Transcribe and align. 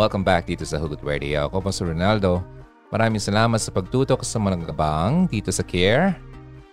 Welcome 0.00 0.24
back 0.24 0.48
dito 0.48 0.64
sa 0.64 0.80
Hugot 0.80 1.04
Radio. 1.04 1.44
Ako 1.44 1.60
po 1.60 1.68
si 1.68 1.84
Ronaldo. 1.84 2.40
Maraming 2.88 3.20
salamat 3.20 3.60
sa 3.60 3.68
pagtutok 3.68 4.24
sa 4.24 4.40
mga 4.40 4.72
gabang 4.72 5.28
dito 5.28 5.52
sa 5.52 5.60
CARE. 5.60 6.16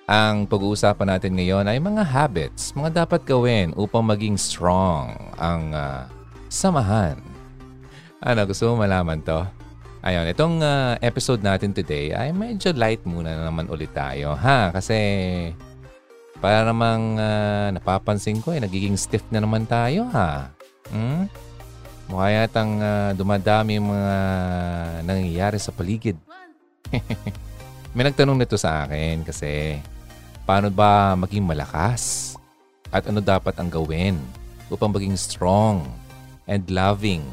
Ang 0.07 0.47
pag-uusapan 0.47 1.11
natin 1.11 1.35
ngayon 1.35 1.67
ay 1.67 1.75
mga 1.75 2.07
habits, 2.07 2.71
mga 2.71 3.03
dapat 3.03 3.27
gawin 3.27 3.75
upang 3.75 4.07
maging 4.07 4.39
strong 4.39 5.11
ang 5.35 5.75
uh, 5.75 6.07
samahan. 6.47 7.19
Ano, 8.23 8.47
gusto 8.47 8.71
mo 8.71 8.87
malaman 8.87 9.19
to? 9.19 9.43
Ayun, 10.07 10.31
itong 10.31 10.63
uh, 10.63 10.95
episode 11.03 11.43
natin 11.43 11.75
today 11.75 12.15
ay 12.15 12.31
medyo 12.31 12.71
light 12.79 13.03
muna 13.03 13.35
na 13.35 13.51
naman 13.51 13.67
ulit 13.67 13.91
tayo. 13.91 14.39
Ha? 14.39 14.71
Kasi 14.71 14.95
para 16.39 16.63
namang 16.63 17.19
uh, 17.19 17.75
napapansin 17.75 18.39
ko 18.39 18.55
eh, 18.55 18.63
nagiging 18.63 18.95
stiff 18.95 19.27
na 19.35 19.43
naman 19.43 19.67
tayo 19.67 20.07
ha. 20.15 20.47
Hmm? 20.95 21.27
Mukha 22.07 22.31
yatang 22.31 22.79
uh, 22.79 23.11
dumadami 23.11 23.75
yung 23.75 23.91
mga 23.91 24.15
nangyayari 25.03 25.59
sa 25.59 25.75
paligid. 25.75 26.15
May 27.95 28.07
nagtanong 28.07 28.39
nito 28.39 28.55
sa 28.55 28.87
akin 28.87 29.27
kasi 29.27 29.83
paano 30.47 30.71
ba 30.71 31.19
maging 31.19 31.43
malakas? 31.43 32.33
At 32.95 33.11
ano 33.11 33.19
dapat 33.19 33.59
ang 33.59 33.67
gawin 33.67 34.15
upang 34.71 34.95
maging 34.95 35.19
strong 35.19 35.83
and 36.47 36.63
loving 36.71 37.27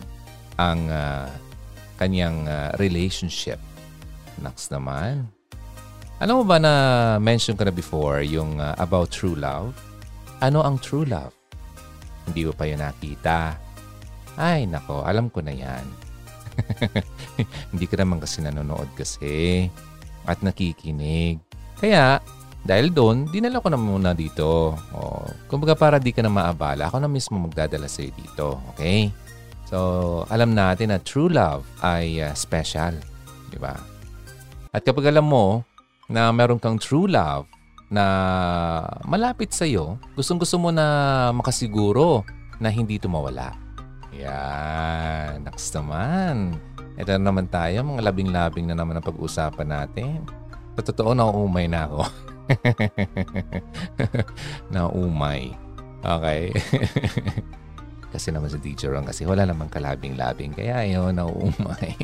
ang 0.59 0.91
uh, 0.91 1.31
kanyang 1.95 2.51
uh, 2.51 2.75
relationship? 2.75 3.63
Next 4.43 4.75
naman. 4.75 5.31
Alam 6.19 6.43
mo 6.43 6.45
ba 6.51 6.59
na 6.59 6.75
mention 7.23 7.55
ko 7.55 7.63
na 7.63 7.71
before 7.71 8.27
yung 8.27 8.59
uh, 8.59 8.75
about 8.83 9.15
true 9.15 9.39
love? 9.39 9.71
Ano 10.43 10.67
ang 10.67 10.83
true 10.83 11.07
love? 11.07 11.31
Hindi 12.27 12.51
mo 12.51 12.53
pa 12.59 12.67
yun 12.67 12.83
nakita 12.83 13.64
ay, 14.37 14.67
nako, 14.67 15.07
alam 15.07 15.31
ko 15.31 15.41
na 15.41 15.55
yan. 15.55 15.87
Hindi 17.75 17.87
ka 17.91 17.99
naman 17.99 18.23
kasi 18.23 18.43
nanonood 18.43 18.91
kasi 18.95 19.67
at 20.25 20.41
nakikinig. 20.41 21.39
Kaya, 21.79 22.23
dahil 22.65 22.89
doon, 22.89 23.29
dinala 23.29 23.61
ko 23.61 23.69
na 23.69 23.77
muna 23.77 24.17
dito. 24.17 24.73
O, 24.97 25.29
kumbaga 25.53 25.77
para 25.77 25.97
di 26.01 26.17
ka 26.17 26.25
na 26.25 26.33
maabala, 26.33 26.89
ako 26.89 27.05
na 27.05 27.11
mismo 27.11 27.37
magdadala 27.37 27.85
sa'yo 27.85 28.11
dito. 28.17 28.57
Okay? 28.75 29.13
So, 29.69 30.23
alam 30.33 30.57
natin 30.57 30.93
na 30.93 30.99
true 31.01 31.29
love 31.29 31.67
ay 31.85 32.25
uh, 32.25 32.33
special. 32.33 32.97
Di 33.53 33.61
ba? 33.61 33.77
At 34.73 34.83
kapag 34.83 35.13
alam 35.13 35.29
mo 35.29 35.63
na 36.09 36.33
meron 36.33 36.61
kang 36.61 36.81
true 36.81 37.07
love 37.07 37.45
na 37.93 38.05
malapit 39.05 39.53
sa'yo, 39.53 40.01
gustong 40.17 40.41
gusto 40.41 40.57
mo 40.57 40.73
na 40.73 41.31
makasiguro 41.37 42.25
na 42.59 42.73
hindi 42.73 42.97
ito 42.97 43.13
mawala. 43.13 43.64
Yan. 44.21 45.43
Next 45.43 45.75
naman. 45.75 46.59
Ito 46.95 47.19
na 47.19 47.31
naman 47.31 47.51
tayo. 47.51 47.83
Mga 47.83 48.07
labing-labing 48.07 48.71
na 48.71 48.79
naman 48.79 48.99
ang 48.99 49.07
pag-uusapan 49.07 49.67
natin. 49.67 50.23
Sa 50.79 50.83
totoo, 50.83 51.15
nauumay 51.15 51.67
na 51.67 51.91
ako. 51.91 52.03
nauumay. 54.75 55.51
Okay. 56.05 56.55
kasi 58.15 58.31
naman 58.31 58.47
sa 58.47 58.63
teacher 58.63 58.95
Ron 58.95 59.09
kasi 59.09 59.27
wala 59.27 59.43
namang 59.43 59.73
kalabing-labing. 59.73 60.55
Kaya 60.55 60.87
yun, 60.87 61.19
nauumay. 61.19 61.99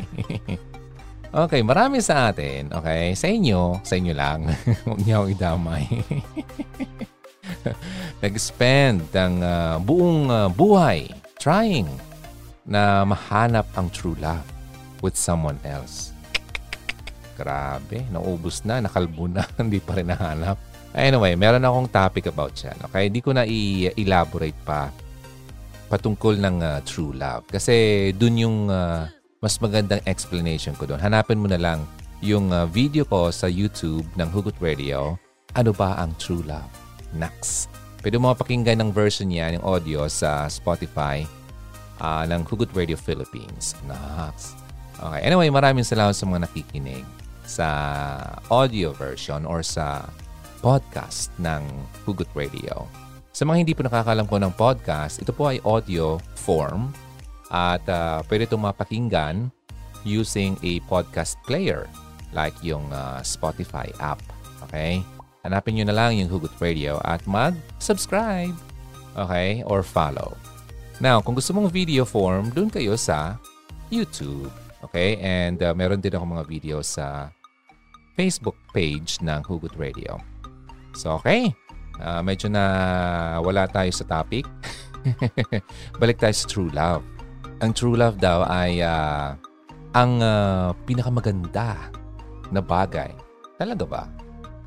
okay, 1.47 1.63
marami 1.63 2.03
sa 2.03 2.35
atin. 2.35 2.75
Okay, 2.75 3.15
sa 3.15 3.31
inyo, 3.31 3.79
sa 3.87 3.95
inyo 3.95 4.11
lang. 4.11 4.51
Huwag 4.89 5.01
niyo 5.07 5.23
akong 5.23 5.35
idamay. 5.39 5.87
Nag-spend 8.25 9.07
ang 9.15 9.39
uh, 9.39 9.77
buong 9.79 10.27
uh, 10.27 10.49
buhay 10.51 11.20
trying 11.41 11.89
na 12.69 13.03
mahanap 13.09 13.67
ang 13.75 13.89
true 13.89 14.15
love 14.21 14.45
with 15.01 15.17
someone 15.17 15.57
else. 15.65 16.13
Grabe, 17.35 18.05
naubos 18.13 18.63
na, 18.69 18.85
nakalbo 18.85 19.25
na, 19.25 19.49
hindi 19.61 19.81
pa 19.81 19.97
rin 19.97 20.13
nahanap. 20.13 20.61
Anyway, 20.93 21.33
meron 21.35 21.65
akong 21.65 21.89
topic 21.89 22.29
about 22.29 22.53
yan. 22.61 22.77
Okay, 22.87 23.09
hindi 23.09 23.25
ko 23.25 23.33
na 23.33 23.49
i-elaborate 23.49 24.61
pa 24.63 24.93
patungkol 25.91 26.39
ng 26.39 26.57
uh, 26.63 26.79
true 26.87 27.17
love. 27.17 27.49
Kasi 27.49 28.11
dun 28.15 28.39
yung 28.39 28.71
uh, 28.71 29.09
mas 29.41 29.57
magandang 29.59 30.05
explanation 30.05 30.77
ko 30.77 30.85
doon. 30.85 31.01
Hanapin 31.01 31.41
mo 31.41 31.49
na 31.49 31.59
lang 31.59 31.83
yung 32.21 32.53
uh, 32.53 32.69
video 32.69 33.09
ko 33.09 33.33
sa 33.33 33.49
YouTube 33.49 34.05
ng 34.15 34.29
Hugot 34.29 34.61
Radio. 34.61 35.17
Ano 35.57 35.73
ba 35.73 35.97
ang 35.97 36.13
true 36.21 36.45
love? 36.45 36.71
Next. 37.17 37.80
Pwede 38.01 38.17
mo 38.17 38.33
mapakinggan 38.33 38.81
ng 38.81 38.91
version 38.97 39.29
niya, 39.29 39.53
yung 39.53 39.65
audio 39.65 40.09
sa 40.09 40.49
Spotify 40.49 41.21
uh, 42.01 42.25
ng 42.25 42.49
Hugot 42.49 42.73
Radio 42.73 42.97
Philippines. 42.97 43.77
Next. 43.85 44.57
Okay. 44.97 45.21
Anyway, 45.21 45.53
maraming 45.53 45.85
salamat 45.85 46.17
sa 46.17 46.25
mga 46.25 46.49
nakikinig 46.49 47.05
sa 47.45 47.69
audio 48.49 48.97
version 48.97 49.45
or 49.45 49.61
sa 49.61 50.09
podcast 50.65 51.29
ng 51.41 51.61
Hugot 52.09 52.29
Radio. 52.33 52.89
Sa 53.37 53.45
mga 53.45 53.57
hindi 53.65 53.73
po 53.77 53.85
nakakalam 53.85 54.25
ko 54.29 54.37
ng 54.41 54.53
podcast, 54.57 55.21
ito 55.21 55.33
po 55.37 55.53
ay 55.53 55.61
audio 55.65 56.17
form 56.37 56.93
at 57.53 57.85
uh, 57.89 58.25
pwede 58.29 58.49
itong 58.49 58.65
mapakinggan 58.65 59.53
using 60.09 60.57
a 60.65 60.81
podcast 60.89 61.37
player 61.45 61.85
like 62.33 62.57
yung 62.65 62.85
uh, 62.93 63.21
Spotify 63.21 63.93
app. 64.01 64.21
Okay? 64.69 65.05
Hanapin 65.45 65.81
nyo 65.81 65.85
na 65.89 65.97
lang 65.97 66.21
yung 66.21 66.29
Hugot 66.29 66.53
Radio 66.61 67.01
at 67.05 67.25
mag-subscribe. 67.25 68.53
Okay? 69.17 69.65
Or 69.65 69.81
follow. 69.81 70.37
Now, 71.01 71.25
kung 71.25 71.33
gusto 71.33 71.57
mong 71.57 71.73
video 71.73 72.05
form, 72.05 72.53
doon 72.53 72.69
kayo 72.69 72.93
sa 73.01 73.41
YouTube. 73.89 74.53
Okay? 74.85 75.17
And 75.21 75.57
uh, 75.65 75.73
meron 75.73 76.05
din 76.05 76.13
ako 76.13 76.25
mga 76.29 76.45
video 76.45 76.77
sa 76.85 77.33
Facebook 78.21 78.57
page 78.77 79.17
ng 79.25 79.41
Hugot 79.49 79.73
Radio. 79.81 80.21
So, 80.93 81.17
okay. 81.17 81.57
Uh, 81.97 82.21
medyo 82.21 82.53
na 82.53 82.65
wala 83.41 83.65
tayo 83.65 83.89
sa 83.97 84.05
topic. 84.05 84.45
Balik 86.01 86.21
tayo 86.21 86.35
sa 86.37 86.47
true 86.49 86.73
love. 86.73 87.01
Ang 87.65 87.73
true 87.73 87.97
love 87.97 88.21
daw 88.21 88.45
ay 88.45 88.85
uh, 88.85 89.37
ang 89.97 90.21
uh, 90.21 90.77
pinakamaganda 90.85 91.93
na 92.53 92.61
bagay. 92.61 93.13
Talaga 93.57 93.85
ba? 93.89 94.03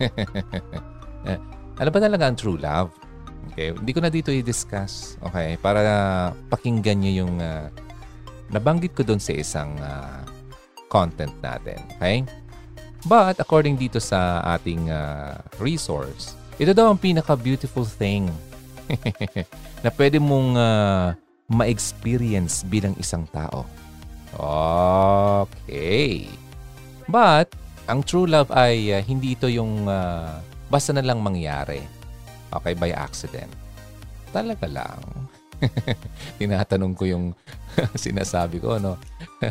ano 1.81 1.89
ba 1.89 1.99
talaga 1.99 2.23
ang 2.27 2.37
true 2.37 2.59
love? 2.59 2.91
Okay, 3.53 3.75
hindi 3.75 3.91
ko 3.93 3.99
na 4.01 4.09
dito 4.09 4.33
i-discuss. 4.33 5.19
Okay, 5.29 5.59
para 5.61 6.31
pakinggan 6.49 7.03
niyo 7.03 7.25
yung 7.25 7.37
uh, 7.37 7.69
nabanggit 8.49 8.97
ko 8.97 9.05
doon 9.05 9.21
sa 9.21 9.33
isang 9.35 9.77
uh, 9.77 10.25
content 10.89 11.33
natin. 11.41 11.81
Okay? 11.97 12.25
But 13.03 13.41
according 13.41 13.75
dito 13.75 13.99
sa 13.99 14.39
ating 14.55 14.87
uh, 14.87 15.35
resource, 15.59 16.37
ito 16.55 16.71
daw 16.71 16.93
ang 16.93 16.99
pinaka-beautiful 17.01 17.83
thing 17.83 18.31
na 19.83 19.89
pwede 19.91 20.21
mong 20.21 20.49
uh, 20.55 21.07
ma-experience 21.51 22.63
bilang 22.63 22.95
isang 22.95 23.27
tao. 23.29 23.67
Okay. 25.43 26.25
But 27.05 27.51
ang 27.87 27.99
true 28.03 28.27
love 28.27 28.47
ay 28.55 28.95
uh, 28.95 29.01
hindi 29.03 29.35
ito 29.35 29.51
yung 29.51 29.87
uh, 29.87 30.39
basta 30.71 30.95
na 30.95 31.03
lang 31.03 31.19
mangyari. 31.19 31.83
Okay, 32.53 32.73
by 32.77 32.93
accident. 32.93 33.49
Talaga 34.29 34.69
lang. 34.69 35.01
Tinatanong 36.39 36.93
ko 36.93 37.03
yung 37.09 37.25
sinasabi 37.97 38.61
ko, 38.61 38.77
no? 38.77 38.95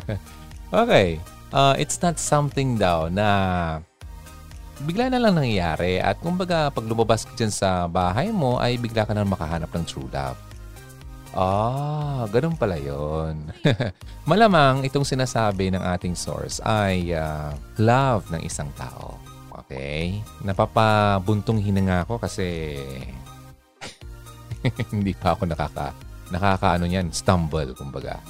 okay. 0.83 1.19
Uh, 1.53 1.77
it's 1.77 2.01
not 2.01 2.17
something 2.17 2.81
daw 2.81 3.13
na 3.13 3.29
bigla 4.83 5.13
na 5.13 5.21
lang 5.21 5.37
nangyayari 5.37 6.01
at 6.01 6.17
kumbaga 6.19 6.73
pag 6.73 6.89
lumabas 6.89 7.29
ka 7.29 7.37
dyan 7.37 7.53
sa 7.53 7.87
bahay 7.87 8.33
mo 8.33 8.57
ay 8.59 8.81
bigla 8.81 9.05
ka 9.05 9.13
na 9.13 9.23
makahanap 9.23 9.69
ng 9.71 9.85
true 9.85 10.09
love. 10.11 10.39
Ah, 11.33 12.29
ganun 12.29 12.61
pala 12.61 12.77
yon. 12.77 13.49
Malamang 14.31 14.85
itong 14.85 15.09
sinasabi 15.09 15.73
ng 15.73 15.81
ating 15.81 16.13
source 16.13 16.61
ay 16.61 17.17
uh, 17.17 17.57
love 17.81 18.29
ng 18.29 18.45
isang 18.45 18.69
tao. 18.77 19.17
Okay? 19.65 20.21
Napapabuntong 20.45 21.57
hinanga 21.57 22.05
ako 22.05 22.21
kasi 22.21 22.77
hindi 24.93 25.17
pa 25.17 25.33
ako 25.33 25.49
nakaka 25.49 25.97
nakakaano 26.33 26.85
niyan, 26.89 27.13
stumble 27.13 27.77
kumbaga. 27.77 28.21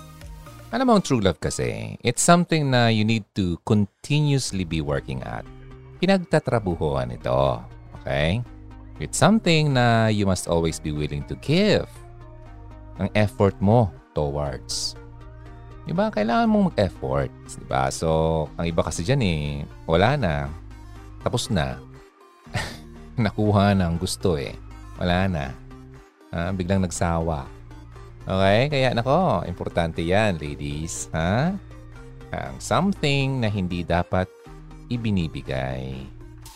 Ano 0.74 0.82
mo 0.86 0.98
ang 0.98 1.04
true 1.04 1.22
love 1.22 1.38
kasi? 1.38 1.98
It's 2.02 2.22
something 2.22 2.70
na 2.70 2.90
you 2.90 3.06
need 3.06 3.22
to 3.38 3.58
continuously 3.62 4.66
be 4.66 4.82
working 4.82 5.22
at. 5.22 5.46
Pinagtatrabuhuan 6.02 7.14
ito. 7.14 7.62
Okay? 8.02 8.42
It's 8.98 9.18
something 9.18 9.74
na 9.74 10.10
you 10.10 10.26
must 10.26 10.46
always 10.50 10.82
be 10.82 10.90
willing 10.90 11.22
to 11.30 11.38
give 11.42 11.86
ang 13.02 13.10
effort 13.18 13.58
mo 13.58 13.90
towards. 14.14 14.94
Diba? 15.82 16.14
Kailangan 16.14 16.46
mong 16.46 16.64
mag-effort. 16.70 17.30
Diba? 17.58 17.90
So, 17.90 18.46
ang 18.54 18.66
iba 18.70 18.86
kasi 18.86 19.02
dyan 19.02 19.22
eh, 19.26 19.42
wala 19.90 20.14
na. 20.14 20.46
Tapos 21.26 21.50
na. 21.50 21.82
Nakuha 23.18 23.74
na 23.74 23.90
ang 23.90 23.98
gusto 23.98 24.38
eh. 24.38 24.54
Wala 25.02 25.26
na. 25.26 25.46
Ah, 26.30 26.54
biglang 26.54 26.86
nagsawa. 26.86 27.44
Okay? 28.22 28.70
Kaya 28.70 28.94
nako, 28.94 29.42
importante 29.50 30.00
yan, 30.00 30.38
ladies. 30.38 31.10
Ha? 31.10 31.50
Ang 32.32 32.56
something 32.62 33.42
na 33.42 33.50
hindi 33.50 33.82
dapat 33.82 34.30
ibinibigay. 34.86 35.98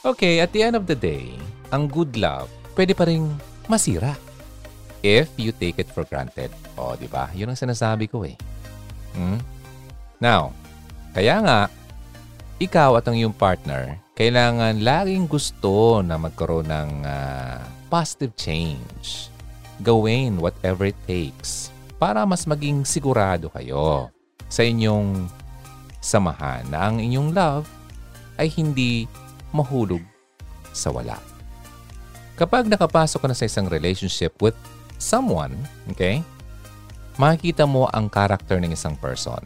Okay, 0.06 0.38
at 0.38 0.54
the 0.54 0.62
end 0.62 0.78
of 0.78 0.86
the 0.86 0.94
day, 0.94 1.34
ang 1.74 1.90
good 1.90 2.14
love, 2.14 2.46
pwede 2.78 2.94
pa 2.94 3.10
rin 3.10 3.26
masira. 3.66 4.14
If 5.06 5.30
you 5.38 5.54
take 5.54 5.78
it 5.78 5.86
for 5.86 6.02
granted. 6.02 6.50
O, 6.74 6.98
di 6.98 7.06
ba? 7.06 7.30
Yun 7.30 7.54
ang 7.54 7.60
sinasabi 7.62 8.10
ko 8.10 8.26
eh. 8.26 8.34
Hmm? 9.14 9.38
Now, 10.18 10.50
kaya 11.14 11.38
nga, 11.46 11.60
ikaw 12.58 12.98
at 12.98 13.06
ang 13.06 13.14
iyong 13.14 13.36
partner, 13.38 14.02
kailangan 14.18 14.82
laging 14.82 15.30
gusto 15.30 16.02
na 16.02 16.18
magkaroon 16.18 16.66
ng 16.66 16.90
uh, 17.06 17.62
positive 17.86 18.34
change. 18.34 19.30
Gawin 19.86 20.42
whatever 20.42 20.90
it 20.90 20.98
takes 21.06 21.70
para 22.02 22.26
mas 22.26 22.42
maging 22.48 22.82
sigurado 22.82 23.46
kayo 23.54 24.10
sa 24.50 24.66
inyong 24.66 25.30
samahan 26.02 26.66
na 26.66 26.90
ang 26.90 26.98
inyong 26.98 27.30
love 27.30 27.68
ay 28.42 28.50
hindi 28.50 29.06
mahulog 29.54 30.02
sa 30.74 30.90
wala. 30.90 31.20
Kapag 32.36 32.68
nakapasok 32.68 33.22
ka 33.22 33.28
na 33.30 33.36
sa 33.36 33.48
isang 33.48 33.68
relationship 33.70 34.32
with 34.44 34.56
someone, 34.96 35.54
okay, 35.92 36.24
makikita 37.16 37.64
mo 37.64 37.88
ang 37.92 38.08
character 38.08 38.60
ng 38.60 38.72
isang 38.72 38.96
person. 38.96 39.40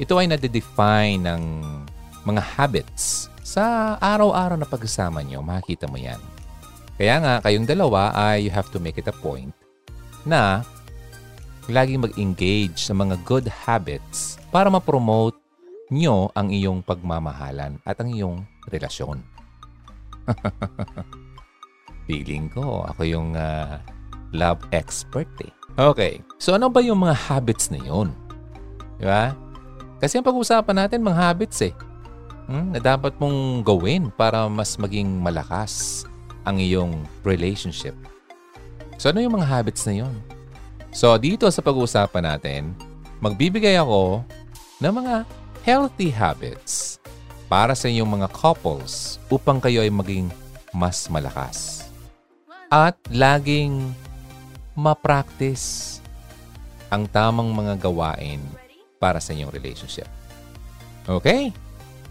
Ito 0.00 0.18
ay 0.18 0.26
nadedefine 0.26 1.22
ng 1.22 1.42
mga 2.24 2.42
habits 2.58 3.28
sa 3.44 3.94
araw-araw 4.00 4.58
na 4.58 4.66
pagsasama 4.66 5.22
nyo. 5.22 5.44
Makikita 5.44 5.86
mo 5.86 6.00
yan. 6.00 6.18
Kaya 6.98 7.20
nga, 7.20 7.34
kayong 7.44 7.68
dalawa 7.68 8.10
ay 8.14 8.48
you 8.48 8.52
have 8.54 8.70
to 8.72 8.80
make 8.80 8.98
it 8.98 9.06
a 9.06 9.14
point 9.14 9.54
na 10.24 10.64
laging 11.68 12.02
mag-engage 12.02 12.76
sa 12.80 12.96
mga 12.96 13.20
good 13.22 13.46
habits 13.48 14.40
para 14.48 14.72
ma-promote 14.72 15.36
nyo 15.92 16.32
ang 16.32 16.48
iyong 16.48 16.80
pagmamahalan 16.80 17.76
at 17.84 17.96
ang 18.00 18.08
iyong 18.10 18.36
relasyon. 18.72 19.20
Feeling 22.08 22.48
ko, 22.52 22.84
ako 22.88 23.02
yung 23.04 23.36
uh, 23.36 23.80
love 24.34 24.60
expert 24.74 25.30
eh. 25.40 25.52
Okay, 25.78 26.20
so 26.36 26.54
ano 26.54 26.66
ba 26.68 26.82
yung 26.82 27.06
mga 27.06 27.14
habits 27.14 27.70
na 27.70 27.78
yun? 27.78 28.10
Di 28.98 29.06
ba? 29.06 29.34
Kasi 30.02 30.18
ang 30.18 30.26
pag-uusapan 30.26 30.84
natin, 30.84 31.06
mga 31.06 31.18
habits 31.32 31.58
eh. 31.64 31.74
Hmm, 32.44 32.76
na 32.76 32.78
dapat 32.82 33.16
mong 33.16 33.64
gawin 33.64 34.12
para 34.12 34.44
mas 34.52 34.76
maging 34.76 35.08
malakas 35.22 36.04
ang 36.44 36.60
iyong 36.60 37.00
relationship. 37.24 37.96
So 39.00 39.10
ano 39.10 39.24
yung 39.24 39.40
mga 39.40 39.48
habits 39.48 39.88
na 39.88 40.04
yun? 40.04 40.14
So 40.92 41.16
dito 41.16 41.48
sa 41.48 41.64
pag-uusapan 41.64 42.36
natin, 42.36 42.76
magbibigay 43.24 43.80
ako 43.80 44.22
ng 44.78 44.92
mga 44.92 45.24
healthy 45.64 46.12
habits 46.12 47.00
para 47.48 47.72
sa 47.72 47.88
inyong 47.88 48.20
mga 48.20 48.28
couples 48.36 49.16
upang 49.32 49.56
kayo 49.56 49.80
ay 49.80 49.88
maging 49.88 50.28
mas 50.70 51.08
malakas. 51.08 51.88
At 52.68 52.98
laging 53.08 53.94
ma-practice 54.74 55.98
ang 56.90 57.06
tamang 57.10 57.50
mga 57.50 57.78
gawain 57.78 58.42
para 58.98 59.18
sa 59.18 59.34
inyong 59.34 59.50
relationship. 59.50 60.06
Okay? 61.06 61.50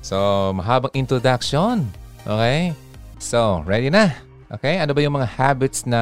So, 0.03 0.51
mahabang 0.51 0.91
introduction. 0.91 1.87
Okay? 2.27 2.75
So, 3.19 3.63
ready 3.63 3.87
na? 3.87 4.11
Okay? 4.51 4.83
Ano 4.83 4.91
ba 4.91 4.99
yung 4.99 5.15
mga 5.15 5.31
habits 5.31 5.87
na 5.87 6.01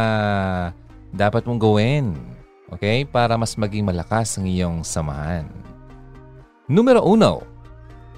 dapat 1.14 1.46
mong 1.46 1.62
gawin? 1.62 2.18
Okay? 2.74 3.06
Para 3.06 3.38
mas 3.38 3.54
maging 3.54 3.86
malakas 3.86 4.42
ang 4.42 4.50
iyong 4.50 4.82
samahan. 4.82 5.46
Numero 6.66 7.06
uno. 7.06 7.46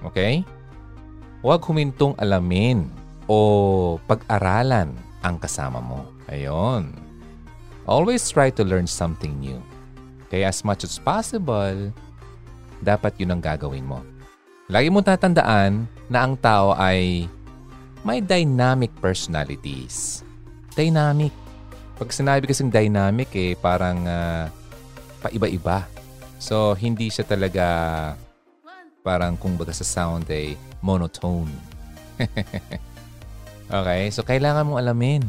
Okay? 0.07 0.47
Huwag 1.43 1.59
humintong 1.67 2.15
alamin 2.15 2.87
o 3.27 3.99
pag-aralan 4.07 4.95
ang 5.19 5.35
kasama 5.35 5.83
mo. 5.83 6.07
Ayon. 6.31 7.02
Always 7.83 8.23
try 8.31 8.47
to 8.55 8.63
learn 8.63 8.87
something 8.87 9.35
new. 9.43 9.59
Kaya 10.31 10.47
as 10.47 10.63
much 10.63 10.87
as 10.87 10.95
possible, 10.95 11.91
dapat 12.79 13.19
yun 13.19 13.35
ang 13.35 13.41
gagawin 13.43 13.83
mo. 13.83 13.99
Lagi 14.71 14.87
mong 14.87 15.03
tatandaan 15.03 15.83
na 16.07 16.23
ang 16.23 16.39
tao 16.39 16.71
ay 16.79 17.27
may 18.07 18.23
dynamic 18.23 18.91
personalities. 19.03 20.23
Dynamic. 20.71 21.35
Pag 21.99 22.09
sinabi 22.15 22.47
kasing 22.47 22.71
dynamic 22.71 23.29
eh, 23.35 23.53
parang 23.59 24.07
uh, 24.07 24.47
paiba-iba. 25.19 25.83
So, 26.39 26.75
hindi 26.79 27.11
siya 27.11 27.27
talaga 27.27 27.67
parang 29.03 29.35
kung 29.35 29.59
baga 29.59 29.75
sa 29.75 29.83
sound 29.83 30.31
ay 30.31 30.55
monotone. 30.79 31.51
okay, 33.83 34.07
so 34.11 34.23
kailangan 34.23 34.63
mong 34.63 34.79
alamin. 34.79 35.23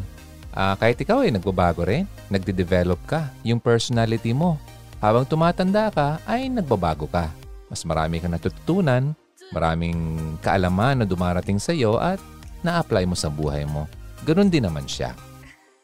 Uh, 0.54 0.78
kahit 0.78 0.94
ikaw 1.02 1.26
ay 1.26 1.34
nagbabago 1.34 1.82
rin, 1.82 2.06
nagde-develop 2.32 3.00
ka, 3.04 3.28
yung 3.44 3.60
personality 3.60 4.32
mo. 4.32 4.56
Habang 5.00 5.28
tumatanda 5.28 5.92
ka, 5.92 6.20
ay 6.24 6.48
nagbabago 6.48 7.04
ka. 7.08 7.28
Mas 7.68 7.84
marami 7.84 8.20
kang 8.20 8.32
natututunan, 8.32 9.12
maraming 9.52 10.16
kaalaman 10.40 11.02
na 11.02 11.06
dumarating 11.08 11.60
sa 11.60 11.76
iyo 11.76 12.00
at 12.00 12.20
na-apply 12.64 13.04
mo 13.04 13.12
sa 13.12 13.28
buhay 13.28 13.68
mo. 13.68 13.84
Ganon 14.24 14.48
din 14.48 14.64
naman 14.64 14.88
siya. 14.88 15.12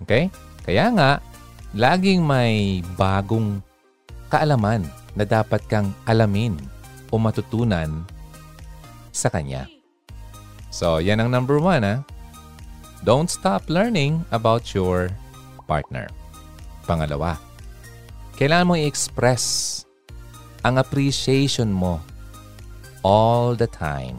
Okay? 0.01 0.33
Kaya 0.65 0.89
nga, 0.97 1.11
laging 1.77 2.25
may 2.25 2.81
bagong 2.97 3.61
kaalaman 4.33 4.87
na 5.13 5.29
dapat 5.29 5.61
kang 5.69 5.93
alamin 6.09 6.57
o 7.13 7.19
matutunan 7.19 8.07
sa 9.11 9.29
kanya. 9.29 9.67
So, 10.71 11.03
yan 11.03 11.19
ang 11.19 11.35
number 11.35 11.59
one, 11.59 11.83
ha? 11.83 11.97
Don't 13.03 13.29
stop 13.29 13.67
learning 13.67 14.23
about 14.31 14.71
your 14.71 15.11
partner. 15.67 16.07
Pangalawa, 16.91 17.39
kailangan 18.35 18.67
mo 18.67 18.75
i-express 18.75 19.87
ang 20.67 20.75
appreciation 20.75 21.71
mo 21.71 22.03
all 23.07 23.55
the 23.55 23.71
time. 23.71 24.19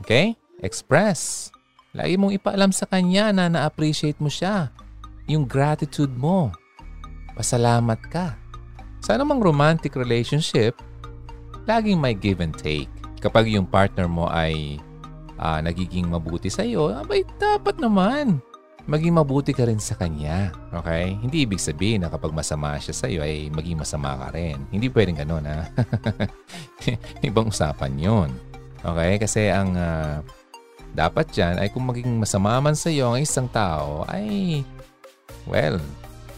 Okay? 0.00 0.40
Express. 0.64 1.52
Lagi 1.92 2.16
mong 2.16 2.32
ipaalam 2.32 2.72
sa 2.72 2.88
kanya 2.88 3.28
na 3.28 3.52
na-appreciate 3.52 4.16
mo 4.24 4.32
siya. 4.32 4.72
Yung 5.28 5.44
gratitude 5.44 6.16
mo. 6.16 6.48
Pasalamat 7.36 8.00
ka. 8.08 8.40
Sa 9.04 9.20
anumang 9.20 9.44
romantic 9.44 10.00
relationship, 10.00 10.80
laging 11.68 12.00
may 12.00 12.16
give 12.16 12.40
and 12.40 12.56
take. 12.56 12.88
Kapag 13.20 13.52
yung 13.52 13.68
partner 13.68 14.08
mo 14.08 14.32
ay 14.32 14.80
uh, 15.36 15.60
nagiging 15.60 16.08
mabuti 16.08 16.48
sa 16.48 16.64
iyo, 16.64 16.88
abay 16.88 17.20
dapat 17.36 17.76
naman 17.76 18.40
maging 18.86 19.16
mabuti 19.16 19.52
ka 19.52 19.66
rin 19.66 19.82
sa 19.82 19.98
kanya. 19.98 20.54
Okay? 20.72 21.18
Hindi 21.18 21.44
ibig 21.44 21.60
sabihin 21.60 22.04
na 22.04 22.12
kapag 22.12 22.32
masama 22.32 22.78
siya 22.80 22.94
sa 22.96 23.06
iyo 23.10 23.20
ay 23.20 23.52
maging 23.52 23.80
masama 23.80 24.16
ka 24.16 24.32
rin. 24.32 24.64
Hindi 24.72 24.88
pwedeng 24.88 25.20
ganun 25.20 25.48
ha. 25.48 25.68
Ibang 27.28 27.50
usapan 27.50 27.92
yon. 27.98 28.30
Okay? 28.80 29.20
Kasi 29.20 29.50
ang 29.50 29.76
uh, 29.76 30.24
dapat 30.94 31.30
dyan 31.30 31.58
ay 31.60 31.70
kung 31.70 31.86
maging 31.86 32.18
masama 32.18 32.58
man 32.58 32.74
sa 32.74 32.90
iyo 32.90 33.14
ang 33.14 33.22
isang 33.22 33.46
tao 33.46 34.02
ay 34.10 34.60
well, 35.46 35.78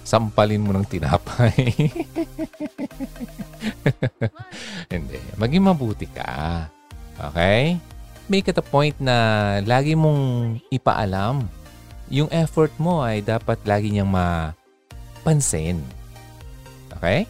sampalin 0.03 0.63
mo 0.63 0.75
ng 0.75 0.87
tinapay. 0.87 1.55
Hindi. 4.93 5.19
Maging 5.39 5.63
mabuti 5.63 6.07
ka. 6.11 6.67
Okay? 7.33 7.79
Make 8.27 8.51
it 8.51 8.59
a 8.59 8.65
point 8.65 8.97
na 8.99 9.59
lagi 9.63 9.99
mong 9.99 10.59
ipaalam 10.71 11.47
yung 12.13 12.29
effort 12.29 12.69
mo 12.77 13.01
ay 13.01 13.25
dapat 13.25 13.57
lagi 13.65 13.89
niyang 13.89 14.13
mapansin. 14.13 15.81
Okay? 17.01 17.25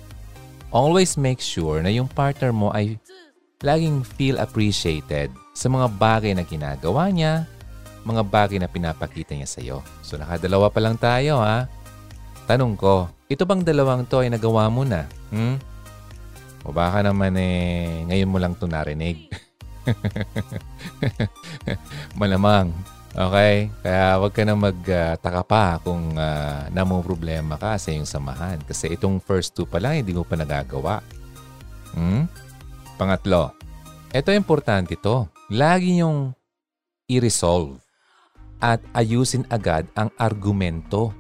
Always 0.75 1.15
make 1.15 1.39
sure 1.39 1.79
na 1.79 1.95
yung 1.95 2.11
partner 2.11 2.51
mo 2.51 2.75
ay 2.75 2.99
laging 3.63 4.03
feel 4.03 4.43
appreciated 4.43 5.31
sa 5.55 5.71
mga 5.71 5.87
bagay 5.95 6.35
na 6.35 6.43
ginagawa 6.43 7.07
niya, 7.15 7.47
mga 8.03 8.27
bagay 8.27 8.59
na 8.59 8.67
pinapakita 8.67 9.39
niya 9.39 9.47
sa 9.47 9.63
iyo. 9.63 9.87
So 10.03 10.19
nakadalawa 10.19 10.67
pa 10.67 10.83
lang 10.83 10.99
tayo 10.99 11.39
ha. 11.39 11.71
Tanong 12.51 12.75
ko, 12.75 13.07
ito 13.31 13.47
bang 13.47 13.63
dalawang 13.63 14.03
to 14.11 14.27
ay 14.27 14.35
nagawa 14.35 14.67
mo 14.67 14.83
na? 14.83 15.07
Hmm? 15.31 15.63
O 16.67 16.75
baka 16.75 17.07
naman 17.07 17.39
eh, 17.39 18.03
ngayon 18.11 18.33
mo 18.35 18.43
lang 18.43 18.59
ito 18.59 18.67
narinig. 18.67 19.31
Malamang 22.19 22.75
Okay? 23.13 23.69
Kaya 23.85 24.17
wag 24.17 24.33
ka 24.33 24.43
na 24.49 24.57
magtaka 24.57 25.43
uh, 25.45 25.47
pa 25.47 25.77
kung 25.85 26.17
uh, 26.17 26.65
namong 26.73 27.05
problema 27.05 27.61
ka 27.61 27.77
sa 27.77 27.93
iyong 27.93 28.09
samahan. 28.09 28.57
Kasi 28.65 28.97
itong 28.97 29.21
first 29.21 29.53
two 29.53 29.69
pa 29.69 29.77
lang, 29.77 30.01
hindi 30.01 30.17
mo 30.17 30.25
pa 30.25 30.37
nagagawa. 30.37 31.05
Hmm? 31.93 32.25
Pangatlo, 32.97 33.53
ito 34.13 34.33
importante 34.33 34.97
to. 34.97 35.29
Lagi 35.53 35.93
niyong 35.93 36.33
i-resolve 37.13 37.77
at 38.65 38.81
ayusin 38.97 39.45
agad 39.53 39.85
ang 39.93 40.09
argumento 40.17 41.13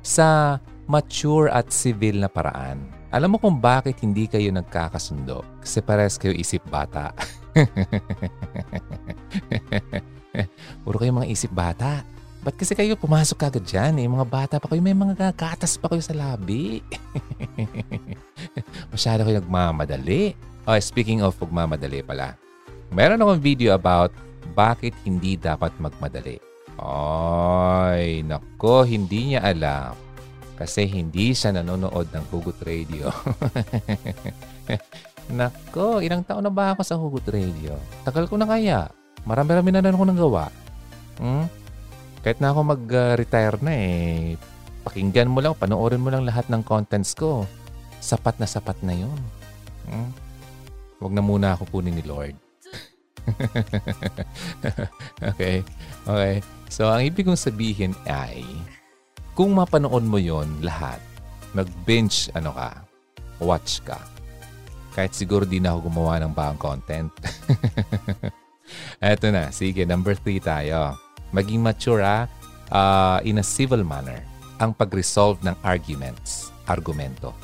sa 0.00 0.60
mature 0.88 1.52
at 1.52 1.68
civil 1.68 2.24
na 2.24 2.28
paraan. 2.28 2.88
Alam 3.12 3.36
mo 3.36 3.38
kung 3.38 3.60
bakit 3.60 4.00
hindi 4.00 4.26
kayo 4.26 4.48
nagkakasundo? 4.50 5.44
Kasi 5.60 5.84
pares 5.84 6.16
kayo 6.16 6.32
isip 6.34 6.64
bata. 6.66 7.12
Puro 10.84 10.96
kayo 10.98 11.14
mga 11.14 11.30
isip 11.30 11.50
bata. 11.54 12.02
Ba't 12.44 12.60
kasi 12.60 12.76
kayo 12.76 12.92
pumasok 12.98 13.40
kagad 13.40 13.64
dyan 13.64 13.96
eh? 13.96 14.06
Mga 14.06 14.26
bata 14.28 14.54
pa 14.60 14.68
kayo, 14.68 14.84
may 14.84 14.92
mga 14.92 15.32
gatas 15.32 15.80
pa 15.80 15.88
kayo 15.88 16.04
sa 16.04 16.12
labi. 16.12 16.84
Masyado 18.92 19.24
kayo 19.24 19.40
nagmamadali. 19.40 20.36
Oh, 20.68 20.76
speaking 20.76 21.24
of 21.24 21.36
magmamadali 21.40 22.04
pala. 22.04 22.36
Meron 22.92 23.20
akong 23.24 23.40
video 23.40 23.72
about 23.72 24.12
bakit 24.52 24.92
hindi 25.08 25.40
dapat 25.40 25.72
magmadali. 25.80 26.36
Ay, 26.76 28.20
nako, 28.26 28.84
hindi 28.84 29.32
niya 29.32 29.46
alam 29.46 29.94
kasi 30.54 30.86
hindi 30.86 31.34
siya 31.34 31.50
nanonood 31.54 32.14
ng 32.14 32.24
Hugot 32.30 32.62
Radio. 32.62 33.10
Nako, 35.38 35.98
ilang 36.04 36.22
taon 36.22 36.46
na 36.46 36.52
ba 36.52 36.76
ako 36.76 36.82
sa 36.86 36.94
Hugot 36.94 37.26
Radio? 37.26 37.74
Tagal 38.06 38.30
ko 38.30 38.38
na 38.38 38.46
kaya. 38.46 38.86
Marami-rami 39.24 39.70
na 39.72 39.80
rin 39.80 39.96
ako 39.96 40.04
nang 40.04 40.20
gawa. 40.20 40.44
Hmm? 41.20 41.48
Kahit 42.20 42.40
na 42.40 42.52
ako 42.52 42.60
mag-retire 42.76 43.56
na 43.60 43.72
eh, 43.72 44.36
pakinggan 44.84 45.32
mo 45.32 45.40
lang, 45.40 45.56
panoorin 45.56 46.00
mo 46.00 46.12
lang 46.12 46.24
lahat 46.24 46.48
ng 46.48 46.64
contents 46.64 47.16
ko. 47.16 47.48
Sapat 48.00 48.36
na 48.40 48.48
sapat 48.48 48.76
na 48.84 48.92
yun. 48.96 49.16
Hmm? 49.88 50.12
Huwag 51.00 51.12
na 51.12 51.24
muna 51.24 51.56
ako 51.56 51.68
kunin 51.68 51.96
ni 51.96 52.04
Lord. 52.04 52.36
okay. 55.32 55.64
Okay. 56.04 56.34
So, 56.68 56.88
ang 56.92 57.04
ibig 57.04 57.24
kong 57.24 57.40
sabihin 57.40 57.96
ay, 58.04 58.44
kung 59.32 59.56
mapanood 59.56 60.04
mo 60.04 60.20
yon 60.20 60.60
lahat, 60.60 61.00
mag-binge 61.56 62.28
ano 62.36 62.52
ka, 62.52 62.84
watch 63.40 63.80
ka. 63.84 64.00
Kahit 64.92 65.16
siguro 65.16 65.42
di 65.48 65.58
na 65.58 65.74
ako 65.74 65.90
gumawa 65.90 66.20
ng 66.22 66.32
bagong 66.36 66.60
content. 66.60 67.10
Eto 68.98 69.28
na, 69.28 69.50
sige, 69.50 69.84
number 69.84 70.16
three 70.16 70.40
tayo. 70.40 70.96
Maging 71.34 71.60
mature 71.60 72.02
uh, 72.04 73.18
in 73.26 73.42
a 73.42 73.46
civil 73.46 73.82
manner 73.82 74.22
ang 74.62 74.70
pag-resolve 74.72 75.42
ng 75.42 75.56
arguments, 75.66 76.54
argumento. 76.70 77.34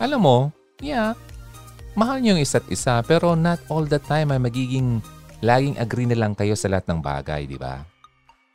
Alam 0.00 0.20
mo, 0.20 0.38
yeah, 0.80 1.12
mahal 1.96 2.20
niyo 2.20 2.36
yung 2.36 2.44
isa't 2.44 2.66
isa 2.72 3.00
pero 3.04 3.36
not 3.36 3.60
all 3.68 3.84
the 3.84 4.00
time 4.00 4.32
ay 4.32 4.40
magiging 4.40 5.00
laging 5.44 5.76
agree 5.76 6.08
na 6.08 6.16
lang 6.16 6.32
kayo 6.32 6.56
sa 6.56 6.72
lahat 6.72 6.88
ng 6.88 7.00
bagay, 7.04 7.44
di 7.44 7.60
ba? 7.60 7.84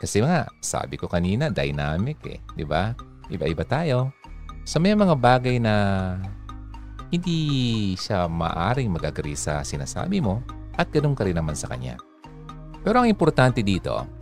Kasi 0.02 0.26
nga, 0.26 0.50
sabi 0.66 0.98
ko 0.98 1.06
kanina, 1.06 1.54
dynamic 1.54 2.18
eh. 2.26 2.42
Di 2.58 2.66
ba? 2.66 2.90
Iba-iba 3.30 3.62
tayo. 3.62 4.10
So 4.66 4.82
may 4.82 4.98
mga 4.98 5.14
bagay 5.14 5.62
na 5.62 5.76
hindi 7.14 7.94
siya 8.00 8.26
maaring 8.26 8.90
mag-agree 8.90 9.38
sa 9.38 9.62
sinasabi 9.62 10.24
mo 10.24 10.42
at 10.78 10.88
ganun 10.92 11.18
ka 11.18 11.28
rin 11.28 11.36
naman 11.36 11.58
sa 11.58 11.72
kanya. 11.72 11.98
Pero 12.82 13.02
ang 13.02 13.08
importante 13.10 13.62
dito, 13.62 14.22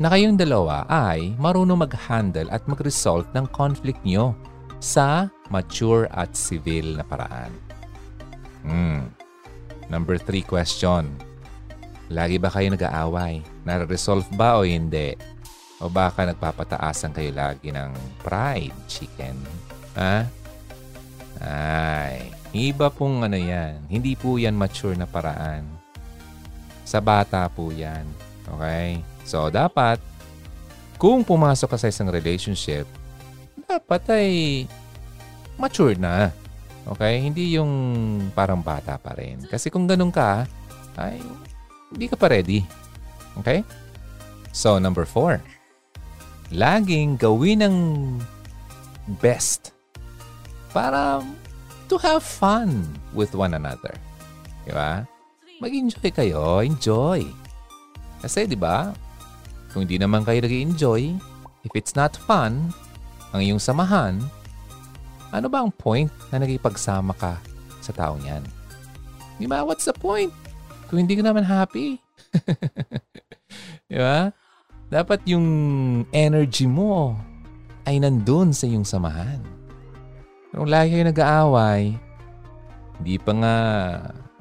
na 0.00 0.08
kayong 0.10 0.34
dalawa 0.34 0.88
ay 0.88 1.36
marunong 1.36 1.84
mag-handle 1.84 2.48
at 2.50 2.64
mag-resolve 2.66 3.28
ng 3.36 3.46
conflict 3.54 4.00
nyo 4.02 4.32
sa 4.82 5.30
mature 5.52 6.10
at 6.10 6.34
civil 6.34 6.98
na 6.98 7.04
paraan. 7.06 7.52
Hmm. 8.66 9.06
Number 9.86 10.16
three 10.18 10.42
question. 10.42 11.12
Lagi 12.10 12.40
ba 12.40 12.50
kayo 12.50 12.72
nag-aaway? 12.72 13.44
Nare-resolve 13.62 14.26
ba 14.34 14.58
o 14.58 14.66
hindi? 14.66 15.14
O 15.78 15.86
baka 15.86 16.26
nagpapataasan 16.26 17.14
kayo 17.14 17.30
lagi 17.30 17.70
ng 17.70 17.92
pride 18.26 18.74
chicken? 18.90 19.38
Ha? 19.98 20.26
Ay, 21.42 22.30
iba 22.54 22.90
pong 22.90 23.26
ano 23.26 23.38
yan. 23.38 23.86
Hindi 23.86 24.14
po 24.14 24.38
yan 24.38 24.54
mature 24.58 24.94
na 24.94 25.06
paraan. 25.06 25.81
Sa 26.92 27.00
bata 27.00 27.48
po 27.48 27.72
yan. 27.72 28.04
Okay? 28.52 29.00
So, 29.24 29.48
dapat, 29.48 29.96
kung 31.00 31.24
pumasok 31.24 31.72
ka 31.72 31.78
sa 31.80 31.88
isang 31.88 32.12
relationship, 32.12 32.84
dapat 33.64 34.02
ay 34.12 34.28
mature 35.56 35.96
na. 35.96 36.28
Okay? 36.84 37.16
Hindi 37.24 37.56
yung 37.56 37.72
parang 38.36 38.60
bata 38.60 39.00
pa 39.00 39.16
rin. 39.16 39.40
Kasi 39.48 39.72
kung 39.72 39.88
ganun 39.88 40.12
ka, 40.12 40.44
ay 41.00 41.16
hindi 41.88 42.12
ka 42.12 42.16
pa 42.20 42.28
ready. 42.28 42.60
Okay? 43.40 43.64
So, 44.52 44.76
number 44.76 45.08
four. 45.08 45.40
Laging 46.52 47.16
gawin 47.16 47.64
ng 47.64 47.76
best 49.16 49.72
para 50.76 51.24
to 51.88 51.96
have 51.96 52.20
fun 52.20 52.84
with 53.16 53.32
one 53.32 53.56
another. 53.56 53.96
Di 54.68 54.76
ba? 54.76 55.08
Mag-enjoy 55.62 56.10
kayo. 56.10 56.58
Enjoy. 56.58 57.22
Kasi, 58.18 58.50
di 58.50 58.58
ba? 58.58 58.90
Kung 59.70 59.86
hindi 59.86 59.94
naman 59.94 60.26
kayo 60.26 60.42
nag 60.42 60.50
enjoy 60.50 61.14
if 61.62 61.70
it's 61.78 61.94
not 61.94 62.18
fun, 62.26 62.74
ang 63.30 63.40
iyong 63.46 63.62
samahan, 63.62 64.18
ano 65.30 65.46
ba 65.46 65.62
ang 65.62 65.70
point 65.70 66.10
na 66.34 66.42
nagipagsama 66.42 67.14
ka 67.14 67.38
sa 67.78 67.94
taong 67.94 68.26
yan? 68.26 68.42
Di 69.38 69.46
ba? 69.46 69.62
What's 69.62 69.86
the 69.86 69.94
point? 69.94 70.34
Kung 70.90 71.06
hindi 71.06 71.14
ka 71.14 71.22
naman 71.22 71.46
happy. 71.46 72.02
Di 73.88 73.96
ba? 74.02 74.34
Dapat 74.90 75.24
yung 75.30 75.46
energy 76.10 76.66
mo 76.66 77.14
ay 77.86 78.02
nandun 78.02 78.50
sa 78.50 78.66
iyong 78.66 78.84
samahan. 78.84 79.38
Kung 80.52 80.68
lagi 80.68 80.98
kayo 80.98 81.06
nag-aaway, 81.06 81.96
hindi 83.00 83.16
pa 83.16 83.32
nga 83.32 83.56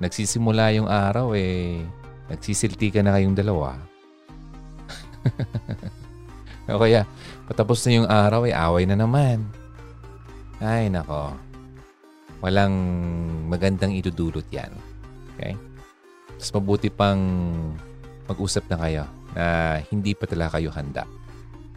nagsisimula 0.01 0.73
yung 0.73 0.89
araw 0.89 1.37
eh, 1.37 1.85
nagsisilti 2.33 2.89
ka 2.89 3.05
na 3.05 3.13
kayong 3.13 3.37
dalawa. 3.37 3.77
o 6.73 6.81
kaya, 6.81 7.05
patapos 7.45 7.85
na 7.85 8.01
yung 8.01 8.09
araw 8.09 8.49
eh, 8.49 8.53
away 8.57 8.89
na 8.89 8.97
naman. 8.97 9.45
Ay, 10.57 10.89
nako. 10.89 11.37
Walang 12.41 12.73
magandang 13.45 13.93
idudulot 13.93 14.49
yan. 14.49 14.73
Okay? 15.37 15.53
Mas 16.33 16.49
mabuti 16.49 16.89
pang 16.89 17.21
mag-usap 18.25 18.65
na 18.73 18.77
kayo 18.81 19.05
na 19.37 19.45
hindi 19.93 20.17
pa 20.17 20.25
talaga 20.25 20.57
kayo 20.57 20.73
handa. 20.73 21.05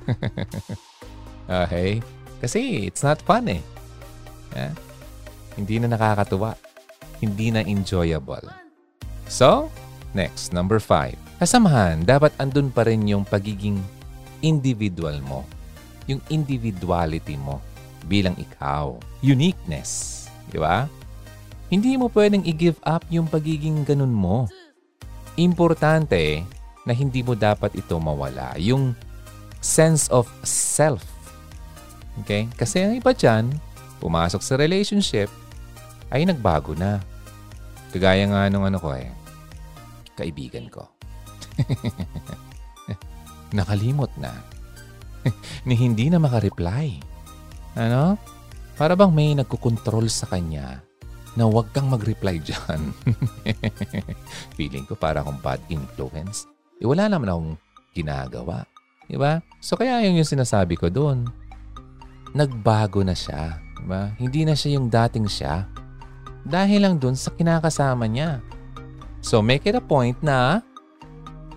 okay? 1.68 2.00
Kasi 2.40 2.88
it's 2.88 3.04
not 3.04 3.20
fun 3.20 3.52
eh. 3.52 3.60
Yeah? 4.56 4.72
Hindi 5.60 5.84
na 5.84 5.92
nakakatuwa. 5.92 6.63
Hindi 7.18 7.54
na 7.54 7.62
enjoyable. 7.62 8.48
So, 9.30 9.70
next, 10.14 10.54
number 10.54 10.78
five. 10.78 11.16
Kasamahan, 11.42 12.06
dapat 12.06 12.30
andun 12.38 12.70
pa 12.70 12.86
rin 12.86 13.04
yung 13.04 13.26
pagiging 13.26 13.82
individual 14.40 15.18
mo. 15.24 15.42
Yung 16.06 16.20
individuality 16.28 17.34
mo 17.34 17.58
bilang 18.06 18.36
ikaw. 18.36 18.96
Uniqueness. 19.24 20.24
Di 20.52 20.60
ba? 20.60 20.86
Hindi 21.72 21.96
mo 21.96 22.12
pwedeng 22.12 22.44
i-give 22.44 22.78
up 22.84 23.02
yung 23.08 23.26
pagiging 23.26 23.82
ganun 23.82 24.12
mo. 24.12 24.46
Importante 25.34 26.44
na 26.84 26.92
hindi 26.92 27.24
mo 27.24 27.32
dapat 27.32 27.74
ito 27.74 27.96
mawala. 27.96 28.54
Yung 28.60 28.92
sense 29.64 30.06
of 30.12 30.28
self. 30.44 31.02
Okay? 32.22 32.46
Kasi 32.54 32.84
ang 32.84 32.94
iba 32.94 33.16
dyan, 33.16 33.56
pumasok 33.98 34.44
sa 34.44 34.54
relationship, 34.60 35.32
ay 36.10 36.28
nagbago 36.28 36.76
na. 36.76 37.00
Kagaya 37.94 38.26
nga 38.26 38.50
nung 38.50 38.66
ano 38.66 38.82
ko 38.82 38.92
eh, 38.92 39.08
kaibigan 40.18 40.66
ko. 40.68 40.84
Nakalimot 43.56 44.10
na. 44.18 44.34
ni 45.68 45.78
hindi 45.78 46.10
na 46.10 46.20
makareply. 46.20 47.00
Ano? 47.78 48.18
Para 48.74 48.98
bang 48.98 49.14
may 49.14 49.38
nagkukontrol 49.38 50.10
sa 50.10 50.26
kanya 50.26 50.82
na 51.34 51.46
huwag 51.46 51.70
kang 51.74 51.90
mag-reply 51.90 52.38
dyan. 52.38 52.94
Feeling 54.58 54.86
ko 54.86 54.94
para 54.94 55.22
akong 55.22 55.38
bad 55.42 55.62
influence. 55.70 56.46
Eh, 56.78 56.86
wala 56.86 57.10
naman 57.10 57.30
akong 57.30 57.52
ginagawa. 57.94 58.66
Diba? 59.10 59.42
So, 59.58 59.74
kaya 59.74 60.02
yung, 60.06 60.18
yung 60.18 60.30
sinasabi 60.30 60.78
ko 60.78 60.90
doon, 60.90 61.26
nagbago 62.34 63.02
na 63.02 63.14
siya. 63.14 63.58
Diba? 63.78 64.14
Hindi 64.18 64.46
na 64.46 64.54
siya 64.54 64.78
yung 64.78 64.90
dating 64.90 65.26
siya. 65.26 65.66
Dahil 66.44 66.84
lang 66.84 67.00
doon 67.00 67.16
sa 67.16 67.32
kinakasama 67.32 68.04
niya. 68.04 68.44
So, 69.24 69.40
make 69.40 69.64
it 69.64 69.76
a 69.76 69.80
point 69.80 70.20
na 70.20 70.60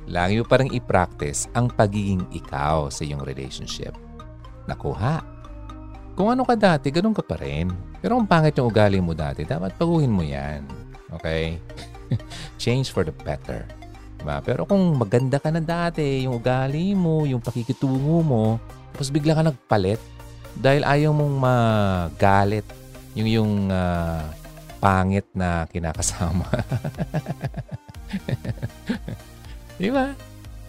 lagi 0.07 0.39
mo 0.39 0.47
parang 0.47 0.71
i-practice 0.71 1.51
ang 1.51 1.67
pagiging 1.67 2.23
ikaw 2.31 2.87
sa 2.87 3.03
iyong 3.03 3.19
relationship. 3.27 3.91
Nakuha. 4.63 5.19
Kung 6.15 6.31
ano 6.31 6.47
ka 6.47 6.55
dati, 6.55 6.87
ganun 6.89 7.11
ka 7.11 7.21
pa 7.21 7.35
rin. 7.35 7.67
Pero 7.99 8.15
kung 8.15 8.25
pangit 8.25 8.55
yung 8.55 8.71
ugali 8.71 9.03
mo 9.03 9.11
dati, 9.11 9.43
dapat 9.43 9.75
baguhin 9.75 10.15
mo 10.15 10.23
yan. 10.23 10.63
Okay? 11.19 11.59
Change 12.63 12.89
for 12.89 13.03
the 13.03 13.11
better. 13.11 13.67
Diba? 14.17 14.39
Pero 14.41 14.63
kung 14.63 14.95
maganda 14.95 15.37
ka 15.37 15.51
na 15.51 15.59
dati, 15.59 16.23
yung 16.23 16.39
ugali 16.39 16.95
mo, 16.95 17.27
yung 17.27 17.43
pakikitungo 17.43 18.23
mo, 18.23 18.57
tapos 18.95 19.11
bigla 19.11 19.35
ka 19.35 19.43
nagpalit, 19.43 19.99
Dahil 20.57 20.81
ayaw 20.81 21.13
mong 21.13 21.35
magalit 21.37 22.65
yung 23.13 23.29
yung 23.29 23.53
uh, 23.69 24.25
pangit 24.77 25.25
na 25.33 25.65
kinakasama. 25.69 26.47
Di 29.81 29.89
ba? 29.93 30.13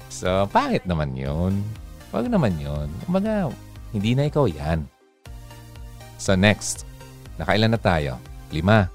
So, 0.09 0.49
pangit 0.49 0.85
naman 0.89 1.17
yun. 1.17 1.65
Huwag 2.13 2.29
naman 2.29 2.57
yun. 2.57 2.89
Umaga, 3.05 3.53
hindi 3.93 4.17
na 4.17 4.29
ikaw 4.29 4.49
yan. 4.49 4.85
So, 6.17 6.35
next. 6.35 6.89
Nakailan 7.39 7.73
na 7.77 7.81
tayo? 7.81 8.19
Lima. 8.51 8.89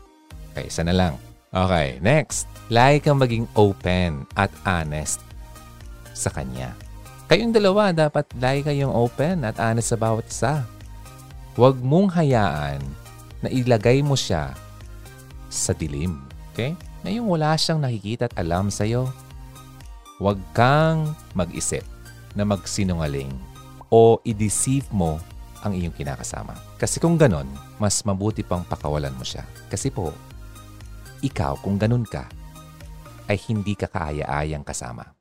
Okay, 0.54 0.70
isa 0.70 0.86
na 0.86 0.94
lang. 0.94 1.14
Okay, 1.54 2.02
next. 2.02 2.50
Lagi 2.74 3.02
kang 3.02 3.22
maging 3.22 3.46
open 3.54 4.26
at 4.34 4.50
honest 4.66 5.22
sa 6.14 6.34
kanya. 6.34 6.74
Kayong 7.30 7.54
dalawa, 7.54 7.94
dapat 7.94 8.30
lagi 8.38 8.62
kayong 8.66 8.94
open 8.94 9.46
at 9.46 9.58
honest 9.58 9.94
sa 9.94 9.98
bawat 9.98 10.26
isa. 10.30 10.66
Huwag 11.54 11.78
mong 11.82 12.14
hayaan 12.18 12.82
na 13.46 13.50
ilagay 13.50 14.02
mo 14.02 14.18
siya 14.18 14.54
sa 15.54 15.78
dilim. 15.78 16.18
Okay? 16.54 16.74
Na 17.06 17.14
yung 17.14 17.30
wala 17.30 17.54
siyang 17.54 17.78
nakikita 17.78 18.26
at 18.26 18.36
alam 18.42 18.74
sa'yo. 18.74 19.06
Huwag 20.18 20.42
kang 20.58 21.14
mag-isip 21.38 21.86
na 22.34 22.42
magsinungaling 22.42 23.30
o 23.94 24.18
i-deceive 24.26 24.90
mo 24.90 25.22
ang 25.62 25.78
iyong 25.78 25.94
kinakasama. 25.94 26.58
Kasi 26.82 26.98
kung 26.98 27.16
ganon, 27.16 27.46
mas 27.78 28.02
mabuti 28.02 28.42
pang 28.42 28.66
pakawalan 28.66 29.14
mo 29.14 29.22
siya. 29.22 29.46
Kasi 29.70 29.94
po, 29.94 30.12
ikaw 31.22 31.56
kung 31.62 31.78
ganon 31.78 32.04
ka, 32.04 32.28
ay 33.32 33.40
hindi 33.48 33.78
ka 33.78 33.88
kaaya-ayang 33.88 34.66
kasama. 34.68 35.16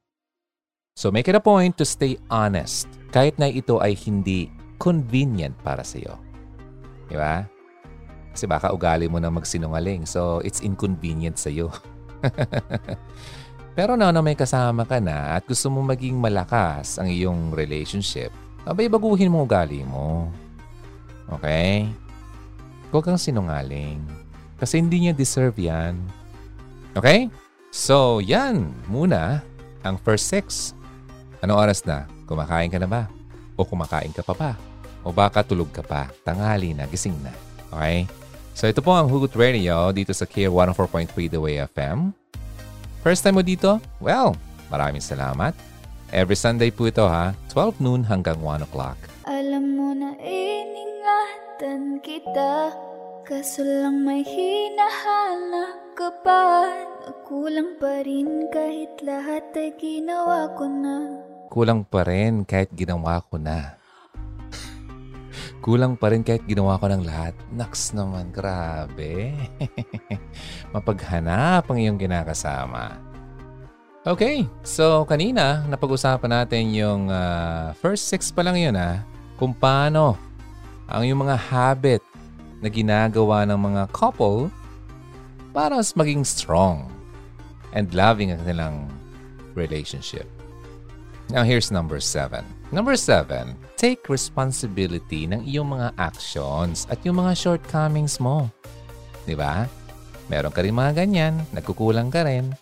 So 0.98 1.14
make 1.14 1.30
it 1.30 1.38
a 1.38 1.40
point 1.40 1.78
to 1.78 1.86
stay 1.86 2.20
honest 2.28 2.90
kahit 3.14 3.38
na 3.40 3.48
ito 3.48 3.80
ay 3.80 3.96
hindi 3.96 4.52
convenient 4.76 5.54
para 5.62 5.86
sa 5.86 5.96
iyo. 5.96 6.18
Di 7.06 7.16
ba? 7.16 7.46
Kasi 8.32 8.48
baka 8.48 8.72
ugali 8.72 9.06
mo 9.06 9.20
na 9.20 9.28
magsinungaling. 9.28 10.08
So, 10.08 10.40
it's 10.40 10.64
inconvenient 10.64 11.36
sa 11.36 11.52
iyo. 11.52 11.68
Pero 13.76 13.96
na 13.96 14.12
na 14.12 14.20
may 14.20 14.36
kasama 14.36 14.84
ka 14.84 15.00
na 15.00 15.36
at 15.36 15.48
gusto 15.48 15.72
mo 15.72 15.80
maging 15.80 16.20
malakas 16.20 17.00
ang 17.00 17.08
iyong 17.08 17.56
relationship, 17.56 18.28
abay 18.68 18.84
baguhin 18.84 19.32
mo 19.32 19.48
ugali 19.48 19.80
mo. 19.80 20.28
Okay? 21.32 21.88
Huwag 22.92 23.08
kang 23.08 23.16
sinungaling. 23.16 24.04
Kasi 24.60 24.76
hindi 24.76 25.08
niya 25.08 25.16
deserve 25.16 25.56
yan. 25.56 25.96
Okay? 26.92 27.32
So, 27.72 28.20
yan 28.20 28.68
muna 28.92 29.40
ang 29.80 29.96
first 29.96 30.28
six. 30.28 30.76
Anong 31.40 31.56
oras 31.56 31.80
na? 31.88 32.04
Kumakain 32.28 32.68
ka 32.68 32.76
na 32.76 32.84
ba? 32.84 33.02
O 33.56 33.64
kumakain 33.64 34.12
ka 34.12 34.20
pa 34.20 34.36
ba? 34.36 34.52
O 35.00 35.10
baka 35.10 35.40
tulog 35.40 35.72
ka 35.72 35.80
pa? 35.80 36.12
Tanghali 36.22 36.76
na, 36.76 36.84
gising 36.84 37.16
na. 37.24 37.32
Okay? 37.72 38.04
So 38.52 38.68
ito 38.68 38.84
po 38.84 38.92
ang 38.92 39.08
Hugot 39.08 39.32
Radio 39.32 39.88
dito 39.96 40.12
sa 40.12 40.28
Care 40.28 40.52
104.3 40.52 41.32
The 41.32 41.40
Way 41.40 41.56
FM. 41.72 42.12
First 43.00 43.24
time 43.24 43.40
mo 43.40 43.42
dito? 43.42 43.80
Well, 43.98 44.36
maraming 44.68 45.02
salamat. 45.02 45.56
Every 46.12 46.36
Sunday 46.36 46.68
po 46.68 46.86
ito 46.86 47.08
ha, 47.08 47.32
12 47.50 47.80
noon 47.80 48.04
hanggang 48.04 48.38
1 48.44 48.68
o'clock. 48.68 49.00
Alam 49.24 49.64
mo 49.80 49.90
na 49.96 50.12
iningatan 50.20 52.04
kita 52.04 52.76
Kaso 53.22 53.62
lang 53.62 54.02
may 54.02 54.26
hinahanap 54.26 55.94
ka 55.94 56.10
pa 56.26 56.68
Kulang 57.22 57.78
pa 57.78 58.02
rin 58.02 58.50
kahit 58.50 58.98
lahat 59.00 59.46
ay 59.54 59.70
ginawa 59.78 60.50
ko 60.58 60.66
na 60.66 61.22
Kulang 61.48 61.86
pa 61.86 62.02
rin 62.02 62.48
kahit 62.48 62.72
ginawa 62.72 63.20
ko 63.28 63.36
na. 63.36 63.81
Kulang 65.62 65.94
pa 65.94 66.10
rin 66.10 66.26
kahit 66.26 66.42
ginawa 66.42 66.74
ko 66.74 66.90
ng 66.90 67.06
lahat. 67.06 67.38
Naks 67.54 67.94
naman, 67.94 68.34
grabe. 68.34 69.30
Mapaghanap 70.74 71.70
ang 71.70 71.78
iyong 71.78 72.02
kinakasama. 72.02 72.98
Okay, 74.02 74.42
so 74.66 75.06
kanina 75.06 75.62
napag-usapan 75.70 76.42
natin 76.42 76.74
yung 76.74 77.06
uh, 77.06 77.70
first 77.78 78.10
six 78.10 78.34
pa 78.34 78.42
lang 78.42 78.58
yun 78.58 78.74
ha. 78.74 79.06
Kung 79.38 79.54
paano 79.54 80.18
ang 80.90 81.06
yung 81.06 81.22
mga 81.22 81.38
habit 81.38 82.02
na 82.58 82.66
ginagawa 82.66 83.46
ng 83.46 83.54
mga 83.54 83.82
couple 83.94 84.50
para 85.54 85.78
mas 85.78 85.94
maging 85.94 86.26
strong 86.26 86.90
and 87.70 87.94
loving 87.94 88.34
ang 88.34 88.42
kanilang 88.42 88.76
relationship. 89.54 90.26
Now 91.30 91.46
here's 91.46 91.70
number 91.70 92.02
seven. 92.02 92.42
Number 92.74 92.98
seven, 92.98 93.54
take 93.82 94.06
responsibility 94.06 95.26
ng 95.26 95.42
iyong 95.42 95.74
mga 95.74 95.98
actions 95.98 96.86
at 96.86 97.02
yung 97.02 97.18
mga 97.18 97.34
shortcomings 97.34 98.22
mo. 98.22 98.46
Di 99.26 99.34
ba? 99.34 99.66
Meron 100.30 100.54
ka 100.54 100.62
rin 100.62 100.70
mga 100.70 101.02
ganyan, 101.02 101.42
nagkukulang 101.50 102.06
ka 102.14 102.22
rin. 102.22 102.54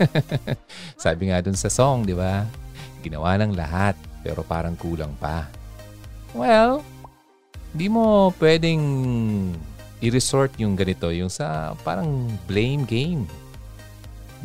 Sabi 1.04 1.28
nga 1.28 1.44
dun 1.44 1.60
sa 1.60 1.68
song, 1.68 2.08
di 2.08 2.16
ba? 2.16 2.48
Ginawa 3.04 3.36
ng 3.36 3.52
lahat, 3.52 4.00
pero 4.24 4.40
parang 4.40 4.72
kulang 4.72 5.12
pa. 5.20 5.44
Well, 6.32 6.80
di 7.76 7.92
mo 7.92 8.32
pwedeng 8.40 8.80
i-resort 10.00 10.56
yung 10.56 10.72
ganito, 10.72 11.12
yung 11.12 11.28
sa 11.28 11.76
parang 11.84 12.32
blame 12.48 12.88
game 12.88 13.28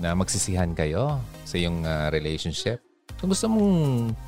na 0.03 0.11
magsisihan 0.11 0.75
kayo 0.75 1.23
sa 1.47 1.55
yung 1.55 1.87
uh, 1.87 2.11
relationship. 2.11 2.86
Kung 3.17 3.33
gusto 3.33 3.49
mong 3.49 3.71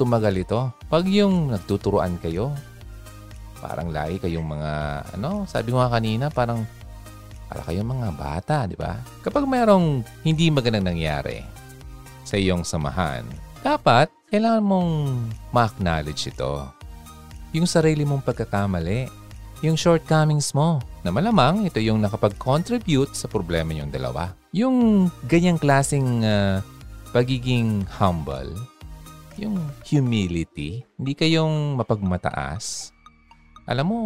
tumagal 0.02 0.34
ito, 0.34 0.74
pag 0.90 1.06
yung 1.06 1.54
nagtuturuan 1.54 2.18
kayo, 2.18 2.50
parang 3.62 3.94
lagi 3.94 4.18
kayong 4.18 4.48
mga, 4.50 4.72
ano, 5.14 5.46
sabi 5.46 5.70
ko 5.70 5.78
nga 5.78 5.94
kanina, 5.94 6.34
parang 6.34 6.66
para 7.46 7.62
kayong 7.66 7.86
mga 7.86 8.10
bata, 8.18 8.56
di 8.66 8.74
ba? 8.74 8.98
Kapag 9.22 9.46
mayroong 9.46 10.02
hindi 10.26 10.50
magandang 10.50 10.90
nangyari 10.90 11.46
sa 12.26 12.38
iyong 12.38 12.66
samahan, 12.66 13.26
dapat 13.62 14.10
kailangan 14.30 14.66
mong 14.66 14.92
ma-acknowledge 15.54 16.30
ito. 16.30 16.66
Yung 17.54 17.66
sarili 17.66 18.06
mong 18.06 18.26
pagkakamali, 18.26 19.10
yung 19.66 19.78
shortcomings 19.78 20.54
mo, 20.54 20.82
na 21.02 21.10
malamang 21.10 21.66
ito 21.66 21.82
yung 21.82 22.02
nakapag-contribute 22.02 23.18
sa 23.18 23.26
problema 23.26 23.74
niyong 23.74 23.90
dalawa. 23.94 24.30
Yung 24.54 25.10
ganyang 25.26 25.58
klaseng 25.58 26.22
uh, 26.22 26.62
pagiging 27.10 27.82
humble, 27.90 28.54
yung 29.40 29.58
humility, 29.88 30.84
hindi 31.00 31.16
kayong 31.16 31.80
mapagmataas, 31.80 32.92
alam 33.64 33.88
mo, 33.88 34.02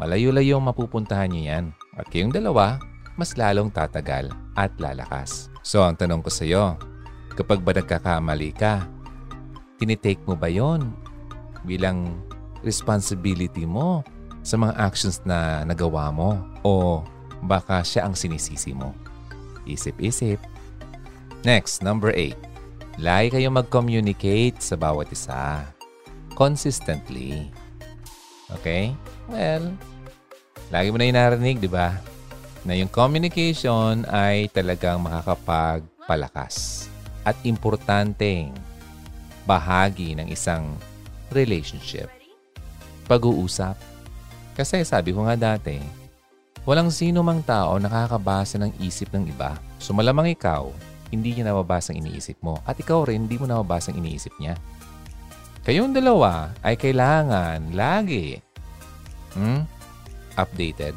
malayo-layo 0.00 0.56
mapupuntahan 0.62 1.28
niyo 1.28 1.42
yan. 1.52 1.64
At 1.98 2.08
kayong 2.08 2.32
dalawa, 2.32 2.80
mas 3.20 3.36
lalong 3.36 3.68
tatagal 3.68 4.32
at 4.56 4.72
lalakas. 4.80 5.52
So 5.60 5.84
ang 5.84 6.00
tanong 6.00 6.24
ko 6.24 6.30
sa 6.32 6.48
iyo, 6.48 6.80
kapag 7.36 7.60
ba 7.60 7.76
nagkakamali 7.76 8.56
ka, 8.56 8.88
tinitake 9.76 10.22
mo 10.24 10.38
ba 10.38 10.48
yon 10.48 10.94
bilang 11.68 12.16
responsibility 12.64 13.68
mo 13.68 14.00
sa 14.40 14.56
mga 14.56 14.72
actions 14.80 15.20
na 15.28 15.66
nagawa 15.68 16.08
mo 16.08 16.40
o 16.64 17.04
baka 17.44 17.84
siya 17.84 18.08
ang 18.08 18.16
sinisisi 18.16 18.72
mo? 18.72 18.96
Isip-isip. 19.68 20.40
Next, 21.44 21.84
number 21.84 22.08
8 22.14 22.53
Lagi 22.94 23.34
kayong 23.34 23.58
mag-communicate 23.58 24.62
sa 24.62 24.78
bawat 24.78 25.10
isa. 25.10 25.66
Consistently. 26.38 27.50
Okay? 28.54 28.94
Well, 29.26 29.74
lagi 30.70 30.94
mo 30.94 31.02
na 31.02 31.10
yung 31.10 31.58
di 31.58 31.66
ba? 31.66 31.98
Na 32.62 32.78
yung 32.78 32.86
communication 32.86 34.06
ay 34.06 34.46
talagang 34.54 35.02
makakapagpalakas 35.02 36.86
at 37.26 37.34
importanteng 37.42 38.54
bahagi 39.42 40.14
ng 40.14 40.30
isang 40.30 40.78
relationship. 41.34 42.06
Pag-uusap. 43.10 43.74
Kasi 44.54 44.86
sabi 44.86 45.10
ko 45.10 45.26
nga 45.26 45.34
dati, 45.34 45.82
walang 46.62 46.94
sino 46.94 47.26
mang 47.26 47.42
tao 47.42 47.74
nakakabasa 47.74 48.54
ng 48.62 48.70
isip 48.78 49.10
ng 49.10 49.26
iba. 49.34 49.58
So 49.82 49.90
malamang 49.90 50.30
ikaw, 50.30 50.70
hindi 51.14 51.38
niya 51.38 51.50
nababasa 51.50 51.94
ang 51.94 52.02
iniisip 52.02 52.42
mo. 52.42 52.58
At 52.66 52.76
ikaw 52.76 53.06
rin, 53.06 53.30
hindi 53.30 53.38
mo 53.38 53.46
nababasa 53.46 53.94
ang 53.94 54.02
iniisip 54.02 54.34
niya. 54.42 54.58
Kayong 55.64 55.96
dalawa 55.96 56.52
ay 56.60 56.76
kailangan 56.76 57.72
lagi 57.72 58.36
hmm, 59.32 59.64
updated. 60.36 60.92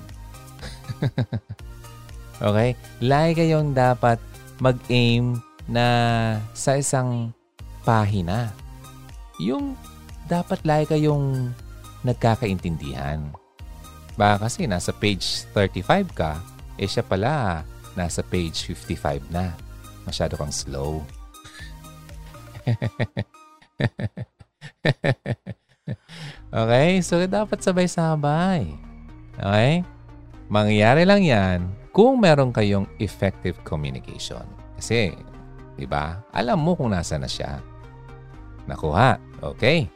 okay? 2.43 2.75
Lagi 2.99 3.31
kayong 3.37 3.71
dapat 3.71 4.19
mag-aim 4.59 5.39
na 5.69 5.87
sa 6.51 6.75
isang 6.75 7.31
pahina. 7.87 8.51
Yung 9.39 9.79
dapat 10.27 10.59
lagi 10.67 10.97
kayong 10.97 11.55
nagkakaintindihan. 12.03 13.23
Baka 14.17 14.49
kasi 14.49 14.65
nasa 14.65 14.91
page 14.91 15.45
35 15.53 16.11
ka, 16.11 16.41
eh 16.75 16.89
siya 16.89 17.05
pala 17.05 17.63
nasa 17.93 18.21
page 18.21 18.73
55 18.73 19.29
na. 19.29 19.53
Masyado 20.07 20.39
kang 20.39 20.55
slow. 20.55 21.03
Okay? 26.47 27.03
So, 27.03 27.19
dapat 27.27 27.59
sabay-sabay. 27.59 28.71
Okay? 29.35 29.83
Mangyayari 30.47 31.03
lang 31.03 31.21
yan 31.23 31.59
kung 31.91 32.23
meron 32.23 32.55
kayong 32.55 32.87
effective 33.03 33.59
communication. 33.67 34.47
Kasi, 34.79 35.11
di 35.75 35.83
ba, 35.83 36.23
alam 36.31 36.63
mo 36.63 36.73
kung 36.73 36.95
nasa 36.95 37.19
na 37.19 37.27
siya. 37.27 37.59
Nakuha. 38.65 39.19
Okay. 39.43 39.91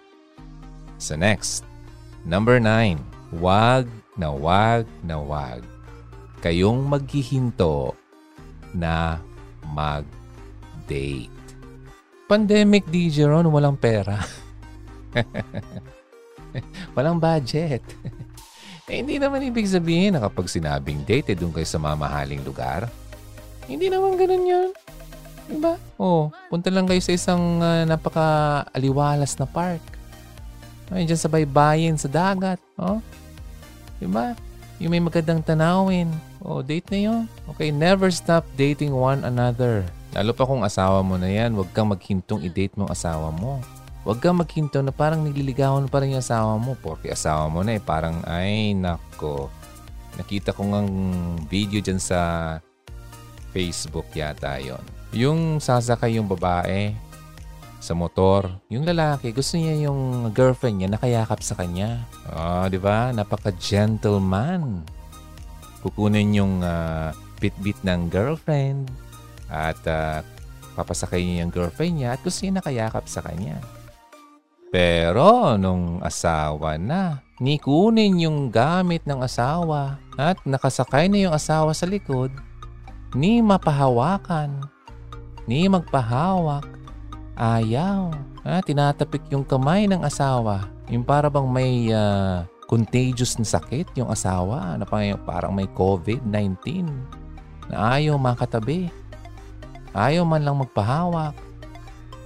So 1.01 1.17
next, 1.17 1.65
number 2.27 2.61
nine, 2.61 3.01
wag 3.33 3.89
na 4.13 4.29
wag 4.29 4.85
na 5.01 5.17
wag 5.17 5.65
kayong 6.45 6.85
maghihinto 6.85 7.97
na 8.75 9.17
mag-date. 9.71 11.31
Pandemic, 12.27 12.87
DJ 12.87 13.27
Ron, 13.27 13.51
walang 13.51 13.75
pera. 13.75 14.19
walang 16.95 17.19
budget. 17.19 17.83
eh, 18.91 19.03
hindi 19.03 19.19
naman 19.19 19.43
ibig 19.43 19.67
sabihin 19.67 20.15
na 20.15 20.23
kapag 20.23 20.47
sinabing 20.47 21.03
date, 21.03 21.31
eh, 21.31 21.37
doon 21.39 21.51
kayo 21.51 21.67
sa 21.67 21.79
mamahaling 21.79 22.43
lugar. 22.43 22.87
Hindi 23.67 23.91
naman 23.91 24.15
ganun 24.15 24.47
yun. 24.47 24.69
Diba? 25.51 25.75
Oh, 25.99 26.31
punta 26.47 26.71
lang 26.71 26.87
kayo 26.87 27.03
sa 27.03 27.11
isang 27.11 27.59
uh, 27.59 27.83
napaka-aliwalas 27.83 29.35
na 29.35 29.43
park. 29.43 29.83
Ay, 30.91 31.07
dyan 31.07 31.19
sa 31.19 31.31
baybayin, 31.31 31.95
sa 31.99 32.07
dagat. 32.07 32.59
Oh. 32.75 33.03
Diba? 33.99 34.35
Yung 34.79 34.91
may 34.91 35.03
magandang 35.03 35.43
tanawin. 35.43 36.11
Oh, 36.41 36.65
date 36.65 36.89
na 36.89 36.99
yun. 36.99 37.21
Okay, 37.53 37.69
never 37.69 38.09
stop 38.09 38.41
dating 38.57 38.97
one 38.97 39.21
another. 39.21 39.85
Lalo 40.17 40.33
pa 40.33 40.43
kung 40.43 40.65
asawa 40.65 41.05
mo 41.05 41.15
na 41.15 41.29
yan, 41.29 41.53
huwag 41.53 41.69
kang 41.71 41.93
maghintong 41.93 42.41
i-date 42.43 42.73
mo 42.75 42.89
asawa 42.89 43.29
mo. 43.29 43.61
Huwag 44.01 44.17
kang 44.17 44.41
maghinto 44.41 44.81
na 44.81 44.89
parang 44.89 45.21
nililigawan 45.21 45.85
pa 45.85 46.01
rin 46.01 46.17
yung 46.17 46.25
asawa 46.25 46.57
mo. 46.57 46.73
Porque 46.81 47.13
asawa 47.13 47.45
mo 47.45 47.61
na 47.61 47.77
eh, 47.77 47.81
parang, 47.81 48.25
ay 48.25 48.73
nako. 48.73 49.53
Nakita 50.17 50.57
ko 50.57 50.65
ng 50.65 50.89
video 51.45 51.77
dyan 51.79 52.01
sa 52.01 52.57
Facebook 53.53 54.09
yata 54.17 54.57
yon. 54.57 54.81
Yung 55.13 55.61
sasakay 55.61 56.17
yung 56.17 56.25
babae 56.25 56.97
sa 57.77 57.93
motor, 57.93 58.49
yung 58.73 58.85
lalaki, 58.85 59.29
gusto 59.29 59.57
niya 59.57 59.89
yung 59.89 60.33
girlfriend 60.33 60.81
niya 60.81 60.89
nakayakap 60.89 61.39
sa 61.45 61.53
kanya. 61.53 62.01
Oh, 62.33 62.65
di 62.65 62.81
ba? 62.81 63.13
Napaka-gentleman. 63.13 64.81
Kukunin 65.81 66.37
yung 66.37 66.61
uh, 66.61 67.11
bit-bit 67.41 67.77
ng 67.81 68.07
girlfriend 68.07 68.93
at 69.49 69.77
uh, 69.89 70.21
papasakay 70.77 71.21
niya 71.25 71.43
yung 71.45 71.53
girlfriend 71.53 71.95
niya 71.99 72.09
at 72.15 72.21
gusto 72.21 72.45
niya 72.45 72.61
nakayakap 72.61 73.05
sa 73.09 73.21
kanya. 73.25 73.57
Pero 74.71 75.59
nung 75.59 75.99
asawa 75.99 76.79
na, 76.79 77.19
ni 77.43 77.59
kunin 77.59 78.23
yung 78.23 78.47
gamit 78.47 79.03
ng 79.03 79.19
asawa 79.19 79.99
at 80.15 80.39
nakasakay 80.47 81.11
na 81.11 81.27
yung 81.27 81.35
asawa 81.35 81.75
sa 81.75 81.83
likod, 81.83 82.31
ni 83.11 83.43
mapahawakan, 83.43 84.63
ni 85.43 85.67
magpahawak, 85.67 86.63
ayaw. 87.35 88.15
Ah, 88.47 88.63
tinatapik 88.63 89.21
yung 89.29 89.43
kamay 89.43 89.85
ng 89.85 90.01
asawa. 90.01 90.71
Yung 90.87 91.03
para 91.03 91.27
bang 91.27 91.45
may 91.51 91.91
uh, 91.91 92.47
contagious 92.71 93.35
na 93.35 93.43
sakit 93.43 93.91
yung 93.99 94.07
asawa 94.07 94.79
na 94.79 94.87
parang 94.87 95.51
may 95.51 95.67
COVID-19 95.75 96.87
na 97.67 97.99
ayaw 97.99 98.15
makatabi. 98.15 98.87
Ayaw 99.91 100.23
man 100.23 100.47
lang 100.47 100.55
magpahawak. 100.55 101.35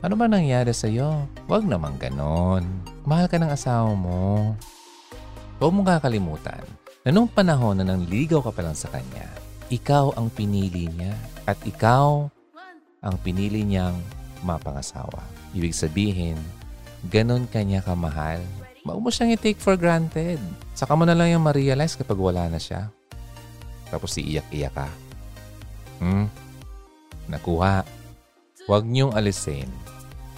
Ano 0.05 0.13
ba 0.13 0.29
nangyari 0.29 0.69
sa 0.69 0.85
iyo? 0.85 1.25
Huwag 1.49 1.65
naman 1.65 1.97
ganon. 1.97 2.61
Mahal 3.09 3.25
ka 3.25 3.41
ng 3.41 3.49
asawa 3.49 3.89
mo. 3.97 4.53
Huwag 5.57 5.73
mong 5.73 5.97
kakalimutan 5.97 6.61
na 7.01 7.09
nung 7.09 7.25
panahon 7.25 7.81
na 7.81 7.89
nanligaw 7.89 8.45
ka 8.45 8.53
pa 8.53 8.61
lang 8.61 8.77
sa 8.77 8.85
kanya, 8.93 9.25
ikaw 9.73 10.13
ang 10.13 10.29
pinili 10.29 10.85
niya 10.93 11.17
at 11.49 11.57
ikaw 11.65 12.29
ang 13.01 13.15
pinili 13.25 13.65
niyang 13.65 13.97
mapangasawa. 14.45 15.25
Ibig 15.57 15.73
sabihin, 15.73 16.37
ganon 17.09 17.49
kanya 17.49 17.81
kamahal. 17.81 18.45
Mo 18.85 19.09
siyang 19.09 19.33
i-take 19.33 19.57
for 19.57 19.73
granted. 19.73 20.37
Saka 20.77 20.93
mo 20.93 21.09
na 21.09 21.17
lang 21.17 21.33
yung 21.33 21.41
ma-realize 21.41 21.97
kapag 21.97 22.21
wala 22.21 22.45
na 22.45 22.61
siya. 22.61 22.93
Tapos 23.89 24.13
iiyak-iyak 24.21 24.77
ka. 24.77 24.87
Hmm? 25.97 26.29
Nakuha. 27.25 27.81
Huwag 28.69 28.85
niyong 28.85 29.17
alisin 29.17 29.69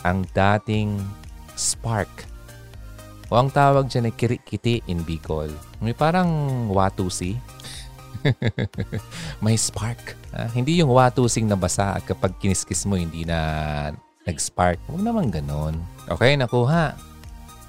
ang 0.07 0.23
dating 0.31 0.95
spark. 1.59 2.09
O 3.27 3.35
ang 3.35 3.51
tawag 3.51 3.91
dyan 3.91 4.07
ay 4.07 4.15
kirikiti 4.15 4.79
in 4.87 5.03
Bicol. 5.03 5.51
May 5.83 5.91
parang 5.91 6.31
watusi. 6.71 7.35
May 9.43 9.59
spark. 9.59 10.15
Ah, 10.31 10.47
hindi 10.55 10.79
yung 10.79 10.91
watusing 10.95 11.51
na 11.51 11.59
basa 11.59 11.99
at 11.99 12.07
kapag 12.07 12.39
kiniskis 12.39 12.87
mo 12.87 12.95
hindi 12.95 13.27
na 13.27 13.91
nag-spark. 14.23 14.79
Huwag 14.87 15.03
naman 15.03 15.31
ganon. 15.31 15.79
Okay, 16.07 16.39
nakuha. 16.39 16.95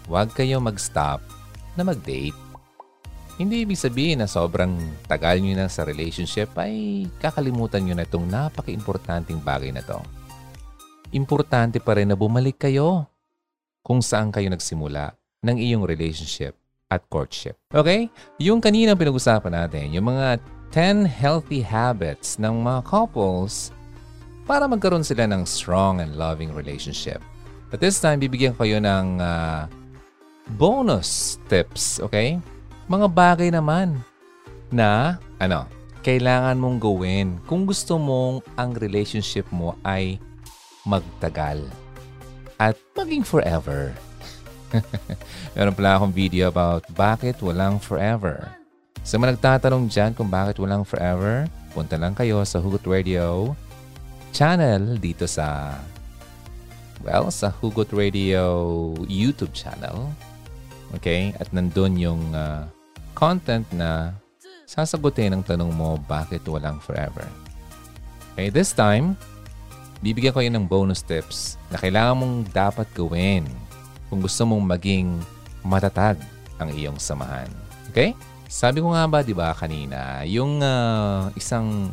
Huwag 0.09 0.33
kayo 0.33 0.59
mag-stop 0.59 1.21
na 1.77 1.85
mag-date. 1.85 2.37
Hindi 3.39 3.63
ibig 3.63 3.79
sabihin 3.79 4.19
na 4.19 4.27
sobrang 4.27 4.75
tagal 5.07 5.39
nyo 5.39 5.55
na 5.55 5.71
sa 5.71 5.87
relationship 5.87 6.51
ay 6.59 7.07
kakalimutan 7.23 7.87
nyo 7.87 7.95
na 7.95 8.09
itong 8.09 8.27
napaka-importanting 8.27 9.39
bagay 9.39 9.71
na 9.71 9.85
to 9.85 10.01
importante 11.13 11.81
pa 11.81 11.97
rin 11.97 12.13
na 12.13 12.17
bumalik 12.19 12.61
kayo 12.61 13.09
kung 13.81 14.05
saan 14.05 14.29
kayo 14.29 14.53
nagsimula 14.53 15.17
ng 15.45 15.57
iyong 15.57 15.85
relationship 15.87 16.53
at 16.89 17.05
courtship. 17.09 17.57
Okay? 17.73 18.13
Yung 18.41 18.61
kanina 18.61 18.97
pinag-usapan 18.97 19.65
natin, 19.65 19.93
yung 19.93 20.13
mga 20.13 20.41
10 20.73 21.09
healthy 21.09 21.65
habits 21.65 22.37
ng 22.37 22.61
mga 22.61 22.85
couples 22.85 23.73
para 24.45 24.69
magkaroon 24.69 25.05
sila 25.05 25.25
ng 25.29 25.45
strong 25.49 26.05
and 26.05 26.17
loving 26.17 26.53
relationship. 26.53 27.21
At 27.69 27.81
this 27.81 28.01
time, 28.01 28.21
bibigyan 28.21 28.57
ko 28.57 28.65
kayo 28.65 28.81
ng 28.81 29.21
uh, 29.21 29.69
bonus 30.57 31.37
tips, 31.51 32.01
okay? 32.01 32.41
Mga 32.89 33.07
bagay 33.13 33.49
naman 33.53 34.01
na, 34.73 35.21
ano, 35.37 35.69
kailangan 36.01 36.57
mong 36.57 36.79
gawin 36.81 37.37
kung 37.45 37.69
gusto 37.69 38.01
mong 38.01 38.41
ang 38.57 38.73
relationship 38.73 39.45
mo 39.53 39.77
ay 39.85 40.17
magtagal 40.89 41.69
at 42.57 42.79
maging 42.97 43.21
forever. 43.21 43.93
Meron 45.57 45.77
pala 45.77 46.01
akong 46.01 46.13
video 46.13 46.49
about 46.49 46.85
bakit 46.97 47.41
walang 47.45 47.77
forever. 47.77 48.49
Sa 49.05 49.17
mga 49.17 49.37
nagtatanong 49.37 49.89
dyan 49.89 50.13
kung 50.13 50.29
bakit 50.29 50.61
walang 50.61 50.85
forever, 50.85 51.49
punta 51.73 51.97
lang 51.97 52.13
kayo 52.13 52.45
sa 52.45 52.61
Hugot 52.61 52.85
Radio 52.85 53.53
channel 54.33 55.01
dito 55.01 55.25
sa 55.25 55.81
well, 57.01 57.33
sa 57.33 57.49
Hugot 57.49 57.89
Radio 57.93 58.93
YouTube 59.09 59.57
channel. 59.57 60.13
Okay? 60.97 61.37
At 61.37 61.53
nandun 61.53 61.99
yung 62.01 62.23
uh, 62.33 62.65
content 63.19 63.67
na 63.75 64.15
sasagutin 64.69 65.33
ang 65.33 65.43
tanong 65.43 65.73
mo 65.73 65.97
bakit 66.07 66.45
walang 66.45 66.79
forever. 66.79 67.25
Okay, 68.37 68.55
this 68.55 68.71
time, 68.71 69.19
bibigyan 70.05 70.31
ko 70.31 70.41
yun 70.45 70.55
ng 70.55 70.69
bonus 70.69 71.03
tips 71.03 71.59
na 71.73 71.81
kailangan 71.81 72.15
mong 72.21 72.37
dapat 72.55 72.87
gawin 72.95 73.49
kung 74.07 74.23
gusto 74.23 74.47
mong 74.47 74.65
maging 74.79 75.19
matatag 75.67 76.21
ang 76.63 76.71
iyong 76.71 77.01
samahan. 77.01 77.51
Okay? 77.91 78.15
Sabi 78.47 78.79
ko 78.81 78.95
nga 78.95 79.05
ba, 79.11 79.21
di 79.27 79.35
ba, 79.35 79.53
kanina, 79.53 80.23
yung 80.25 80.63
uh, 80.63 81.29
isang 81.35 81.93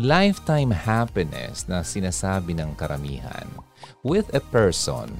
lifetime 0.00 0.72
happiness 0.72 1.68
na 1.68 1.84
sinasabi 1.84 2.56
ng 2.56 2.72
karamihan 2.78 3.44
with 4.00 4.24
a 4.32 4.40
person 4.48 5.12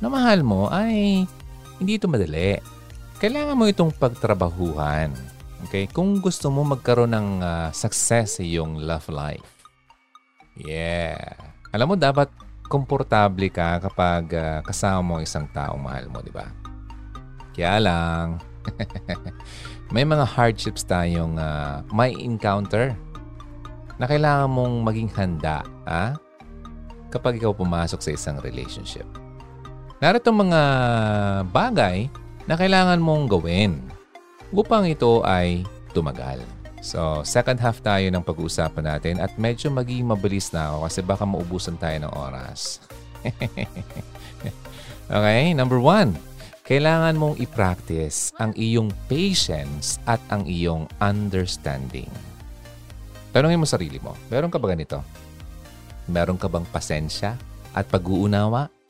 na 0.00 0.08
mahal 0.08 0.40
mo 0.40 0.72
ay 0.72 1.28
hindi 1.82 1.98
ito 1.98 2.06
madali. 2.06 2.62
Kailangan 3.18 3.58
mo 3.58 3.66
itong 3.66 3.90
pagtrabahuhan. 3.98 5.10
Okay? 5.66 5.90
Kung 5.90 6.22
gusto 6.22 6.48
mo 6.48 6.62
magkaroon 6.62 7.10
ng 7.10 7.28
uh, 7.42 7.68
success 7.74 8.38
sa 8.38 8.42
iyong 8.46 8.78
love 8.78 9.10
life. 9.10 9.66
Yeah. 10.54 11.34
Alam 11.74 11.92
mo, 11.92 11.96
dapat 11.98 12.30
komportable 12.70 13.50
ka 13.50 13.82
kapag 13.82 14.32
uh, 14.32 14.58
kasama 14.62 15.00
mo 15.02 15.14
isang 15.18 15.50
taong 15.50 15.82
mahal 15.82 16.06
mo, 16.08 16.22
di 16.22 16.30
ba? 16.30 16.46
Kaya 17.52 17.76
lang, 17.82 18.40
may 19.94 20.08
mga 20.08 20.24
hardships 20.24 20.86
tayong 20.86 21.36
uh, 21.36 21.84
may 21.92 22.16
encounter 22.16 22.96
na 24.00 24.08
kailangan 24.08 24.48
mong 24.48 24.74
maging 24.88 25.10
handa 25.12 25.60
ha? 25.84 26.16
kapag 27.12 27.36
ikaw 27.36 27.52
pumasok 27.52 28.00
sa 28.00 28.10
isang 28.16 28.40
relationship. 28.40 29.04
Narito 30.02 30.34
mga 30.34 30.62
bagay 31.54 32.10
na 32.50 32.58
kailangan 32.58 32.98
mong 32.98 33.30
gawin 33.30 33.78
upang 34.50 34.82
ito 34.82 35.22
ay 35.22 35.62
tumagal. 35.94 36.42
So, 36.82 37.22
second 37.22 37.62
half 37.62 37.78
tayo 37.86 38.10
ng 38.10 38.26
pag-uusapan 38.26 38.82
natin 38.82 39.22
at 39.22 39.30
medyo 39.38 39.70
maging 39.70 40.10
mabilis 40.10 40.50
na 40.50 40.74
ako 40.74 40.90
kasi 40.90 41.00
baka 41.06 41.22
maubusan 41.22 41.78
tayo 41.78 41.94
ng 42.02 42.12
oras. 42.18 42.82
okay, 45.06 45.54
number 45.54 45.78
one. 45.78 46.18
kailangan 46.66 47.14
mong 47.18 47.38
i-practice 47.38 48.34
ang 48.42 48.50
iyong 48.58 48.90
patience 49.06 50.02
at 50.10 50.18
ang 50.34 50.42
iyong 50.50 50.90
understanding. 50.98 52.10
Tanungin 53.30 53.62
mo 53.62 53.66
sarili 53.70 54.02
mo, 54.02 54.18
meron 54.30 54.50
ka 54.50 54.58
ba 54.58 54.74
ganito? 54.74 54.98
Meron 56.10 56.38
ka 56.38 56.50
bang 56.50 56.66
pasensya 56.66 57.38
at 57.70 57.86
pag-uunawa? 57.86 58.81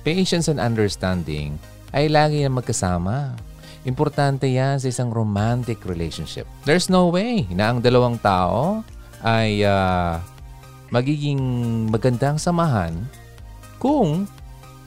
Patience 0.00 0.48
and 0.48 0.56
understanding 0.56 1.60
ay 1.92 2.08
lagi 2.08 2.40
na 2.40 2.50
magkasama. 2.52 3.36
Importante 3.88 4.44
yan 4.44 4.76
sa 4.76 4.92
isang 4.92 5.08
romantic 5.08 5.84
relationship. 5.88 6.44
There's 6.68 6.92
no 6.92 7.08
way 7.08 7.48
na 7.48 7.72
ang 7.72 7.80
dalawang 7.80 8.20
tao 8.20 8.84
ay 9.24 9.64
uh, 9.64 10.20
magiging 10.92 11.40
magandang 11.88 12.36
samahan 12.36 12.92
kung 13.80 14.28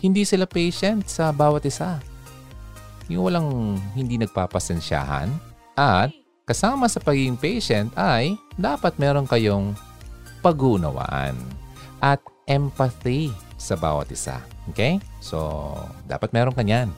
hindi 0.04 0.28
sila 0.28 0.46
patient 0.46 1.10
sa 1.10 1.34
bawat 1.34 1.66
isa 1.66 1.98
yung 3.12 3.28
walang 3.28 3.50
hindi 3.96 4.16
nagpapasensyahan 4.20 5.32
at 5.76 6.12
kasama 6.48 6.88
sa 6.88 7.00
pagiging 7.00 7.40
patient 7.40 7.90
ay 7.96 8.36
dapat 8.56 8.96
meron 9.00 9.28
kayong 9.28 9.76
pag-uunawaan 10.44 11.36
at 12.04 12.20
empathy 12.48 13.32
sa 13.56 13.80
bawat 13.80 14.12
isa. 14.12 14.44
Okay? 14.72 15.02
So, 15.20 15.74
dapat 16.08 16.32
meron 16.32 16.56
kanyan. 16.56 16.94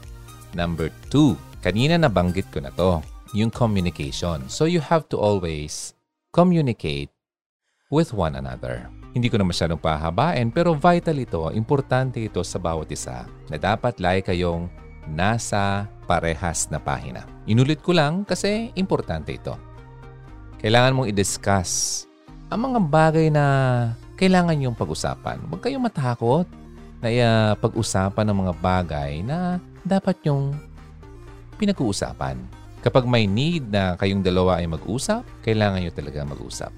Number 0.54 0.93
two, 1.10 1.34
kanina 1.65 1.97
nabanggit 1.97 2.49
ko 2.54 2.62
na 2.62 2.69
to, 2.75 3.01
yung 3.34 3.49
communication. 3.49 4.45
So, 4.51 4.69
you 4.69 4.84
have 4.84 5.10
to 5.12 5.17
always 5.17 5.95
communicate 6.36 7.10
with 7.89 8.12
one 8.12 8.36
another. 8.36 8.89
Hindi 9.15 9.32
ko 9.32 9.39
na 9.39 9.47
masyadong 9.47 9.80
pahabain 9.80 10.51
pero 10.51 10.75
vital 10.75 11.15
ito, 11.15 11.47
importante 11.56 12.19
ito 12.19 12.43
sa 12.43 12.60
bawat 12.60 12.91
isa 12.91 13.23
na 13.47 13.56
dapat 13.56 14.04
lagi 14.04 14.28
kayong 14.28 14.67
nasa 15.08 15.88
parehas 16.04 16.67
na 16.67 16.84
pahina. 16.84 17.23
Inulit 17.47 17.80
ko 17.80 17.95
lang 17.95 18.28
kasi 18.28 18.75
importante 18.75 19.32
ito. 19.32 19.56
Kailangan 20.60 20.91
mong 20.97 21.10
i-discuss 21.15 22.04
ang 22.51 22.67
mga 22.67 22.80
bagay 22.91 23.28
na 23.32 23.45
kailangan 24.19 24.60
yung 24.60 24.75
pag-usapan. 24.75 25.39
Huwag 25.47 25.63
kayong 25.63 25.88
matakot 25.88 26.47
na 27.03 27.10
uh, 27.10 27.51
pag-usapan 27.60 28.25
ng 28.27 28.38
mga 28.45 28.53
bagay 28.60 29.12
na 29.21 29.60
dapat 29.84 30.17
yung 30.25 30.55
pinag-uusapan. 31.60 32.39
Kapag 32.86 33.10
may 33.10 33.25
need 33.25 33.65
na 33.71 33.97
kayong 33.97 34.21
dalawa 34.21 34.62
ay 34.62 34.69
mag-usap, 34.69 35.25
kailangan 35.41 35.81
nyo 35.81 35.93
talaga 35.93 36.19
mag-usap. 36.21 36.71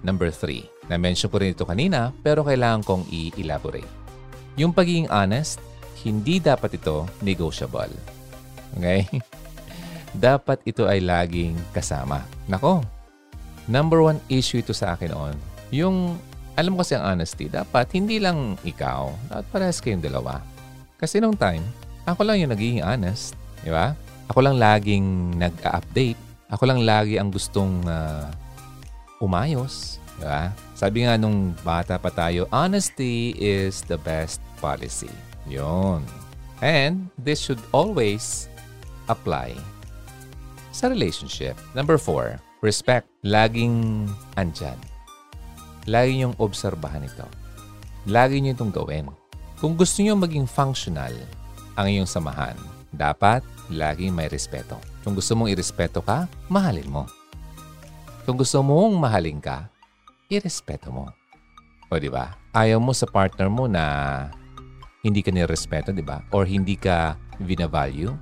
Number 0.00 0.28
three, 0.32 0.68
na-mention 0.88 1.28
ko 1.28 1.40
rin 1.40 1.52
ito 1.52 1.64
kanina 1.64 2.12
pero 2.24 2.44
kailangan 2.44 2.84
kong 2.84 3.04
i-elaborate. 3.08 3.88
Yung 4.60 4.72
pagiging 4.72 5.08
honest 5.08 5.60
hindi 6.04 6.40
dapat 6.40 6.80
ito 6.80 7.04
negotiable. 7.20 7.92
Okay? 8.76 9.04
dapat 10.16 10.58
ito 10.66 10.88
ay 10.88 11.04
laging 11.04 11.54
kasama. 11.70 12.24
Nako, 12.50 12.82
number 13.70 14.02
one 14.02 14.18
issue 14.26 14.58
ito 14.58 14.74
sa 14.74 14.96
akin 14.96 15.12
on. 15.14 15.36
Yung, 15.70 16.18
alam 16.58 16.74
mo 16.74 16.82
kasi 16.82 16.98
ang 16.98 17.16
honesty, 17.16 17.46
dapat 17.46 17.90
hindi 17.94 18.18
lang 18.18 18.58
ikaw, 18.66 19.12
dapat 19.30 19.46
parehas 19.50 19.78
kayong 19.78 20.02
dalawa. 20.02 20.42
Kasi 21.00 21.22
nung 21.22 21.38
time, 21.38 21.62
ako 22.04 22.26
lang 22.26 22.42
yung 22.42 22.52
nagiging 22.52 22.82
honest. 22.84 23.38
Di 23.62 23.70
ba? 23.72 23.94
Ako 24.28 24.42
lang 24.42 24.56
laging 24.58 25.38
nag-update. 25.38 26.18
Ako 26.50 26.62
lang 26.66 26.82
lagi 26.82 27.16
ang 27.16 27.30
gustong 27.30 27.82
uh, 27.86 28.28
umayos. 29.22 30.02
Di 30.18 30.26
ba? 30.26 30.50
Sabi 30.74 31.06
nga 31.06 31.14
nung 31.14 31.54
bata 31.62 31.96
pa 31.96 32.10
tayo, 32.10 32.50
honesty 32.50 33.32
is 33.38 33.86
the 33.86 33.96
best 34.00 34.42
policy. 34.58 35.12
Yon. 35.46 36.02
And 36.60 37.08
this 37.16 37.40
should 37.40 37.60
always 37.72 38.50
apply 39.08 39.56
sa 40.72 40.88
relationship. 40.92 41.56
Number 41.72 41.96
four, 41.96 42.36
respect. 42.60 43.08
Laging 43.24 44.08
andyan. 44.36 44.89
Lagi 45.90 46.22
niyong 46.22 46.38
obserbahan 46.38 47.02
ito. 47.02 47.26
Lagi 48.06 48.38
niyo 48.38 48.54
itong 48.54 48.70
gawin. 48.70 49.10
Kung 49.58 49.74
gusto 49.74 50.06
niyo 50.06 50.14
maging 50.14 50.46
functional 50.46 51.10
ang 51.74 51.90
iyong 51.90 52.06
samahan, 52.06 52.54
dapat 52.94 53.42
laging 53.66 54.14
may 54.14 54.30
respeto. 54.30 54.78
Kung 55.02 55.18
gusto 55.18 55.34
mong 55.34 55.50
irespeto 55.50 55.98
ka, 55.98 56.30
mahalin 56.46 56.86
mo. 56.86 57.10
Kung 58.22 58.38
gusto 58.38 58.62
mong 58.62 59.02
mahalin 59.02 59.42
ka, 59.42 59.66
irespeto 60.30 60.94
mo. 60.94 61.10
O 61.90 61.98
di 61.98 62.06
ba? 62.06 62.38
Ayaw 62.54 62.78
mo 62.78 62.94
sa 62.94 63.10
partner 63.10 63.50
mo 63.50 63.66
na 63.66 63.82
hindi 65.02 65.26
ka 65.26 65.34
nirespeto, 65.34 65.90
di 65.90 66.06
ba? 66.06 66.22
Or 66.30 66.46
hindi 66.46 66.78
ka 66.78 67.18
vina-value. 67.42 68.14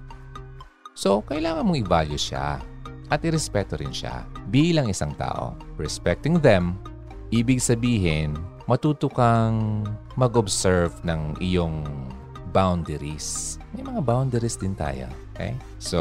So, 0.97 1.21
kailangan 1.21 1.69
mong 1.69 1.85
i-value 1.85 2.17
siya 2.17 2.65
at 3.13 3.21
irespeto 3.21 3.77
rin 3.77 3.93
siya 3.93 4.25
bilang 4.49 4.89
isang 4.89 5.13
tao. 5.21 5.53
Respecting 5.77 6.41
them, 6.41 6.81
ibig 7.29 7.61
sabihin, 7.61 8.37
matuto 8.69 9.09
kang 9.09 9.85
mag-observe 10.17 10.93
ng 11.05 11.37
iyong 11.41 11.85
boundaries. 12.53 13.57
May 13.77 13.85
mga 13.85 14.01
boundaries 14.05 14.57
din 14.57 14.73
tayo. 14.73 15.09
Okay? 15.37 15.53
So, 15.81 16.01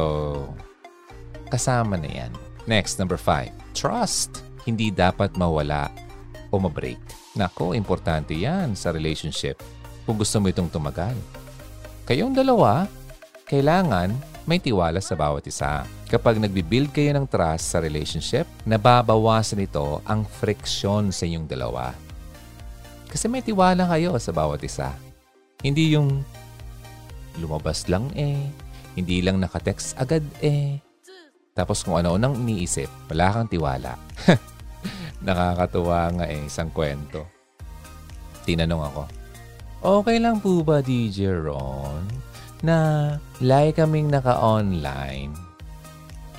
kasama 1.51 1.99
na 1.99 2.07
yan. 2.07 2.31
Next, 2.67 2.99
number 2.99 3.19
five. 3.19 3.51
Trust. 3.71 4.43
Hindi 4.67 4.91
dapat 4.91 5.39
mawala 5.39 5.87
o 6.51 6.59
mabreak. 6.59 6.99
Nako, 7.39 7.71
importante 7.71 8.35
yan 8.35 8.75
sa 8.75 8.91
relationship 8.91 9.59
kung 10.03 10.19
gusto 10.19 10.39
mo 10.43 10.51
itong 10.51 10.71
tumagal. 10.71 11.15
Kayong 12.07 12.35
dalawa, 12.35 12.87
kailangan 13.47 14.15
may 14.47 14.63
tiwala 14.63 15.03
sa 15.03 15.19
bawat 15.19 15.43
isa. 15.43 15.83
Kapag 16.07 16.39
nagbibuild 16.39 16.95
kayo 16.95 17.11
ng 17.11 17.27
trust 17.27 17.75
sa 17.75 17.83
relationship, 17.83 18.47
nababawasan 18.63 19.67
ito 19.67 19.99
ang 20.07 20.23
friction 20.23 21.11
sa 21.11 21.27
inyong 21.27 21.51
dalawa. 21.51 21.91
Kasi 23.11 23.27
may 23.27 23.43
tiwala 23.43 23.83
kayo 23.91 24.15
sa 24.17 24.31
bawat 24.31 24.63
isa. 24.63 24.95
Hindi 25.59 25.99
yung 25.99 26.23
lumabas 27.43 27.91
lang 27.91 28.07
eh, 28.15 28.39
hindi 28.95 29.19
lang 29.19 29.43
nakatext 29.43 29.99
agad 29.99 30.23
eh. 30.39 30.79
Tapos 31.51 31.83
kung 31.83 31.99
ano 31.99 32.15
nang 32.15 32.39
iniisip, 32.39 32.87
wala 33.11 33.35
kang 33.35 33.51
tiwala. 33.51 33.99
Nakakatuwa 35.27 36.23
nga 36.23 36.25
eh, 36.31 36.47
isang 36.47 36.71
kwento. 36.71 37.27
Tinanong 38.47 38.83
ako, 38.87 39.03
Okay 39.77 40.17
lang 40.17 40.41
po 40.41 40.65
ba, 40.65 40.81
DJ 40.81 41.29
Ron, 41.37 42.01
na 42.65 42.77
lagi 43.37 43.77
kaming 43.77 44.09
naka-online, 44.09 45.33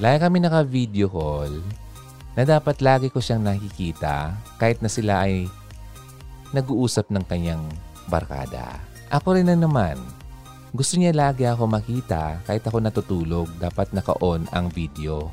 lagi 0.02 0.18
kami 0.18 0.38
naka-video 0.42 1.06
call, 1.06 1.62
na 2.38 2.46
dapat 2.46 2.78
lagi 2.82 3.10
ko 3.10 3.18
siyang 3.18 3.42
nakikita 3.42 4.34
kahit 4.62 4.78
na 4.78 4.90
sila 4.90 5.26
ay 5.26 5.50
nag-uusap 6.54 7.10
ng 7.10 7.24
kanyang 7.26 7.62
barkada. 8.06 8.78
Ako 9.10 9.34
rin 9.34 9.50
na 9.50 9.56
naman. 9.58 9.98
Gusto 10.70 11.00
niya 11.00 11.16
lagi 11.16 11.48
ako 11.48 11.64
makita 11.64 12.44
kahit 12.44 12.62
ako 12.62 12.78
natutulog, 12.78 13.48
dapat 13.58 13.90
naka-on 13.90 14.46
ang 14.52 14.68
video. 14.68 15.32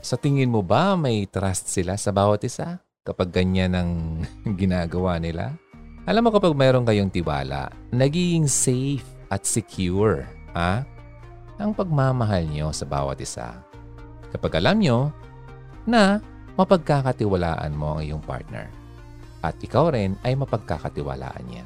Sa 0.00 0.14
tingin 0.14 0.52
mo 0.52 0.62
ba 0.62 0.94
may 0.94 1.26
trust 1.26 1.66
sila 1.66 1.98
sa 1.98 2.14
bawat 2.14 2.46
isa 2.46 2.78
kapag 3.02 3.34
ganyan 3.34 3.74
ang 3.74 3.90
ginagawa 4.60 5.18
nila? 5.18 5.58
Alam 6.06 6.30
mo 6.30 6.30
kapag 6.30 6.54
mayroon 6.54 6.86
kayong 6.86 7.10
tiwala, 7.10 7.74
nagiging 7.90 8.46
safe 8.46 9.15
at 9.32 9.42
secure 9.46 10.26
ha? 10.54 10.86
ang 11.56 11.72
pagmamahal 11.72 12.44
nyo 12.48 12.68
sa 12.70 12.84
bawat 12.84 13.20
isa. 13.20 13.56
Kapag 14.30 14.60
alam 14.60 14.76
nyo 14.80 14.98
na 15.88 16.20
mapagkakatiwalaan 16.56 17.72
mo 17.72 17.96
ang 17.96 18.00
iyong 18.04 18.22
partner 18.24 18.68
at 19.40 19.56
ikaw 19.60 19.92
rin 19.92 20.16
ay 20.24 20.36
mapagkakatiwalaan 20.36 21.44
niya. 21.48 21.64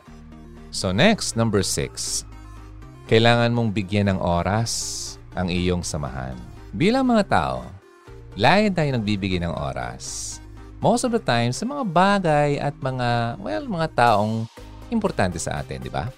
So 0.70 0.94
next, 0.94 1.34
number 1.34 1.66
six. 1.66 2.22
Kailangan 3.10 3.50
mong 3.50 3.74
bigyan 3.74 4.14
ng 4.14 4.20
oras 4.22 4.70
ang 5.34 5.50
iyong 5.50 5.82
samahan. 5.82 6.38
Bilang 6.70 7.02
mga 7.02 7.26
tao, 7.26 7.66
lagi 8.38 8.70
tayo 8.70 8.94
nagbibigay 8.94 9.42
ng 9.42 9.50
oras 9.50 10.38
most 10.80 11.04
of 11.04 11.12
the 11.12 11.20
time 11.20 11.52
sa 11.52 11.68
mga 11.68 11.84
bagay 11.86 12.50
at 12.56 12.72
mga, 12.80 13.36
well, 13.38 13.64
mga 13.68 13.88
taong 13.94 14.48
importante 14.88 15.36
sa 15.36 15.60
atin, 15.60 15.78
di 15.78 15.92
ba? 15.92 16.08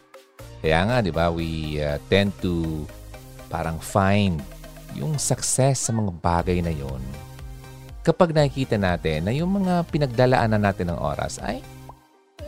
Kaya 0.63 0.79
nga, 0.87 0.97
di 1.03 1.11
ba, 1.11 1.29
we 1.35 1.83
uh, 1.83 1.99
tend 2.07 2.31
to 2.39 2.87
parang 3.51 3.83
find 3.83 4.39
yung 4.95 5.19
success 5.19 5.91
sa 5.91 5.93
mga 5.93 6.15
bagay 6.23 6.63
na 6.63 6.71
yon 6.71 7.03
kapag 8.03 8.35
nakikita 8.35 8.75
natin 8.77 9.27
na 9.27 9.33
yung 9.33 9.63
mga 9.63 9.87
pinagdalaanan 9.89 10.59
natin 10.59 10.91
ng 10.91 10.99
oras 10.99 11.39
ay 11.39 11.63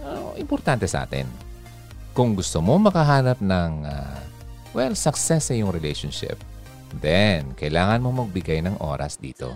uh, 0.02 0.34
importante 0.34 0.84
sa 0.90 1.06
atin. 1.06 1.26
Kung 2.14 2.34
gusto 2.34 2.62
mo 2.62 2.78
makahanap 2.78 3.42
ng, 3.42 3.72
uh, 3.86 4.18
well, 4.74 4.94
success 4.94 5.50
sa 5.50 5.54
iyong 5.54 5.74
relationship, 5.74 6.38
then 7.02 7.54
kailangan 7.58 8.02
mo 8.02 8.22
magbigay 8.22 8.62
ng 8.62 8.78
oras 8.82 9.18
dito. 9.18 9.50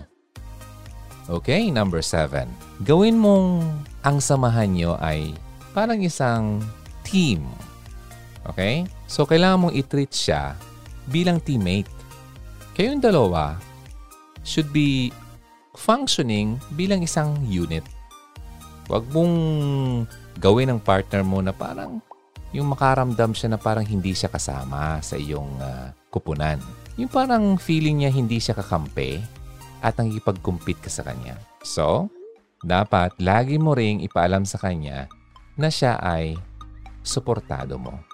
Okay, 1.29 1.69
number 1.69 2.01
seven. 2.01 2.49
Gawin 2.83 3.15
mong 3.15 3.63
ang 4.01 4.17
samahan 4.17 4.73
nyo 4.73 4.97
ay 4.97 5.35
parang 5.77 6.01
isang 6.01 6.57
team. 7.05 7.45
Okay? 8.53 8.89
So, 9.05 9.25
kailangan 9.29 9.69
mong 9.69 9.75
i-treat 9.77 10.11
siya 10.11 10.57
bilang 11.09 11.41
teammate. 11.41 11.89
Kayong 12.73 13.01
dalawa 13.01 13.57
should 14.41 14.71
be 14.73 15.13
functioning 15.75 16.57
bilang 16.73 17.05
isang 17.05 17.37
unit. 17.45 17.85
Huwag 18.89 19.05
mong 19.13 19.35
gawin 20.41 20.73
ng 20.73 20.81
partner 20.81 21.21
mo 21.21 21.43
na 21.43 21.53
parang 21.53 22.01
yung 22.49 22.73
makaramdam 22.73 23.37
siya 23.37 23.53
na 23.53 23.59
parang 23.61 23.85
hindi 23.85 24.17
siya 24.17 24.31
kasama 24.31 24.97
sa 25.05 25.13
iyong 25.13 25.61
uh, 25.61 25.93
kupunan. 26.09 26.57
Yung 26.97 27.11
parang 27.11 27.61
feeling 27.61 28.01
niya 28.01 28.09
hindi 28.09 28.41
siya 28.41 28.57
kakampi 28.57 29.21
at 29.85 29.95
nakikipag-compete 29.95 30.81
ka 30.81 30.89
sa 30.89 31.05
kanya. 31.05 31.37
So, 31.61 32.09
dapat 32.65 33.15
lagi 33.21 33.61
mo 33.61 33.77
ring 33.77 34.01
ipaalam 34.03 34.43
sa 34.43 34.57
kanya 34.57 35.07
na 35.55 35.69
siya 35.69 36.01
ay 36.01 36.35
suportado 37.05 37.77
mo. 37.77 38.08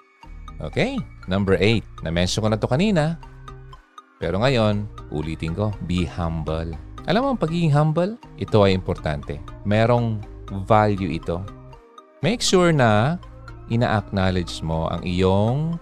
Okay, 0.56 0.96
number 1.28 1.60
8. 1.60 2.04
Na-mention 2.06 2.40
ko 2.40 2.48
na 2.48 2.56
to 2.56 2.68
kanina. 2.68 3.20
Pero 4.16 4.40
ngayon, 4.40 4.88
ulitin 5.12 5.52
ko, 5.52 5.72
be 5.84 6.08
humble. 6.08 6.72
Alam 7.06 7.20
mo, 7.22 7.28
ang 7.36 7.40
pagiging 7.40 7.70
humble, 7.70 8.16
ito 8.40 8.64
ay 8.64 8.72
importante. 8.72 9.36
Merong 9.68 10.18
value 10.64 11.12
ito. 11.12 11.44
Make 12.24 12.40
sure 12.40 12.72
na 12.72 13.20
ina-acknowledge 13.68 14.64
mo 14.64 14.88
ang 14.88 15.04
iyong 15.04 15.76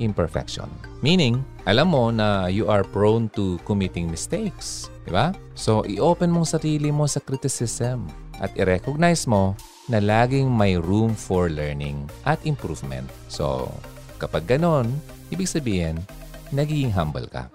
imperfection. 0.00 0.66
Meaning, 1.04 1.44
alam 1.68 1.92
mo 1.92 2.08
na 2.08 2.48
you 2.48 2.66
are 2.66 2.82
prone 2.82 3.28
to 3.36 3.60
committing 3.68 4.08
mistakes. 4.08 4.88
Di 5.04 5.12
ba? 5.12 5.36
So, 5.54 5.84
i-open 5.84 6.32
mong 6.32 6.48
sarili 6.48 6.88
mo 6.88 7.04
sa 7.04 7.20
criticism 7.20 8.08
at 8.40 8.50
i-recognize 8.56 9.28
mo 9.28 9.54
na 9.92 10.00
laging 10.00 10.48
may 10.48 10.80
room 10.80 11.12
for 11.12 11.52
learning 11.52 12.08
at 12.24 12.40
improvement. 12.48 13.04
So, 13.28 13.68
kapag 14.16 14.48
ganon, 14.48 14.88
ibig 15.28 15.52
sabihin, 15.52 16.00
nagiging 16.48 16.96
humble 16.96 17.28
ka. 17.28 17.52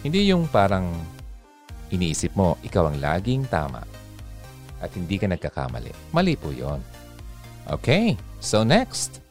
Hindi 0.00 0.32
yung 0.32 0.48
parang 0.48 0.88
iniisip 1.92 2.32
mo, 2.32 2.56
ikaw 2.64 2.88
ang 2.88 2.96
laging 2.96 3.44
tama 3.52 3.84
at 4.80 4.90
hindi 4.96 5.20
ka 5.20 5.28
nagkakamali. 5.28 5.92
Mali 6.16 6.34
po 6.40 6.50
yon. 6.50 6.80
Okay, 7.68 8.16
so 8.40 8.64
next, 8.64 9.22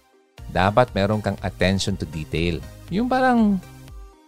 dapat 0.54 0.94
meron 0.94 1.20
kang 1.20 1.36
attention 1.42 1.98
to 1.98 2.06
detail. 2.08 2.62
Yung 2.94 3.10
parang 3.10 3.60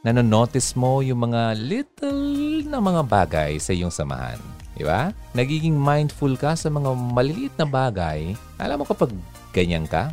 nanonotice 0.03 0.75
mo 0.75 0.99
yung 0.99 1.31
mga 1.31 1.55
little 1.55 2.65
na 2.67 2.83
mga 2.83 3.01
bagay 3.07 3.55
sa 3.61 3.71
iyong 3.71 3.93
samahan. 3.93 4.52
Di 4.73 4.83
ba? 4.85 5.13
Nagiging 5.37 5.77
mindful 5.77 6.33
ka 6.33 6.57
sa 6.57 6.69
mga 6.69 6.93
maliliit 6.97 7.53
na 7.61 7.67
bagay. 7.69 8.33
Alam 8.57 8.81
mo 8.81 8.85
kapag 8.89 9.13
ganyan 9.53 9.85
ka, 9.85 10.09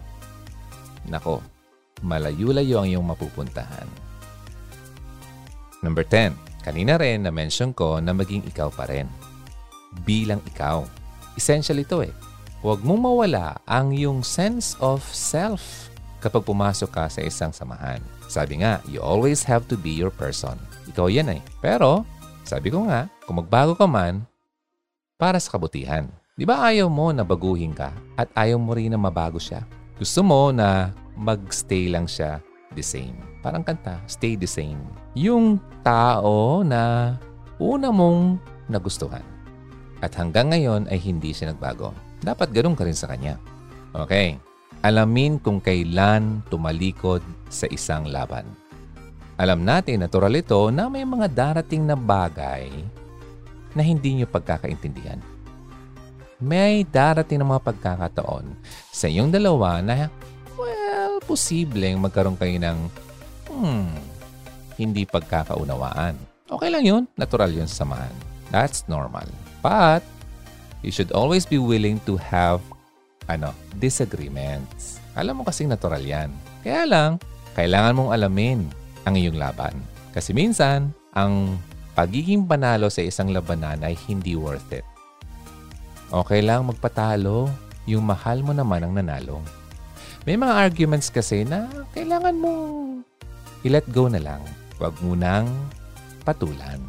nako, 1.09 1.41
malayo-layo 2.05 2.85
ang 2.85 2.89
iyong 2.89 3.07
mapupuntahan. 3.09 3.89
Number 5.81 6.05
10. 6.05 6.37
Kanina 6.61 7.01
rin 7.01 7.25
na-mention 7.25 7.73
ko 7.73 7.97
na 8.05 8.13
maging 8.13 8.45
ikaw 8.45 8.69
pa 8.69 8.85
rin. 8.85 9.09
Bilang 10.05 10.45
ikaw. 10.45 10.85
Essential 11.41 11.81
ito 11.81 12.05
eh. 12.05 12.13
Huwag 12.61 12.85
mong 12.85 13.01
mawala 13.01 13.57
ang 13.65 13.97
yung 13.97 14.21
sense 14.21 14.77
of 14.85 15.01
self 15.09 15.89
kapag 16.21 16.45
pumasok 16.45 16.91
ka 16.93 17.09
sa 17.09 17.25
isang 17.25 17.49
samahan. 17.57 18.05
Sabi 18.29 18.61
nga, 18.61 18.85
you 18.85 19.01
always 19.01 19.41
have 19.41 19.65
to 19.73 19.81
be 19.81 19.89
your 19.89 20.13
person. 20.13 20.61
Ikaw 20.93 21.09
yan 21.09 21.33
eh. 21.33 21.41
Pero, 21.65 22.05
sabi 22.45 22.69
ko 22.69 22.85
nga, 22.85 23.09
kung 23.25 23.41
magbago 23.41 23.73
ka 23.73 23.89
man, 23.89 24.29
para 25.21 25.37
sa 25.37 25.53
kabutihan. 25.53 26.09
Di 26.33 26.49
ba 26.49 26.73
ayaw 26.73 26.89
mo 26.89 27.13
na 27.13 27.21
baguhin 27.21 27.77
ka 27.77 27.93
at 28.17 28.33
ayaw 28.33 28.57
mo 28.57 28.73
rin 28.73 28.89
na 28.89 28.97
mabago 28.97 29.37
siya? 29.37 29.69
Gusto 30.01 30.25
mo 30.25 30.49
na 30.49 30.97
magstay 31.13 31.93
lang 31.93 32.09
siya 32.09 32.41
the 32.73 32.81
same. 32.81 33.13
Parang 33.45 33.61
kanta, 33.61 34.01
stay 34.09 34.41
the 34.41 34.49
same. 34.49 34.81
Yung 35.13 35.61
tao 35.85 36.65
na 36.65 37.13
una 37.61 37.93
mong 37.93 38.41
nagustuhan. 38.73 39.21
At 40.01 40.17
hanggang 40.17 40.57
ngayon 40.57 40.89
ay 40.89 40.97
hindi 40.97 41.37
siya 41.37 41.53
nagbago. 41.53 41.93
Dapat 42.25 42.57
ganun 42.57 42.73
ka 42.73 42.89
rin 42.89 42.97
sa 42.97 43.13
kanya. 43.13 43.37
Okay. 43.93 44.41
Alamin 44.81 45.37
kung 45.37 45.61
kailan 45.61 46.41
tumalikod 46.49 47.21
sa 47.53 47.69
isang 47.69 48.09
laban. 48.09 48.49
Alam 49.37 49.69
natin, 49.69 50.01
natural 50.01 50.33
ito 50.41 50.73
na 50.73 50.89
may 50.89 51.05
mga 51.05 51.29
darating 51.29 51.85
na 51.85 51.97
bagay 51.97 52.73
na 53.75 53.83
hindi 53.83 54.19
nyo 54.19 54.27
pagkakaintindihan. 54.27 55.21
May 56.41 56.89
darating 56.89 57.41
na 57.41 57.47
mga 57.47 57.65
pagkakataon 57.69 58.57
sa 58.89 59.07
inyong 59.07 59.31
dalawa 59.31 59.85
na, 59.85 60.09
well, 60.57 61.21
posibleng 61.23 62.01
magkaroon 62.01 62.41
kayo 62.41 62.57
ng, 62.57 62.79
hmm, 63.53 63.93
hindi 64.81 65.05
pagkakaunawaan. 65.05 66.17
Okay 66.49 66.69
lang 66.73 66.83
yun. 66.83 67.03
Natural 67.15 67.53
yun 67.53 67.69
sa 67.69 67.85
samahan. 67.85 68.15
That's 68.49 68.89
normal. 68.89 69.29
But, 69.61 70.03
you 70.81 70.91
should 70.91 71.13
always 71.13 71.45
be 71.45 71.61
willing 71.61 72.01
to 72.09 72.17
have 72.17 72.65
ano, 73.31 73.55
disagreements. 73.79 74.99
Alam 75.15 75.41
mo 75.41 75.43
kasing 75.47 75.71
natural 75.71 76.03
yan. 76.03 76.35
Kaya 76.67 76.83
lang, 76.89 77.11
kailangan 77.55 77.95
mong 77.95 78.11
alamin 78.17 78.67
ang 79.07 79.15
iyong 79.15 79.39
laban. 79.39 79.77
Kasi 80.11 80.35
minsan, 80.35 80.91
ang 81.15 81.61
pagiging 82.01 82.49
panalo 82.49 82.89
sa 82.89 83.05
isang 83.05 83.29
labanan 83.29 83.85
ay 83.85 83.93
hindi 84.09 84.33
worth 84.33 84.73
it. 84.73 84.89
Okay 86.09 86.41
lang 86.41 86.65
magpatalo, 86.65 87.53
yung 87.85 88.09
mahal 88.09 88.41
mo 88.41 88.57
naman 88.57 88.81
ang 88.81 88.97
nanalo. 88.97 89.45
May 90.25 90.41
mga 90.41 90.65
arguments 90.65 91.13
kasi 91.13 91.45
na 91.45 91.69
kailangan 91.93 92.41
mong 92.41 93.05
i-let 93.69 93.85
go 93.93 94.09
na 94.09 94.17
lang. 94.17 94.41
Huwag 94.81 94.97
mo 95.05 95.13
nang 95.13 95.45
patulan. 96.25 96.81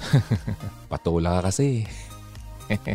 Patula 0.90 1.44
ka 1.44 1.52
kasi. 1.52 1.84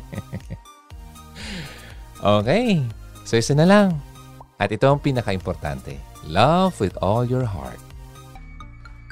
okay. 2.41 2.81
So 3.29 3.37
isa 3.37 3.53
na 3.53 3.69
lang. 3.69 4.01
At 4.57 4.73
ito 4.73 4.89
ang 4.89 5.05
pinaka-importante. 5.05 6.01
Love 6.25 6.81
with 6.81 6.97
all 6.97 7.29
your 7.29 7.45
heart. 7.45 7.77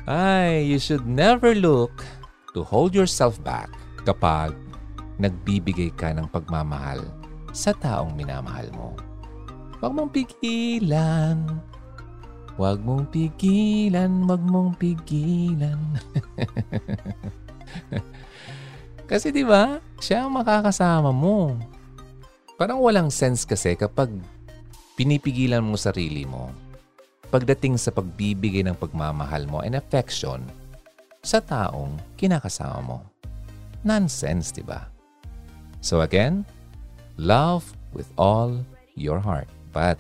Ay, 0.10 0.66
you 0.66 0.82
should 0.82 1.06
never 1.06 1.54
look 1.54 2.17
to 2.54 2.64
hold 2.64 2.96
yourself 2.96 3.36
back 3.44 3.68
kapag 4.08 4.56
nagbibigay 5.18 5.90
ka 5.98 6.14
ng 6.14 6.30
pagmamahal 6.30 7.02
sa 7.52 7.74
taong 7.74 8.14
minamahal 8.14 8.70
mo. 8.76 8.94
Huwag 9.82 9.94
mong 9.94 10.12
pigilan. 10.14 11.38
Huwag 12.58 12.82
mong 12.82 13.14
pigilan, 13.14 14.26
huwag 14.26 14.42
mong 14.42 14.74
pigilan. 14.82 15.78
Kasi 19.10 19.32
'di 19.32 19.46
ba? 19.46 19.80
Siya 20.02 20.26
ang 20.26 20.36
makakasama 20.36 21.14
mo. 21.14 21.56
Parang 22.58 22.82
walang 22.82 23.14
sense 23.14 23.46
kasi 23.46 23.78
kapag 23.78 24.10
pinipigilan 24.98 25.62
mo 25.62 25.78
sarili 25.78 26.26
mo 26.26 26.50
pagdating 27.30 27.78
sa 27.78 27.94
pagbibigay 27.94 28.66
ng 28.66 28.74
pagmamahal 28.74 29.46
mo 29.46 29.62
and 29.62 29.78
affection 29.78 30.42
sa 31.28 31.44
taong 31.44 32.00
kinakasama 32.16 32.80
mo. 32.80 33.04
Nonsense, 33.84 34.56
'di 34.56 34.64
ba? 34.64 34.88
So 35.84 36.00
again, 36.00 36.48
love 37.20 37.68
with 37.92 38.08
all 38.16 38.64
your 38.96 39.20
heart. 39.20 39.52
But 39.76 40.00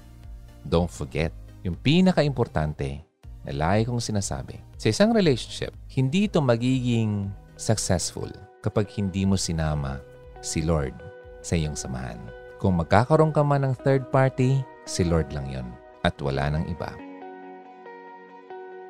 don't 0.71 0.89
forget, 0.89 1.35
yung 1.67 1.75
pinaka-importante 1.83 3.03
na 3.43 3.51
lagi 3.51 3.83
kong 3.83 3.99
sinasabi, 3.99 4.55
sa 4.79 4.87
isang 4.87 5.11
relationship, 5.11 5.75
hindi 5.91 6.31
ito 6.31 6.39
magiging 6.39 7.27
successful 7.59 8.31
kapag 8.63 8.87
hindi 8.95 9.27
mo 9.27 9.35
sinama 9.35 9.99
si 10.39 10.63
Lord 10.63 10.95
sa 11.43 11.59
iyong 11.59 11.75
samahan. 11.75 12.19
Kung 12.57 12.79
magkakaroon 12.79 13.35
ka 13.35 13.45
man 13.45 13.67
ng 13.67 13.75
third 13.85 14.09
party, 14.09 14.63
si 14.87 15.05
Lord 15.05 15.29
lang 15.35 15.51
yon 15.51 15.67
at 16.01 16.17
wala 16.23 16.49
nang 16.49 16.65
iba. 16.65 16.89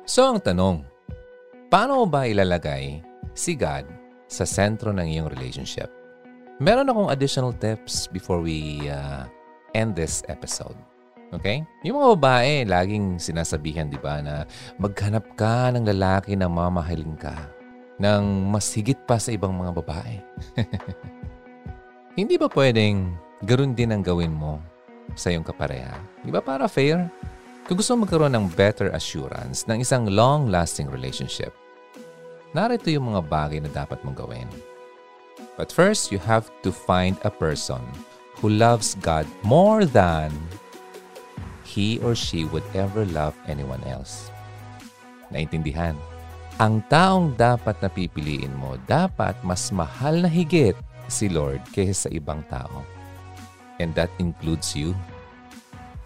So 0.08 0.24
ang 0.24 0.40
tanong, 0.40 0.88
paano 1.68 2.08
ba 2.08 2.24
ilalagay 2.24 3.04
si 3.36 3.52
God 3.52 3.84
sa 4.28 4.48
sentro 4.48 4.92
ng 4.92 5.04
iyong 5.04 5.28
relationship? 5.28 5.92
Meron 6.58 6.90
akong 6.90 7.12
additional 7.12 7.54
tips 7.54 8.10
before 8.10 8.42
we 8.42 8.88
uh, 8.90 9.28
end 9.76 9.94
this 9.94 10.26
episode. 10.26 10.74
Okay? 11.30 11.62
Yung 11.84 12.00
mga 12.00 12.18
babae, 12.18 12.52
laging 12.64 13.20
sinasabihan, 13.20 13.86
di 13.86 14.00
ba, 14.00 14.18
na 14.24 14.48
maghanap 14.80 15.36
ka 15.36 15.70
ng 15.70 15.86
lalaki 15.86 16.34
na 16.34 16.48
mamahalin 16.48 17.14
ka 17.20 17.36
ng 18.00 18.48
mas 18.48 18.72
higit 18.72 18.98
pa 19.04 19.20
sa 19.20 19.30
ibang 19.30 19.52
mga 19.52 19.72
babae. 19.76 20.16
Hindi 22.18 22.34
ba 22.40 22.50
pwedeng 22.50 23.14
ganoon 23.44 23.76
din 23.76 23.94
ang 23.94 24.02
gawin 24.02 24.34
mo 24.34 24.58
sa 25.14 25.30
iyong 25.30 25.46
kapareha? 25.46 25.94
Di 26.24 26.32
ba 26.32 26.42
para 26.42 26.66
fair? 26.66 27.06
Kung 27.68 27.76
gusto 27.76 27.92
magkaroon 28.00 28.32
ng 28.32 28.48
better 28.56 28.88
assurance 28.96 29.68
ng 29.68 29.84
isang 29.84 30.08
long-lasting 30.08 30.88
relationship, 30.88 31.52
narito 32.56 32.88
yung 32.88 33.12
mga 33.12 33.28
bagay 33.28 33.60
na 33.60 33.68
dapat 33.68 34.00
mong 34.08 34.16
gawin. 34.24 34.48
But 35.60 35.68
first, 35.68 36.08
you 36.08 36.16
have 36.24 36.48
to 36.64 36.72
find 36.72 37.20
a 37.28 37.30
person 37.30 37.84
who 38.40 38.48
loves 38.48 38.96
God 39.04 39.28
more 39.44 39.84
than 39.84 40.32
he 41.68 42.00
or 42.00 42.16
she 42.16 42.48
would 42.48 42.64
ever 42.72 43.04
love 43.12 43.36
anyone 43.44 43.84
else. 43.84 44.32
naintindihan. 45.28 45.96
Ang 46.58 46.82
taong 46.90 47.38
dapat 47.38 47.78
na 47.78 47.92
pipiliin 47.92 48.50
mo, 48.58 48.74
dapat 48.90 49.38
mas 49.46 49.70
mahal 49.70 50.26
na 50.26 50.30
higit 50.30 50.74
si 51.06 51.30
Lord 51.30 51.62
kaysa 51.70 52.08
sa 52.08 52.10
ibang 52.10 52.42
tao. 52.50 52.82
And 53.78 53.94
that 53.94 54.10
includes 54.18 54.74
you. 54.74 54.96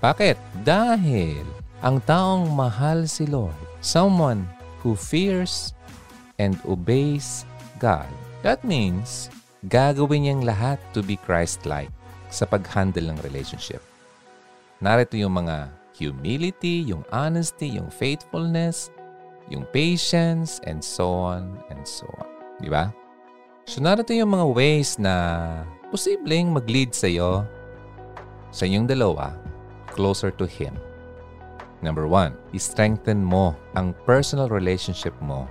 Bakit? 0.03 0.66
Dahil 0.66 1.46
ang 1.78 2.03
taong 2.03 2.50
mahal 2.50 3.07
si 3.07 3.22
Lord, 3.22 3.55
someone 3.78 4.50
who 4.82 4.98
fears 4.98 5.78
and 6.42 6.59
obeys 6.66 7.46
God, 7.78 8.11
that 8.42 8.66
means 8.66 9.30
gagawin 9.70 10.26
niyang 10.26 10.42
lahat 10.42 10.82
to 10.90 11.07
be 11.07 11.14
Christ-like 11.22 11.94
sa 12.34 12.50
pag-handle 12.50 13.14
ng 13.14 13.18
relationship. 13.22 13.78
Narito 14.82 15.14
yung 15.14 15.38
mga 15.38 15.70
humility, 15.94 16.82
yung 16.82 17.07
honesty, 17.14 17.70
yung 17.70 17.86
faithfulness, 17.86 18.90
yung 19.46 19.62
patience, 19.70 20.59
and 20.66 20.82
so 20.82 21.07
on 21.14 21.62
and 21.70 21.86
so 21.86 22.11
on. 22.18 22.26
Di 22.59 22.66
ba? 22.66 22.90
So 23.70 23.78
narito 23.78 24.11
yung 24.11 24.34
mga 24.34 24.46
ways 24.50 24.98
na 24.98 25.14
posibleng 25.94 26.50
mag-lead 26.50 26.90
sa 26.90 27.07
iyo 27.07 27.46
sa 28.50 28.66
inyong 28.66 28.90
dalawa 28.90 29.41
closer 29.93 30.32
to 30.32 30.49
Him. 30.49 30.74
Number 31.84 32.09
one, 32.09 32.32
i-strengthen 32.57 33.20
mo 33.20 33.53
ang 33.76 33.93
personal 34.09 34.49
relationship 34.49 35.12
mo 35.20 35.45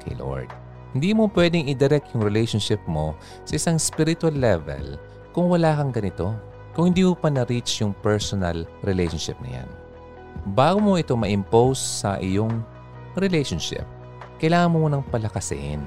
kay 0.00 0.16
Lord. 0.16 0.48
Hindi 0.96 1.12
mo 1.12 1.28
pwedeng 1.36 1.68
i-direct 1.68 2.14
yung 2.16 2.24
relationship 2.24 2.80
mo 2.88 3.12
sa 3.44 3.60
isang 3.60 3.76
spiritual 3.76 4.32
level 4.32 4.96
kung 5.36 5.52
wala 5.52 5.76
kang 5.76 5.92
ganito. 5.92 6.32
Kung 6.72 6.94
hindi 6.94 7.02
mo 7.02 7.18
pa 7.18 7.28
na-reach 7.28 7.82
yung 7.82 7.92
personal 8.00 8.62
relationship 8.86 9.34
na 9.42 9.60
yan. 9.60 9.68
Bago 10.54 10.78
mo 10.78 10.94
ito 10.94 11.18
ma-impose 11.18 11.82
sa 12.06 12.22
iyong 12.22 12.62
relationship, 13.18 13.82
kailangan 14.38 14.70
mo 14.70 14.86
munang 14.86 15.02
palakasin 15.10 15.82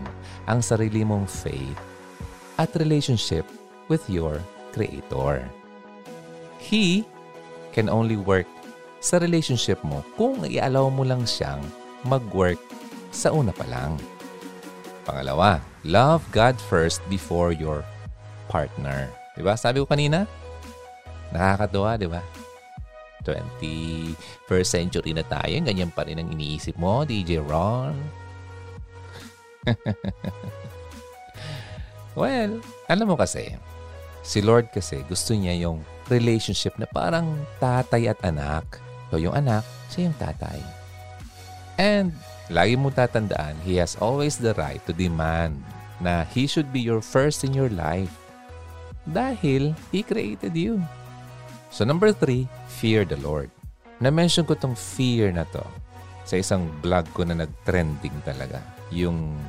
ang 0.52 0.60
sarili 0.60 1.08
mong 1.08 1.24
faith 1.26 1.80
at 2.60 2.68
relationship 2.76 3.48
with 3.88 4.04
your 4.12 4.38
Creator. 4.76 5.48
He 6.60 7.08
can 7.72 7.88
only 7.88 8.20
work 8.20 8.48
sa 9.02 9.18
relationship 9.18 9.82
mo 9.82 10.06
kung 10.16 10.46
i-allow 10.46 10.92
mo 10.94 11.02
lang 11.02 11.26
siyang 11.26 11.60
mag-work 12.06 12.60
sa 13.10 13.34
una 13.34 13.52
pa 13.52 13.66
lang. 13.68 13.98
Pangalawa, 15.04 15.58
love 15.82 16.22
God 16.30 16.56
first 16.70 17.02
before 17.10 17.50
your 17.50 17.82
partner. 18.48 19.10
Diba? 19.34 19.58
Sabi 19.58 19.82
ko 19.82 19.90
kanina, 19.90 20.30
nakakatuwa, 21.34 21.98
di 21.98 22.08
ba? 22.08 22.22
21st 23.26 24.70
century 24.70 25.14
na 25.14 25.26
tayo, 25.26 25.54
ganyan 25.62 25.94
pa 25.94 26.06
rin 26.06 26.18
ang 26.22 26.30
iniisip 26.30 26.78
mo, 26.78 27.06
DJ 27.06 27.42
Ron. 27.42 27.94
well, 32.18 32.52
alam 32.90 33.06
mo 33.06 33.16
kasi, 33.18 33.54
si 34.26 34.42
Lord 34.42 34.74
kasi 34.74 35.06
gusto 35.06 35.38
niya 35.38 35.54
yung 35.70 35.86
relationship 36.12 36.76
na 36.76 36.86
parang 36.92 37.40
tatay 37.64 38.12
at 38.12 38.20
anak. 38.22 38.68
So 39.10 39.18
yung 39.18 39.34
anak, 39.34 39.64
siya 39.88 40.12
yung 40.12 40.18
tatay. 40.20 40.60
And 41.80 42.12
lagi 42.52 42.76
mo 42.76 42.92
tatandaan, 42.92 43.58
He 43.64 43.80
has 43.80 43.96
always 43.98 44.36
the 44.36 44.52
right 44.60 44.84
to 44.86 44.94
demand 44.94 45.64
na 46.04 46.28
He 46.28 46.46
should 46.46 46.70
be 46.76 46.84
your 46.84 47.00
first 47.00 47.48
in 47.48 47.56
your 47.56 47.72
life. 47.72 48.12
Dahil 49.08 49.74
He 49.90 50.04
created 50.04 50.54
you. 50.54 50.84
So 51.72 51.88
number 51.88 52.12
three, 52.12 52.52
fear 52.68 53.08
the 53.08 53.18
Lord. 53.24 53.48
Na-mention 54.04 54.44
ko 54.44 54.60
tong 54.60 54.76
fear 54.76 55.32
na 55.32 55.48
to 55.56 55.64
sa 56.28 56.36
isang 56.38 56.68
vlog 56.84 57.08
ko 57.16 57.24
na 57.24 57.34
nag-trending 57.48 58.14
talaga. 58.28 58.60
Yung 58.92 59.40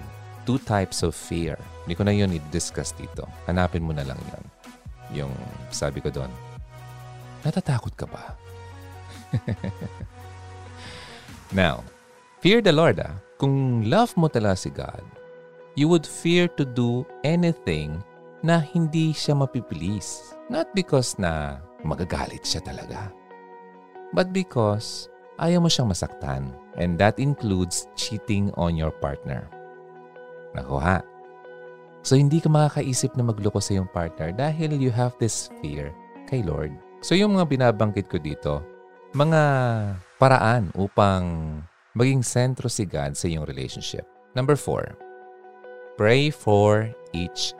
two 0.46 0.58
types 0.62 1.02
of 1.02 1.14
fear. 1.14 1.58
Hindi 1.82 1.94
ko 1.98 2.02
na 2.06 2.14
yun 2.14 2.34
i-discuss 2.34 2.94
dito. 2.94 3.26
Hanapin 3.46 3.82
mo 3.82 3.94
na 3.94 4.06
lang 4.06 4.18
yun. 4.18 4.44
Yung 5.22 5.32
sabi 5.70 5.98
ko 6.00 6.08
doon, 6.10 6.30
natatakot 7.42 7.94
ka 7.98 8.06
ba? 8.06 8.38
Now, 11.52 11.84
fear 12.40 12.64
the 12.64 12.72
Lord 12.72 13.02
ah. 13.02 13.18
Kung 13.36 13.84
love 13.84 14.14
mo 14.14 14.30
talaga 14.30 14.56
si 14.56 14.70
God, 14.70 15.02
you 15.74 15.90
would 15.90 16.06
fear 16.06 16.46
to 16.56 16.64
do 16.64 17.02
anything 17.26 17.98
na 18.40 18.62
hindi 18.62 19.10
siya 19.12 19.34
mapipilis. 19.34 20.34
Not 20.46 20.70
because 20.72 21.18
na 21.18 21.58
magagalit 21.82 22.46
siya 22.46 22.62
talaga. 22.62 23.10
But 24.12 24.30
because 24.30 25.12
ayaw 25.40 25.64
mo 25.64 25.68
siyang 25.68 25.90
masaktan. 25.90 26.54
And 26.78 26.96
that 26.96 27.20
includes 27.20 27.84
cheating 27.98 28.48
on 28.56 28.78
your 28.78 28.92
partner. 28.96 29.44
Nakuha. 30.56 31.04
So 32.00 32.16
hindi 32.16 32.40
ka 32.40 32.48
makakaisip 32.48 33.12
na 33.14 33.24
magloko 33.26 33.60
sa 33.60 33.76
iyong 33.76 33.92
partner 33.92 34.32
dahil 34.32 34.74
you 34.76 34.90
have 34.90 35.12
this 35.20 35.52
fear 35.60 35.92
kay 36.26 36.40
Lord. 36.40 36.72
So 37.02 37.18
yung 37.18 37.34
mga 37.34 37.50
binabangkit 37.50 38.06
ko 38.06 38.22
dito, 38.22 38.62
mga 39.12 39.42
paraan 40.22 40.70
upang 40.78 41.58
maging 41.98 42.22
sentro 42.22 42.70
si 42.70 42.86
God 42.86 43.18
sa 43.18 43.26
iyong 43.26 43.44
relationship. 43.44 44.06
Number 44.38 44.54
four, 44.54 44.94
pray 45.98 46.30
for 46.30 46.88
each 47.12 47.52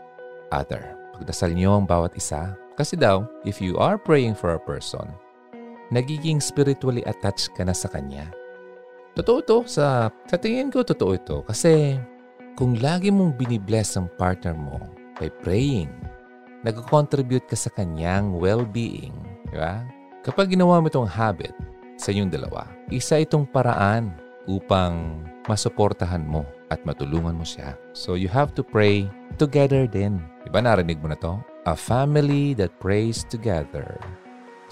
other. 0.55 0.95
Pagdasal 1.19 1.53
niyo 1.53 1.77
ang 1.77 1.91
bawat 1.91 2.15
isa. 2.17 2.57
Kasi 2.79 2.97
daw, 2.97 3.27
if 3.45 3.61
you 3.61 3.77
are 3.77 4.01
praying 4.01 4.33
for 4.33 4.57
a 4.57 4.63
person, 4.63 5.05
nagiging 5.93 6.41
spiritually 6.41 7.05
attached 7.05 7.53
ka 7.53 7.67
na 7.67 7.77
sa 7.77 7.91
kanya. 7.93 8.33
Totoo 9.13 9.39
to. 9.45 9.59
Sa, 9.69 10.09
sa 10.09 10.37
tingin 10.41 10.73
ko, 10.73 10.81
totoo 10.81 11.13
ito. 11.13 11.45
Kasi 11.45 12.01
kung 12.57 12.81
lagi 12.81 13.13
mong 13.13 13.37
binibless 13.37 14.01
ang 14.01 14.09
partner 14.17 14.57
mo 14.57 14.81
by 15.21 15.29
praying, 15.45 15.93
nag-contribute 16.65 17.45
ka 17.45 17.59
sa 17.59 17.69
kanyang 17.77 18.33
well-being. 18.41 19.13
Di 19.53 19.61
ba? 19.61 19.85
Kapag 20.25 20.49
ginawa 20.49 20.81
mo 20.81 20.89
itong 20.89 21.07
habit 21.07 21.53
sa 22.01 22.09
inyong 22.09 22.33
dalawa, 22.33 22.65
isa 22.89 23.21
itong 23.21 23.45
paraan 23.45 24.17
upang 24.49 25.23
masuportahan 25.47 26.25
mo 26.25 26.49
at 26.73 26.81
matulungan 26.89 27.37
mo 27.37 27.45
siya. 27.45 27.77
So 27.93 28.17
you 28.17 28.33
have 28.33 28.57
to 28.57 28.65
pray 28.65 29.07
together 29.37 29.85
din. 29.85 30.25
Di 30.43 30.51
ba 30.51 30.65
narinig 30.65 30.99
mo 31.05 31.13
na 31.13 31.19
to? 31.21 31.37
A 31.69 31.77
family 31.77 32.57
that 32.59 32.75
prays 32.81 33.23
together 33.29 34.01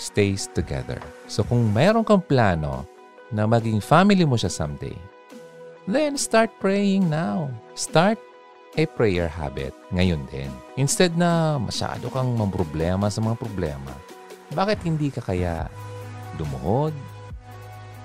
stays 0.00 0.48
together. 0.56 0.98
So 1.28 1.44
kung 1.44 1.70
mayroon 1.76 2.08
kang 2.08 2.24
plano 2.24 2.88
na 3.28 3.44
maging 3.44 3.84
family 3.84 4.24
mo 4.24 4.40
siya 4.40 4.48
someday, 4.48 4.96
then 5.84 6.16
start 6.16 6.48
praying 6.58 7.06
now. 7.12 7.52
Start 7.76 8.16
a 8.80 8.88
prayer 8.88 9.28
habit 9.28 9.76
ngayon 9.92 10.24
din. 10.32 10.48
Instead 10.80 11.14
na 11.20 11.60
masyado 11.60 12.08
kang 12.08 12.32
mamproblema 12.34 13.12
sa 13.12 13.20
mga 13.20 13.36
problema, 13.38 13.92
bakit 14.54 14.82
hindi 14.82 15.14
ka 15.14 15.22
kaya 15.22 15.70
lumuhod 16.38 16.94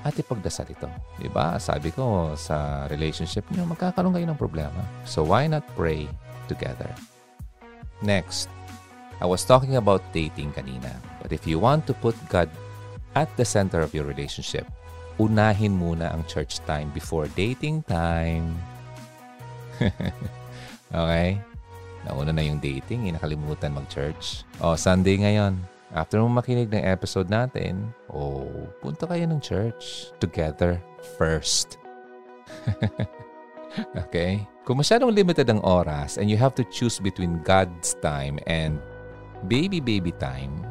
at 0.05 0.13
ipagdasal 0.13 0.69
ito? 0.69 0.85
Diba? 1.17 1.57
Sabi 1.57 1.89
ko, 1.89 2.37
sa 2.37 2.85
relationship 2.85 3.49
niyo, 3.49 3.65
magkakaroon 3.65 4.13
kayo 4.13 4.27
ng 4.29 4.37
problema. 4.37 4.81
So 5.09 5.25
why 5.25 5.49
not 5.49 5.65
pray 5.73 6.05
together? 6.45 6.89
Next, 8.05 8.51
I 9.17 9.25
was 9.25 9.41
talking 9.41 9.81
about 9.81 10.05
dating 10.13 10.53
kanina. 10.53 10.93
But 11.23 11.33
if 11.33 11.49
you 11.49 11.57
want 11.57 11.89
to 11.89 11.93
put 11.97 12.13
God 12.29 12.51
at 13.17 13.31
the 13.39 13.47
center 13.47 13.81
of 13.81 13.97
your 13.97 14.05
relationship, 14.05 14.69
unahin 15.17 15.73
muna 15.73 16.11
ang 16.11 16.27
church 16.27 16.59
time 16.69 16.91
before 16.91 17.25
dating 17.33 17.81
time. 17.87 18.53
okay? 20.93 21.39
Nauna 22.05 22.29
na 22.29 22.45
yung 22.45 22.61
dating, 22.61 23.09
eh, 23.09 23.11
nakalimutan 23.17 23.73
mag-church. 23.73 24.45
Oh, 24.61 24.77
Sunday 24.77 25.17
ngayon. 25.17 25.74
After 25.95 26.19
mo 26.19 26.27
makinig 26.27 26.67
ng 26.75 26.83
episode 26.83 27.31
natin, 27.31 27.87
oh, 28.11 28.67
punta 28.83 29.07
kayo 29.07 29.23
ng 29.31 29.39
church 29.39 30.11
together 30.19 30.75
first. 31.15 31.79
okay? 34.03 34.43
Kung 34.67 34.83
masyadong 34.83 35.15
limited 35.15 35.47
ang 35.47 35.63
oras 35.63 36.19
and 36.19 36.27
you 36.27 36.35
have 36.35 36.51
to 36.59 36.67
choose 36.67 36.99
between 36.99 37.39
God's 37.47 37.95
time 38.03 38.43
and 38.43 38.83
baby 39.47 39.79
baby 39.79 40.11
time, 40.19 40.67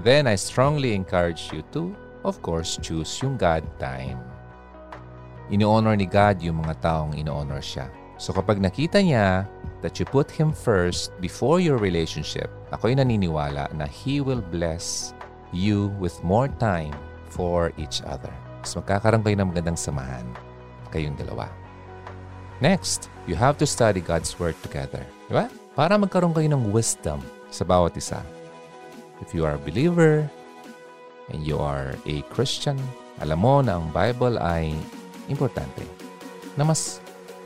then 0.00 0.24
I 0.24 0.40
strongly 0.40 0.96
encourage 0.96 1.52
you 1.52 1.60
to, 1.76 1.92
of 2.24 2.40
course, 2.40 2.80
choose 2.80 3.12
yung 3.20 3.36
God 3.36 3.68
time. 3.76 4.16
Ino-honor 5.52 5.92
ni 5.92 6.08
God 6.08 6.40
yung 6.40 6.64
mga 6.64 6.80
taong 6.80 7.12
ino-honor 7.12 7.60
siya. 7.60 7.92
So 8.16 8.32
kapag 8.32 8.64
nakita 8.64 9.04
niya 9.04 9.44
that 9.82 9.98
you 9.98 10.06
put 10.06 10.30
Him 10.30 10.50
first 10.50 11.14
before 11.22 11.60
your 11.60 11.78
relationship, 11.78 12.50
ako'y 12.74 12.98
naniniwala 12.98 13.70
na 13.74 13.86
He 13.86 14.20
will 14.20 14.42
bless 14.42 15.14
you 15.54 15.94
with 16.02 16.14
more 16.24 16.50
time 16.58 16.94
for 17.30 17.70
each 17.78 18.02
other. 18.04 18.32
Mas 18.60 18.74
magkakaroon 18.74 19.22
kayo 19.22 19.36
ng 19.38 19.50
magandang 19.54 19.78
samahan 19.78 20.26
kayong 20.90 21.16
dalawa. 21.16 21.48
Next, 22.58 23.06
you 23.30 23.38
have 23.38 23.54
to 23.62 23.66
study 23.70 24.02
God's 24.02 24.34
Word 24.36 24.58
together. 24.66 25.06
Di 25.30 25.34
ba? 25.38 25.46
Para 25.78 25.94
magkaroon 25.94 26.34
kayo 26.34 26.50
ng 26.50 26.74
wisdom 26.74 27.22
sa 27.54 27.62
bawat 27.62 27.94
isa. 27.94 28.18
If 29.22 29.30
you 29.30 29.46
are 29.46 29.54
a 29.54 29.62
believer 29.62 30.26
and 31.30 31.46
you 31.46 31.58
are 31.62 31.94
a 32.06 32.26
Christian, 32.34 32.78
alam 33.22 33.46
mo 33.46 33.62
na 33.62 33.78
ang 33.78 33.94
Bible 33.94 34.42
ay 34.42 34.74
importante 35.30 35.86
na 36.58 36.66
mas 36.66 36.98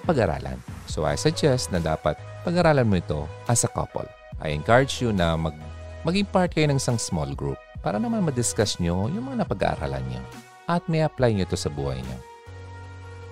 pag-aralan. 0.08 0.56
So 0.92 1.08
I 1.08 1.16
suggest 1.16 1.72
na 1.72 1.80
dapat 1.80 2.20
pag-aralan 2.44 2.84
mo 2.84 3.00
ito 3.00 3.24
as 3.48 3.64
a 3.64 3.70
couple. 3.72 4.04
I 4.44 4.52
encourage 4.52 5.00
you 5.00 5.08
na 5.08 5.32
mag 5.40 5.56
maging 6.04 6.28
part 6.28 6.52
kayo 6.52 6.68
ng 6.68 6.76
isang 6.76 7.00
small 7.00 7.32
group 7.32 7.56
para 7.80 7.96
naman 7.96 8.20
ma-discuss 8.20 8.76
nyo 8.76 9.08
yung 9.08 9.32
mga 9.32 9.48
napag-aaralan 9.48 10.04
nyo 10.12 10.20
at 10.68 10.84
may 10.92 11.00
apply 11.00 11.32
nyo 11.32 11.48
ito 11.48 11.56
sa 11.56 11.72
buhay 11.72 11.96
nyo. 11.96 12.18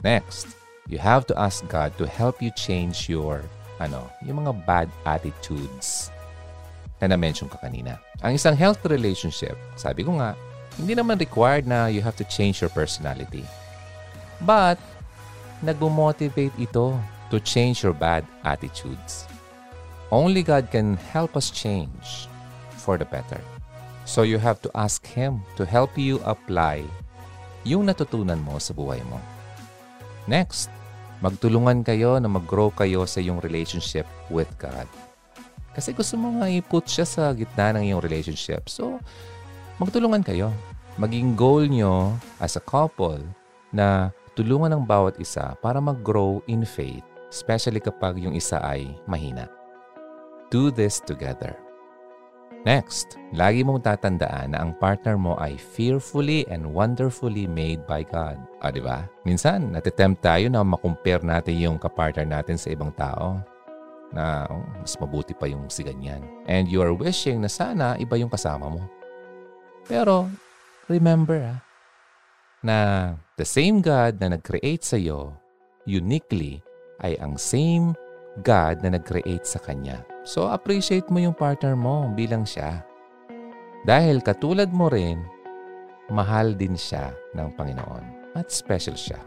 Next, 0.00 0.56
you 0.88 0.96
have 0.96 1.28
to 1.28 1.36
ask 1.36 1.60
God 1.68 1.92
to 2.00 2.08
help 2.08 2.40
you 2.40 2.48
change 2.56 3.12
your 3.12 3.44
ano, 3.76 4.08
yung 4.24 4.40
mga 4.40 4.56
bad 4.64 4.88
attitudes 5.04 6.08
na 6.96 7.12
na-mention 7.12 7.52
ka 7.52 7.60
kanina. 7.60 8.00
Ang 8.24 8.40
isang 8.40 8.56
healthy 8.56 8.88
relationship, 8.88 9.60
sabi 9.76 10.00
ko 10.00 10.16
nga, 10.16 10.32
hindi 10.80 10.96
naman 10.96 11.20
required 11.20 11.68
na 11.68 11.92
you 11.92 12.00
have 12.00 12.16
to 12.16 12.24
change 12.24 12.64
your 12.64 12.72
personality. 12.72 13.44
But, 14.44 14.80
nagmo-motivate 15.60 16.56
ito 16.56 16.96
to 17.30 17.38
change 17.38 17.82
your 17.86 17.94
bad 17.94 18.26
attitudes. 18.44 19.26
Only 20.10 20.42
God 20.42 20.70
can 20.74 20.98
help 21.14 21.38
us 21.38 21.50
change 21.50 22.26
for 22.74 22.98
the 22.98 23.06
better. 23.06 23.38
So 24.04 24.26
you 24.26 24.42
have 24.42 24.58
to 24.66 24.70
ask 24.74 25.06
Him 25.06 25.46
to 25.54 25.62
help 25.62 25.94
you 25.94 26.18
apply 26.26 26.82
yung 27.62 27.86
natutunan 27.86 28.42
mo 28.42 28.58
sa 28.58 28.74
buhay 28.74 28.98
mo. 29.06 29.22
Next, 30.26 30.72
magtulungan 31.22 31.86
kayo 31.86 32.18
na 32.18 32.26
mag-grow 32.26 32.72
kayo 32.74 33.04
sa 33.04 33.22
iyong 33.22 33.38
relationship 33.44 34.08
with 34.32 34.50
God. 34.58 34.88
Kasi 35.76 35.94
gusto 35.94 36.18
mo 36.18 36.40
nga 36.40 36.50
i-put 36.50 36.90
siya 36.90 37.06
sa 37.06 37.30
gitna 37.36 37.78
ng 37.78 37.92
iyong 37.92 38.02
relationship. 38.02 38.66
So, 38.66 38.98
magtulungan 39.78 40.26
kayo. 40.26 40.50
Maging 40.98 41.38
goal 41.38 41.70
nyo 41.70 42.18
as 42.42 42.58
a 42.58 42.64
couple 42.64 43.22
na 43.70 44.10
tulungan 44.34 44.74
ng 44.74 44.84
bawat 44.84 45.20
isa 45.22 45.54
para 45.62 45.78
mag-grow 45.78 46.42
in 46.50 46.66
faith, 46.66 47.06
especially 47.30 47.78
kapag 47.78 48.18
yung 48.18 48.34
isa 48.34 48.58
ay 48.60 48.90
mahina. 49.06 49.46
Do 50.50 50.68
this 50.68 50.98
together. 50.98 51.54
Next, 52.68 53.16
lagi 53.32 53.64
mong 53.64 53.88
tatandaan 53.88 54.52
na 54.52 54.60
ang 54.60 54.76
partner 54.76 55.16
mo 55.16 55.32
ay 55.40 55.56
fearfully 55.56 56.44
and 56.52 56.60
wonderfully 56.60 57.48
made 57.48 57.80
by 57.88 58.04
God. 58.04 58.36
O, 58.60 58.68
di 58.68 58.84
ba? 58.84 59.08
Minsan, 59.24 59.72
natitempt 59.72 60.20
tayo 60.20 60.52
na 60.52 60.60
makumpare 60.60 61.24
natin 61.24 61.56
yung 61.56 61.80
kapartner 61.80 62.28
natin 62.28 62.60
sa 62.60 62.68
ibang 62.68 62.92
tao 62.92 63.40
na 64.12 64.44
oh, 64.52 64.60
mas 64.76 64.92
mabuti 65.00 65.32
pa 65.32 65.48
yung 65.48 65.72
si 65.72 65.80
ganyan. 65.80 66.20
And 66.44 66.68
you 66.68 66.84
are 66.84 66.92
wishing 66.92 67.40
na 67.40 67.48
sana 67.48 67.96
iba 67.96 68.20
yung 68.20 68.28
kasama 68.28 68.68
mo. 68.68 68.84
Pero, 69.88 70.28
remember 70.84 71.40
ah, 71.40 71.58
na 72.60 72.76
the 73.40 73.46
same 73.48 73.80
God 73.80 74.20
na 74.20 74.36
nag-create 74.36 74.84
sa 74.84 75.00
iyo 75.00 75.32
uniquely 75.88 76.60
ay 77.04 77.16
ang 77.20 77.36
same 77.36 77.96
God 78.46 78.80
na 78.84 78.94
nag-create 78.96 79.44
sa 79.44 79.58
Kanya. 79.58 80.04
So 80.22 80.48
appreciate 80.48 81.08
mo 81.10 81.18
yung 81.18 81.34
partner 81.34 81.74
mo 81.74 82.08
bilang 82.14 82.46
siya. 82.46 82.84
Dahil 83.88 84.20
katulad 84.20 84.68
mo 84.70 84.92
rin, 84.92 85.24
mahal 86.12 86.52
din 86.52 86.76
siya 86.76 87.16
ng 87.32 87.56
Panginoon 87.56 88.36
at 88.36 88.52
special 88.52 88.94
siya. 88.94 89.18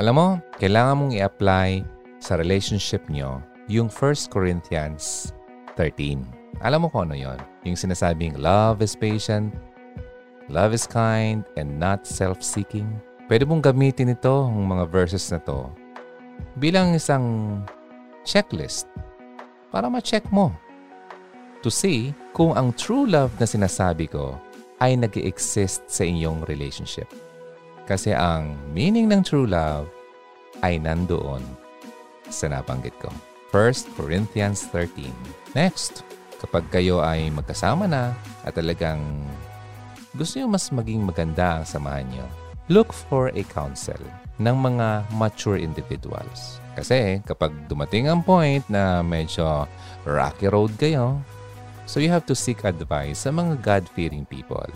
Alam 0.00 0.14
mo, 0.16 0.28
kailangan 0.56 0.96
mong 0.96 1.12
i-apply 1.20 1.84
sa 2.16 2.40
relationship 2.40 3.04
nyo 3.12 3.44
yung 3.68 3.92
1 3.92 4.32
Corinthians 4.32 5.36
13. 5.76 6.24
Alam 6.64 6.86
mo 6.86 6.88
kung 6.88 7.10
ano 7.10 7.16
yon? 7.18 7.36
Yung 7.68 7.76
sinasabing 7.76 8.40
love 8.40 8.80
is 8.80 8.96
patient, 8.96 9.52
love 10.48 10.72
is 10.72 10.88
kind, 10.88 11.44
and 11.60 11.68
not 11.76 12.08
self-seeking. 12.08 12.88
Pwede 13.28 13.44
mong 13.44 13.64
gamitin 13.64 14.12
ito, 14.16 14.48
ang 14.48 14.64
mga 14.64 14.88
verses 14.88 15.28
na 15.28 15.40
to, 15.44 15.68
bilang 16.58 16.94
isang 16.96 17.58
checklist 18.22 18.86
para 19.72 19.88
ma-check 19.88 20.22
mo 20.30 20.54
to 21.62 21.70
see 21.70 22.10
kung 22.34 22.52
ang 22.58 22.74
true 22.74 23.06
love 23.06 23.30
na 23.38 23.46
sinasabi 23.46 24.10
ko 24.10 24.34
ay 24.82 24.98
nag 24.98 25.14
exist 25.14 25.86
sa 25.86 26.02
inyong 26.02 26.42
relationship. 26.50 27.06
Kasi 27.86 28.10
ang 28.10 28.58
meaning 28.74 29.06
ng 29.06 29.22
true 29.22 29.46
love 29.46 29.86
ay 30.66 30.82
nandoon 30.82 31.42
sa 32.26 32.50
nabanggit 32.50 32.94
ko. 32.98 33.10
1 33.54 33.94
Corinthians 33.94 34.66
13. 34.74 35.12
Next, 35.54 36.02
kapag 36.42 36.66
kayo 36.72 36.98
ay 37.04 37.30
magkasama 37.30 37.86
na 37.86 38.16
at 38.42 38.58
talagang 38.58 39.22
gusto 40.18 40.40
nyo 40.40 40.48
mas 40.50 40.66
maging 40.74 41.06
maganda 41.06 41.60
ang 41.60 41.66
samahan 41.68 42.08
nyo, 42.10 42.26
look 42.66 42.90
for 42.90 43.30
a 43.38 43.44
counsel 43.54 44.00
ng 44.42 44.56
mga 44.58 45.06
mature 45.14 45.62
individuals. 45.62 46.58
Kasi 46.74 47.20
kapag 47.22 47.52
dumating 47.68 48.08
ang 48.10 48.24
point 48.24 48.64
na 48.66 49.04
medyo 49.04 49.68
rocky 50.02 50.50
road 50.50 50.72
kayo, 50.80 51.20
so 51.86 52.00
you 52.00 52.10
have 52.10 52.26
to 52.26 52.34
seek 52.34 52.66
advice 52.66 53.24
sa 53.24 53.30
mga 53.30 53.60
God-fearing 53.62 54.26
people. 54.26 54.66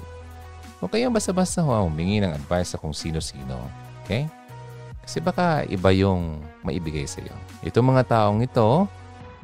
Huwag 0.79 0.93
kayong 0.93 1.17
basta-basta 1.17 1.65
humingi 1.65 2.21
ng 2.21 2.37
advice 2.37 2.77
sa 2.77 2.79
kung 2.79 2.93
sino-sino. 2.93 3.57
Okay? 4.05 4.29
Kasi 5.03 5.25
baka 5.25 5.65
iba 5.67 5.89
yung 5.91 6.45
maibigay 6.63 7.09
sa 7.09 7.25
iyo. 7.25 7.33
Itong 7.65 7.97
mga 7.97 8.05
taong 8.07 8.45
ito, 8.45 8.85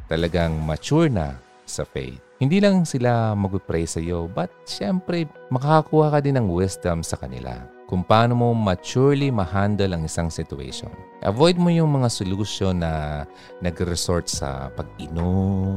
talagang 0.07 0.61
mature 0.61 1.09
na 1.09 1.35
sa 1.65 1.89
faith. 1.89 2.21
Hindi 2.37 2.61
lang 2.61 2.85
sila 2.85 3.33
mag-pray 3.33 3.89
sa 3.89 4.03
iyo, 4.03 4.29
but 4.29 4.53
syempre 4.69 5.25
makakakuha 5.49 6.13
ka 6.13 6.19
din 6.21 6.37
ng 6.37 6.51
wisdom 6.53 7.01
sa 7.01 7.17
kanila 7.17 7.72
kung 7.93 8.01
paano 8.01 8.33
mo 8.33 8.57
maturely 8.57 9.29
ma-handle 9.29 9.93
ang 9.93 10.09
isang 10.09 10.33
situation. 10.33 10.89
Avoid 11.21 11.61
mo 11.61 11.69
yung 11.69 11.93
mga 11.93 12.09
solution 12.09 12.81
na 12.81 13.29
nag-resort 13.61 14.33
sa 14.33 14.73
pag-inom 14.73 15.77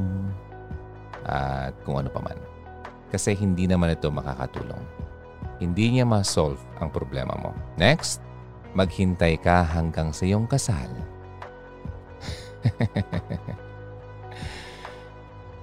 at 1.28 1.76
kung 1.84 2.00
ano 2.00 2.08
pa 2.08 2.24
man. 2.24 2.40
Kasi 3.12 3.36
hindi 3.36 3.68
naman 3.68 3.92
ito 3.92 4.08
makakatulong. 4.08 4.80
Hindi 5.60 6.00
niya 6.00 6.08
ma-solve 6.08 6.56
ang 6.80 6.88
problema 6.88 7.36
mo. 7.36 7.52
Next, 7.76 8.24
maghintay 8.80 9.36
ka 9.44 9.68
hanggang 9.68 10.16
sa 10.16 10.24
iyong 10.24 10.48
kasal. 10.48 10.88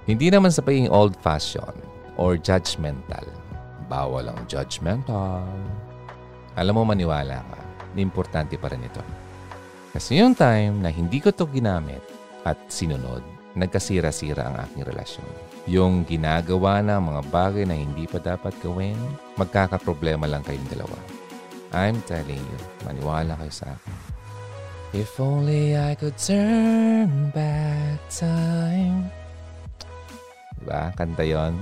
hindi 0.09 0.29
naman 0.29 0.53
sa 0.53 0.61
pagiging 0.61 0.93
old-fashioned 0.93 1.81
or 2.21 2.37
judgmental. 2.37 3.25
Bawal 3.89 4.29
ang 4.29 4.37
judgmental 4.45 5.49
alam 6.53 6.73
mo 6.77 6.85
maniwala 6.85 7.41
ka, 7.41 7.59
importante 7.97 8.57
pa 8.61 8.69
rin 8.69 8.85
ito. 8.85 9.01
Kasi 9.93 10.17
yung 10.21 10.33
time 10.33 10.81
na 10.81 10.89
hindi 10.89 11.21
ko 11.21 11.29
to 11.29 11.45
ginamit 11.49 12.01
at 12.45 12.57
sinunod, 12.69 13.21
nagkasira-sira 13.53 14.49
ang 14.49 14.55
aking 14.65 14.85
relasyon. 14.89 15.29
Yung 15.69 16.03
ginagawa 16.03 16.81
na 16.81 16.97
mga 16.99 17.21
bagay 17.29 17.63
na 17.63 17.77
hindi 17.77 18.09
pa 18.09 18.17
dapat 18.17 18.51
gawin, 18.59 18.97
magkakaproblema 19.37 20.25
lang 20.25 20.41
kayong 20.43 20.69
dalawa. 20.73 20.97
I'm 21.73 22.01
telling 22.05 22.41
you, 22.41 22.59
maniwala 22.85 23.37
kayo 23.37 23.53
sa 23.53 23.73
akin. 23.73 23.95
If 24.93 25.17
only 25.17 25.73
I 25.73 25.97
could 25.97 26.17
turn 26.21 27.33
back 27.33 27.97
time. 28.13 29.09
Diba? 30.61 30.93
Kanta 30.93 31.25
yon. 31.25 31.57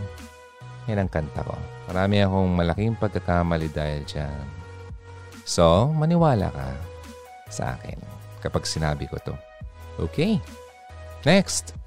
Yan 0.91 1.07
ang 1.07 1.11
kanta 1.11 1.39
ko. 1.47 1.55
Marami 1.87 2.19
akong 2.19 2.51
malaking 2.51 2.99
pagkakamali 2.99 3.71
dahil 3.71 4.03
dyan. 4.03 4.61
So, 5.45 5.89
maniwala 5.93 6.53
ka 6.53 6.69
sa 7.51 7.75
akin 7.77 7.97
kapag 8.41 8.65
sinabi 8.65 9.05
ko 9.09 9.17
to. 9.21 9.35
Okay. 10.01 10.41
Next, 11.21 11.77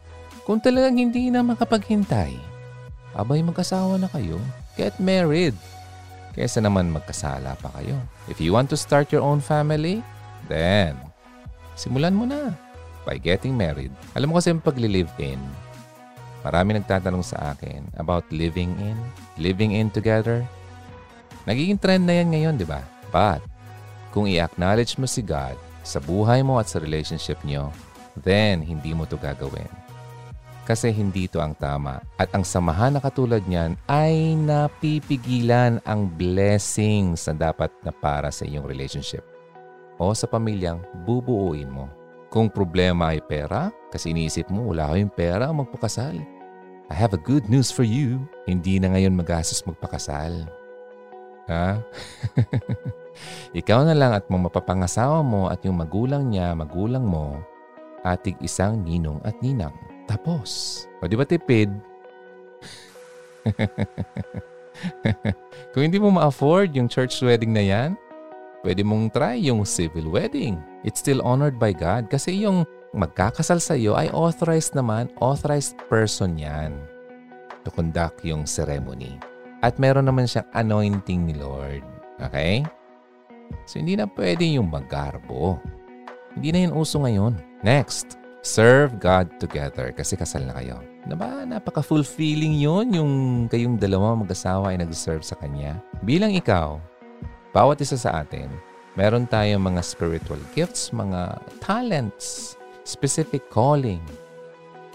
kung 0.46 0.62
talagang 0.62 1.00
hindi 1.00 1.32
na 1.32 1.42
makapaghintay, 1.42 2.36
abay 3.16 3.40
magkasawa 3.42 3.98
na 3.98 4.06
kayo. 4.12 4.38
Get 4.78 4.98
married. 5.02 5.56
Kesa 6.34 6.58
naman 6.58 6.90
magkasala 6.90 7.54
pa 7.58 7.70
kayo. 7.78 7.98
If 8.26 8.42
you 8.42 8.54
want 8.54 8.70
to 8.74 8.78
start 8.78 9.10
your 9.14 9.22
own 9.22 9.38
family, 9.38 10.02
then 10.50 10.98
simulan 11.78 12.14
mo 12.14 12.26
na 12.26 12.54
by 13.06 13.18
getting 13.18 13.54
married. 13.54 13.94
Alam 14.18 14.34
mo 14.34 14.38
kasi 14.38 14.50
yung 14.50 14.62
pagli-live-in, 14.62 15.38
marami 16.42 16.78
nagtatanong 16.78 17.22
sa 17.22 17.54
akin 17.54 17.86
about 17.98 18.26
living 18.34 18.74
in, 18.82 18.98
living 19.38 19.74
in 19.74 19.90
together. 19.90 20.42
Nagiging 21.46 21.78
trend 21.78 22.08
na 22.08 22.18
yan 22.18 22.32
ngayon, 22.34 22.54
di 22.58 22.66
ba? 22.66 22.82
But, 23.14 23.46
kung 24.10 24.26
i-acknowledge 24.26 24.98
mo 24.98 25.06
si 25.06 25.22
God 25.22 25.54
sa 25.86 26.02
buhay 26.02 26.42
mo 26.42 26.58
at 26.58 26.66
sa 26.66 26.82
relationship 26.82 27.38
niyo, 27.46 27.70
then 28.18 28.58
hindi 28.58 28.90
mo 28.90 29.06
to 29.06 29.14
gagawin. 29.14 29.70
Kasi 30.64 30.90
hindi 30.90 31.28
to 31.28 31.44
ang 31.44 31.52
tama. 31.54 32.00
At 32.16 32.32
ang 32.32 32.42
samahan 32.42 32.96
na 32.96 33.00
katulad 33.04 33.44
niyan 33.44 33.76
ay 33.86 34.32
napipigilan 34.34 35.78
ang 35.84 36.08
blessings 36.08 37.28
na 37.28 37.52
dapat 37.52 37.70
na 37.84 37.92
para 37.92 38.32
sa 38.32 38.48
iyong 38.48 38.64
relationship 38.64 39.22
o 40.00 40.10
sa 40.16 40.24
pamilyang 40.26 40.80
bubuuin 41.04 41.68
mo. 41.68 41.86
Kung 42.32 42.50
problema 42.50 43.14
ay 43.14 43.22
pera, 43.22 43.70
kasi 43.94 44.10
iniisip 44.10 44.50
mo 44.50 44.74
wala 44.74 44.90
kayong 44.90 45.12
pera 45.12 45.52
o 45.52 45.54
magpakasal. 45.54 46.18
I 46.90 46.94
have 46.96 47.14
a 47.14 47.20
good 47.20 47.46
news 47.46 47.70
for 47.70 47.86
you. 47.86 48.24
Hindi 48.48 48.80
na 48.80 48.90
ngayon 48.96 49.14
magastos 49.14 49.62
magpakasal. 49.68 50.48
Ha? 51.46 51.78
Ikaw 53.54 53.86
na 53.86 53.94
lang 53.94 54.12
at 54.12 54.26
mga 54.26 54.50
mapapangasawa 54.50 55.22
mo 55.22 55.48
at 55.48 55.62
yung 55.62 55.78
magulang 55.78 56.30
niya, 56.30 56.54
magulang 56.54 57.06
mo, 57.06 57.38
atig 58.04 58.36
isang 58.44 58.82
ninong 58.84 59.22
at 59.24 59.34
ninang. 59.40 59.72
Tapos, 60.04 60.84
o 61.00 61.08
di 61.08 61.16
ba 61.16 61.24
tipid? 61.24 61.72
Kung 65.72 65.82
hindi 65.86 65.98
mo 66.02 66.12
ma-afford 66.12 66.76
yung 66.76 66.90
church 66.90 67.22
wedding 67.24 67.54
na 67.54 67.64
yan, 67.64 67.90
pwede 68.66 68.84
mong 68.84 69.12
try 69.12 69.36
yung 69.40 69.64
civil 69.64 70.12
wedding. 70.12 70.60
It's 70.84 71.00
still 71.00 71.24
honored 71.24 71.56
by 71.56 71.72
God 71.72 72.12
kasi 72.12 72.44
yung 72.44 72.68
magkakasal 72.94 73.58
sa 73.58 73.74
iyo 73.74 73.96
ay 73.96 74.12
authorized 74.12 74.76
naman, 74.76 75.10
authorized 75.18 75.76
person 75.88 76.36
yan 76.36 76.76
to 77.64 77.70
conduct 77.72 78.20
yung 78.22 78.44
ceremony. 78.44 79.16
At 79.64 79.80
meron 79.80 80.06
naman 80.06 80.28
siyang 80.28 80.48
anointing 80.52 81.24
ni 81.24 81.34
Lord. 81.40 81.82
Okay? 82.20 82.62
So 83.64 83.80
hindi 83.80 83.96
na 83.96 84.04
pwede 84.08 84.44
yung 84.44 84.68
maggarbo. 84.68 85.60
Hindi 86.34 86.48
na 86.50 86.58
yun 86.68 86.74
uso 86.74 87.00
ngayon. 87.00 87.38
Next, 87.62 88.18
serve 88.44 89.00
God 89.00 89.40
together 89.40 89.94
kasi 89.96 90.20
kasal 90.20 90.44
na 90.44 90.54
kayo. 90.60 90.84
Diba, 91.08 91.44
napaka-fulfilling 91.48 92.60
yun 92.60 92.86
yung 92.92 93.12
kayong 93.48 93.80
dalawa 93.80 94.16
mag-asawa 94.16 94.72
ay 94.72 94.80
nag-serve 94.80 95.24
sa 95.24 95.36
Kanya. 95.36 95.80
Bilang 96.04 96.32
ikaw, 96.32 96.80
bawat 97.52 97.80
isa 97.80 97.96
sa 97.96 98.24
atin, 98.24 98.48
meron 98.96 99.28
tayong 99.28 99.60
mga 99.60 99.80
spiritual 99.84 100.40
gifts, 100.52 100.92
mga 100.92 101.40
talents, 101.60 102.56
specific 102.84 103.44
calling 103.48 104.00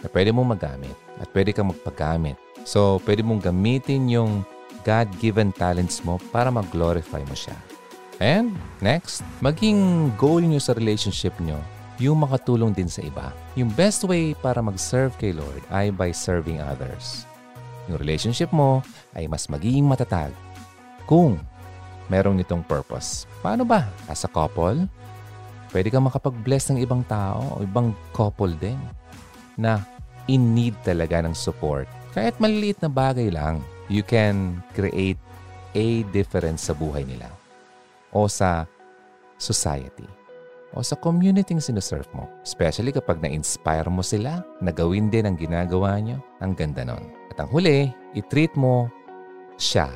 na 0.02 0.08
pwede 0.14 0.30
mong 0.34 0.58
magamit 0.58 0.97
at 1.18 1.28
pwede 1.34 1.54
kang 1.54 1.70
magpagamit. 1.74 2.38
So, 2.64 3.02
pwede 3.04 3.26
mong 3.26 3.43
gamitin 3.43 4.10
yung 4.10 4.45
God-given 4.88 5.52
talents 5.54 6.02
mo 6.06 6.22
para 6.32 6.50
mag-glorify 6.50 7.22
mo 7.28 7.36
siya. 7.36 7.56
And 8.20 8.60
next, 8.84 9.24
maging 9.40 10.12
goal 10.20 10.44
nyo 10.44 10.60
sa 10.60 10.76
relationship 10.76 11.32
nyo 11.40 11.56
yung 12.00 12.20
makatulong 12.24 12.76
din 12.76 12.92
sa 12.92 13.04
iba. 13.04 13.32
Yung 13.56 13.72
best 13.76 14.04
way 14.08 14.36
para 14.36 14.60
mag-serve 14.60 15.12
kay 15.20 15.32
Lord 15.36 15.64
ay 15.72 15.92
by 15.92 16.12
serving 16.12 16.60
others. 16.60 17.24
Yung 17.88 18.00
relationship 18.00 18.52
mo 18.52 18.84
ay 19.16 19.28
mas 19.28 19.48
magiging 19.48 19.88
matatag 19.88 20.32
kung 21.08 21.40
merong 22.12 22.40
nitong 22.40 22.64
purpose. 22.64 23.24
Paano 23.40 23.64
ba? 23.64 23.88
As 24.12 24.28
a 24.28 24.32
couple, 24.32 24.84
pwede 25.72 25.88
kang 25.88 26.08
makapag-bless 26.08 26.72
ng 26.72 26.80
ibang 26.84 27.04
tao 27.08 27.56
o 27.56 27.64
ibang 27.64 27.96
couple 28.12 28.52
din 28.60 28.80
na 29.56 29.80
in 30.28 30.52
need 30.56 30.76
talaga 30.84 31.24
ng 31.24 31.36
support. 31.36 31.88
Kahit 32.12 32.36
maliliit 32.40 32.84
na 32.84 32.92
bagay 32.92 33.32
lang, 33.32 33.64
you 33.88 34.04
can 34.04 34.60
create 34.76 35.20
a 35.72 36.04
difference 36.12 36.68
sa 36.68 36.76
buhay 36.76 37.08
nila 37.08 37.39
o 38.14 38.26
sa 38.30 38.66
society 39.39 40.20
o 40.74 40.86
sa 40.86 40.93
community 40.97 41.57
ng 41.57 41.64
sinuserve 41.64 42.05
mo. 42.14 42.30
Especially 42.45 42.93
kapag 42.93 43.22
na-inspire 43.22 43.89
mo 43.89 44.05
sila 44.05 44.45
na 44.62 44.70
gawin 44.70 45.10
din 45.10 45.26
ang 45.26 45.36
ginagawa 45.38 45.97
nyo, 45.97 46.22
ang 46.41 46.53
ganda 46.53 46.86
nun. 46.86 47.10
At 47.34 47.41
ang 47.41 47.49
huli, 47.49 47.89
i-treat 48.14 48.53
mo 48.53 48.86
siya 49.57 49.89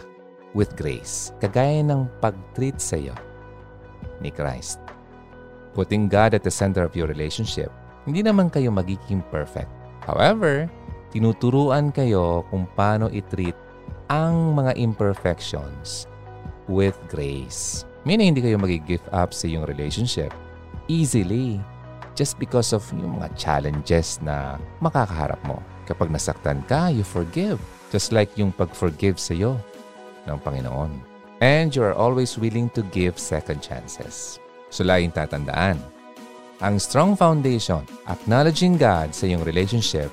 with 0.58 0.74
grace, 0.78 1.34
kagaya 1.42 1.82
ng 1.86 2.10
pag-treat 2.22 2.78
sa 2.78 2.98
iyo 2.98 3.14
ni 4.22 4.30
Christ. 4.30 4.82
Putting 5.74 6.10
God 6.10 6.38
at 6.38 6.46
the 6.46 6.54
center 6.54 6.86
of 6.86 6.94
your 6.94 7.10
relationship, 7.10 7.74
hindi 8.06 8.22
naman 8.22 8.54
kayo 8.54 8.70
magiging 8.70 9.26
perfect. 9.34 9.70
However, 10.06 10.70
tinuturuan 11.10 11.90
kayo 11.90 12.46
kung 12.54 12.70
paano 12.78 13.10
i-treat 13.10 13.58
ang 14.14 14.54
mga 14.54 14.78
imperfections 14.78 16.06
with 16.70 16.94
grace. 17.10 17.88
Meaning, 18.04 18.36
hindi 18.36 18.44
kayo 18.44 18.60
mag-give 18.60 19.04
up 19.16 19.32
sa 19.32 19.48
iyong 19.48 19.64
relationship 19.68 20.32
easily 20.88 21.60
just 22.14 22.38
because 22.38 22.76
of 22.76 22.84
yung 22.94 23.20
mga 23.20 23.34
challenges 23.40 24.20
na 24.22 24.60
makakaharap 24.84 25.40
mo. 25.48 25.60
Kapag 25.84 26.12
nasaktan 26.12 26.64
ka, 26.68 26.92
you 26.92 27.04
forgive. 27.04 27.60
Just 27.92 28.16
like 28.16 28.32
yung 28.40 28.52
pag-forgive 28.56 29.20
sa 29.20 29.36
iyo 29.36 29.60
ng 30.26 30.38
Panginoon. 30.42 30.92
And 31.44 31.76
you 31.76 31.84
are 31.84 31.96
always 31.96 32.40
willing 32.40 32.72
to 32.78 32.82
give 32.96 33.20
second 33.20 33.60
chances. 33.60 34.40
So 34.72 34.88
laging 34.88 35.14
tatandaan, 35.14 35.78
ang 36.64 36.76
strong 36.80 37.20
foundation, 37.20 37.84
acknowledging 38.08 38.80
God 38.80 39.12
sa 39.12 39.28
iyong 39.28 39.44
relationship, 39.44 40.08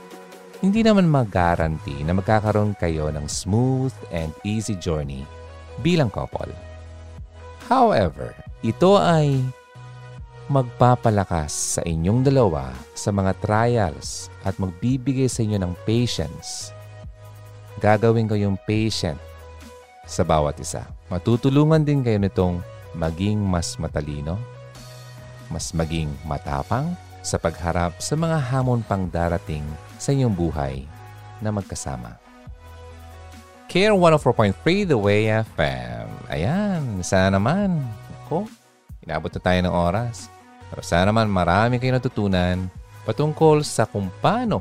hindi 0.61 0.85
naman 0.85 1.09
mag-guarantee 1.09 2.05
na 2.05 2.13
magkakaroon 2.13 2.77
kayo 2.77 3.09
ng 3.09 3.25
smooth 3.31 3.95
and 4.13 4.35
easy 4.45 4.77
journey 4.77 5.25
bilang 5.81 6.13
couple. 6.13 6.51
However, 7.71 8.35
ito 8.67 8.99
ay 8.99 9.39
magpapalakas 10.51 11.79
sa 11.79 11.87
inyong 11.87 12.27
dalawa 12.27 12.75
sa 12.99 13.15
mga 13.15 13.39
trials 13.39 14.27
at 14.43 14.59
magbibigay 14.59 15.31
sa 15.31 15.47
inyo 15.47 15.63
ng 15.63 15.79
patience. 15.87 16.75
Gagawin 17.79 18.27
kayong 18.27 18.59
patient 18.67 19.23
sa 20.03 20.27
bawat 20.27 20.59
isa. 20.59 20.83
Matutulungan 21.07 21.87
din 21.87 22.03
kayo 22.03 22.19
nitong 22.19 22.59
maging 22.99 23.39
mas 23.39 23.79
matalino, 23.79 24.35
mas 25.47 25.71
maging 25.71 26.11
matapang 26.27 26.99
sa 27.23 27.39
pagharap 27.39 27.95
sa 28.03 28.19
mga 28.19 28.51
hamon 28.51 28.83
pang 28.83 29.07
darating 29.07 29.63
sa 29.95 30.11
inyong 30.11 30.35
buhay 30.35 30.83
na 31.39 31.55
magkasama. 31.55 32.19
Care 33.71 33.95
104.3 33.95 34.91
The 34.91 34.99
Way 34.99 35.31
FM. 35.47 36.27
Ayan, 36.27 37.07
sana 37.07 37.39
naman. 37.39 37.79
Ako, 38.27 38.51
inabot 39.07 39.31
na 39.31 39.39
tayo 39.39 39.61
ng 39.63 39.71
oras. 39.71 40.27
Pero 40.67 40.83
sana 40.83 41.15
naman 41.15 41.31
marami 41.31 41.79
kayo 41.79 41.95
natutunan 41.95 42.67
patungkol 43.07 43.63
sa 43.63 43.87
kung 43.87 44.11
paano, 44.19 44.59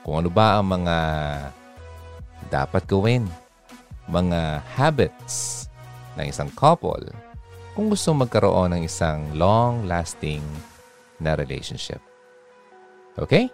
kung 0.00 0.16
ano 0.16 0.32
ba 0.32 0.56
ang 0.56 0.80
mga 0.80 0.96
dapat 2.48 2.88
gawin, 2.88 3.28
mga 4.08 4.64
habits 4.80 5.68
ng 6.16 6.24
isang 6.24 6.48
couple 6.56 7.04
kung 7.76 7.92
gusto 7.92 8.16
magkaroon 8.16 8.80
ng 8.80 8.82
isang 8.88 9.28
long-lasting 9.36 10.40
na 11.20 11.36
relationship. 11.36 12.00
Okay? 13.20 13.52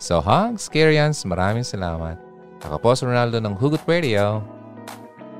So, 0.00 0.24
hugs, 0.24 0.72
Karians, 0.72 1.20
maraming 1.28 1.68
salamat. 1.68 2.23
Ako 2.64 2.80
po 2.80 2.96
si 2.96 3.04
Ronaldo 3.04 3.44
ng 3.44 3.54
Hugot 3.60 3.84
Radio. 3.84 4.40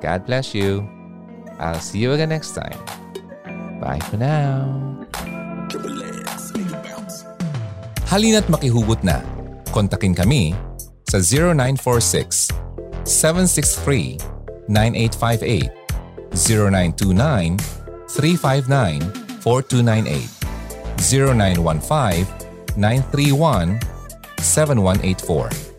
God 0.04 0.28
bless 0.28 0.52
you. 0.52 0.84
I'll 1.56 1.80
see 1.80 2.04
you 2.04 2.12
again 2.12 2.28
next 2.28 2.52
time. 2.52 2.76
Bye 3.80 4.00
for 4.12 4.20
now. 4.20 4.68
Halina't 8.04 8.46
makihugot 8.52 9.00
na. 9.00 9.24
Kontakin 9.72 10.12
kami 10.14 10.54
sa 11.08 11.18
0946 11.18 12.52
763 13.08 14.20
9858 14.68 15.72
0929 16.36 17.58
359 18.06 19.40
4298 19.40 20.28
0915 21.00 22.28
931 22.76 23.80
7184 24.38 25.73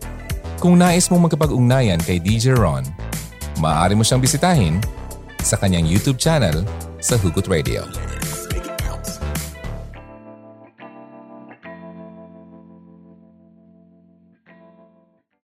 kung 0.56 0.80
nais 0.80 1.12
mong 1.12 1.28
magkapag-ugnayan 1.28 2.00
kay 2.00 2.16
DJ 2.16 2.56
Ron, 2.56 2.84
maaari 3.60 3.92
mo 3.92 4.02
siyang 4.02 4.24
bisitahin 4.24 4.80
sa 5.40 5.60
kanyang 5.60 5.84
YouTube 5.84 6.16
channel 6.16 6.64
sa 7.00 7.20
Hugot 7.20 7.46
Radio. 7.46 7.84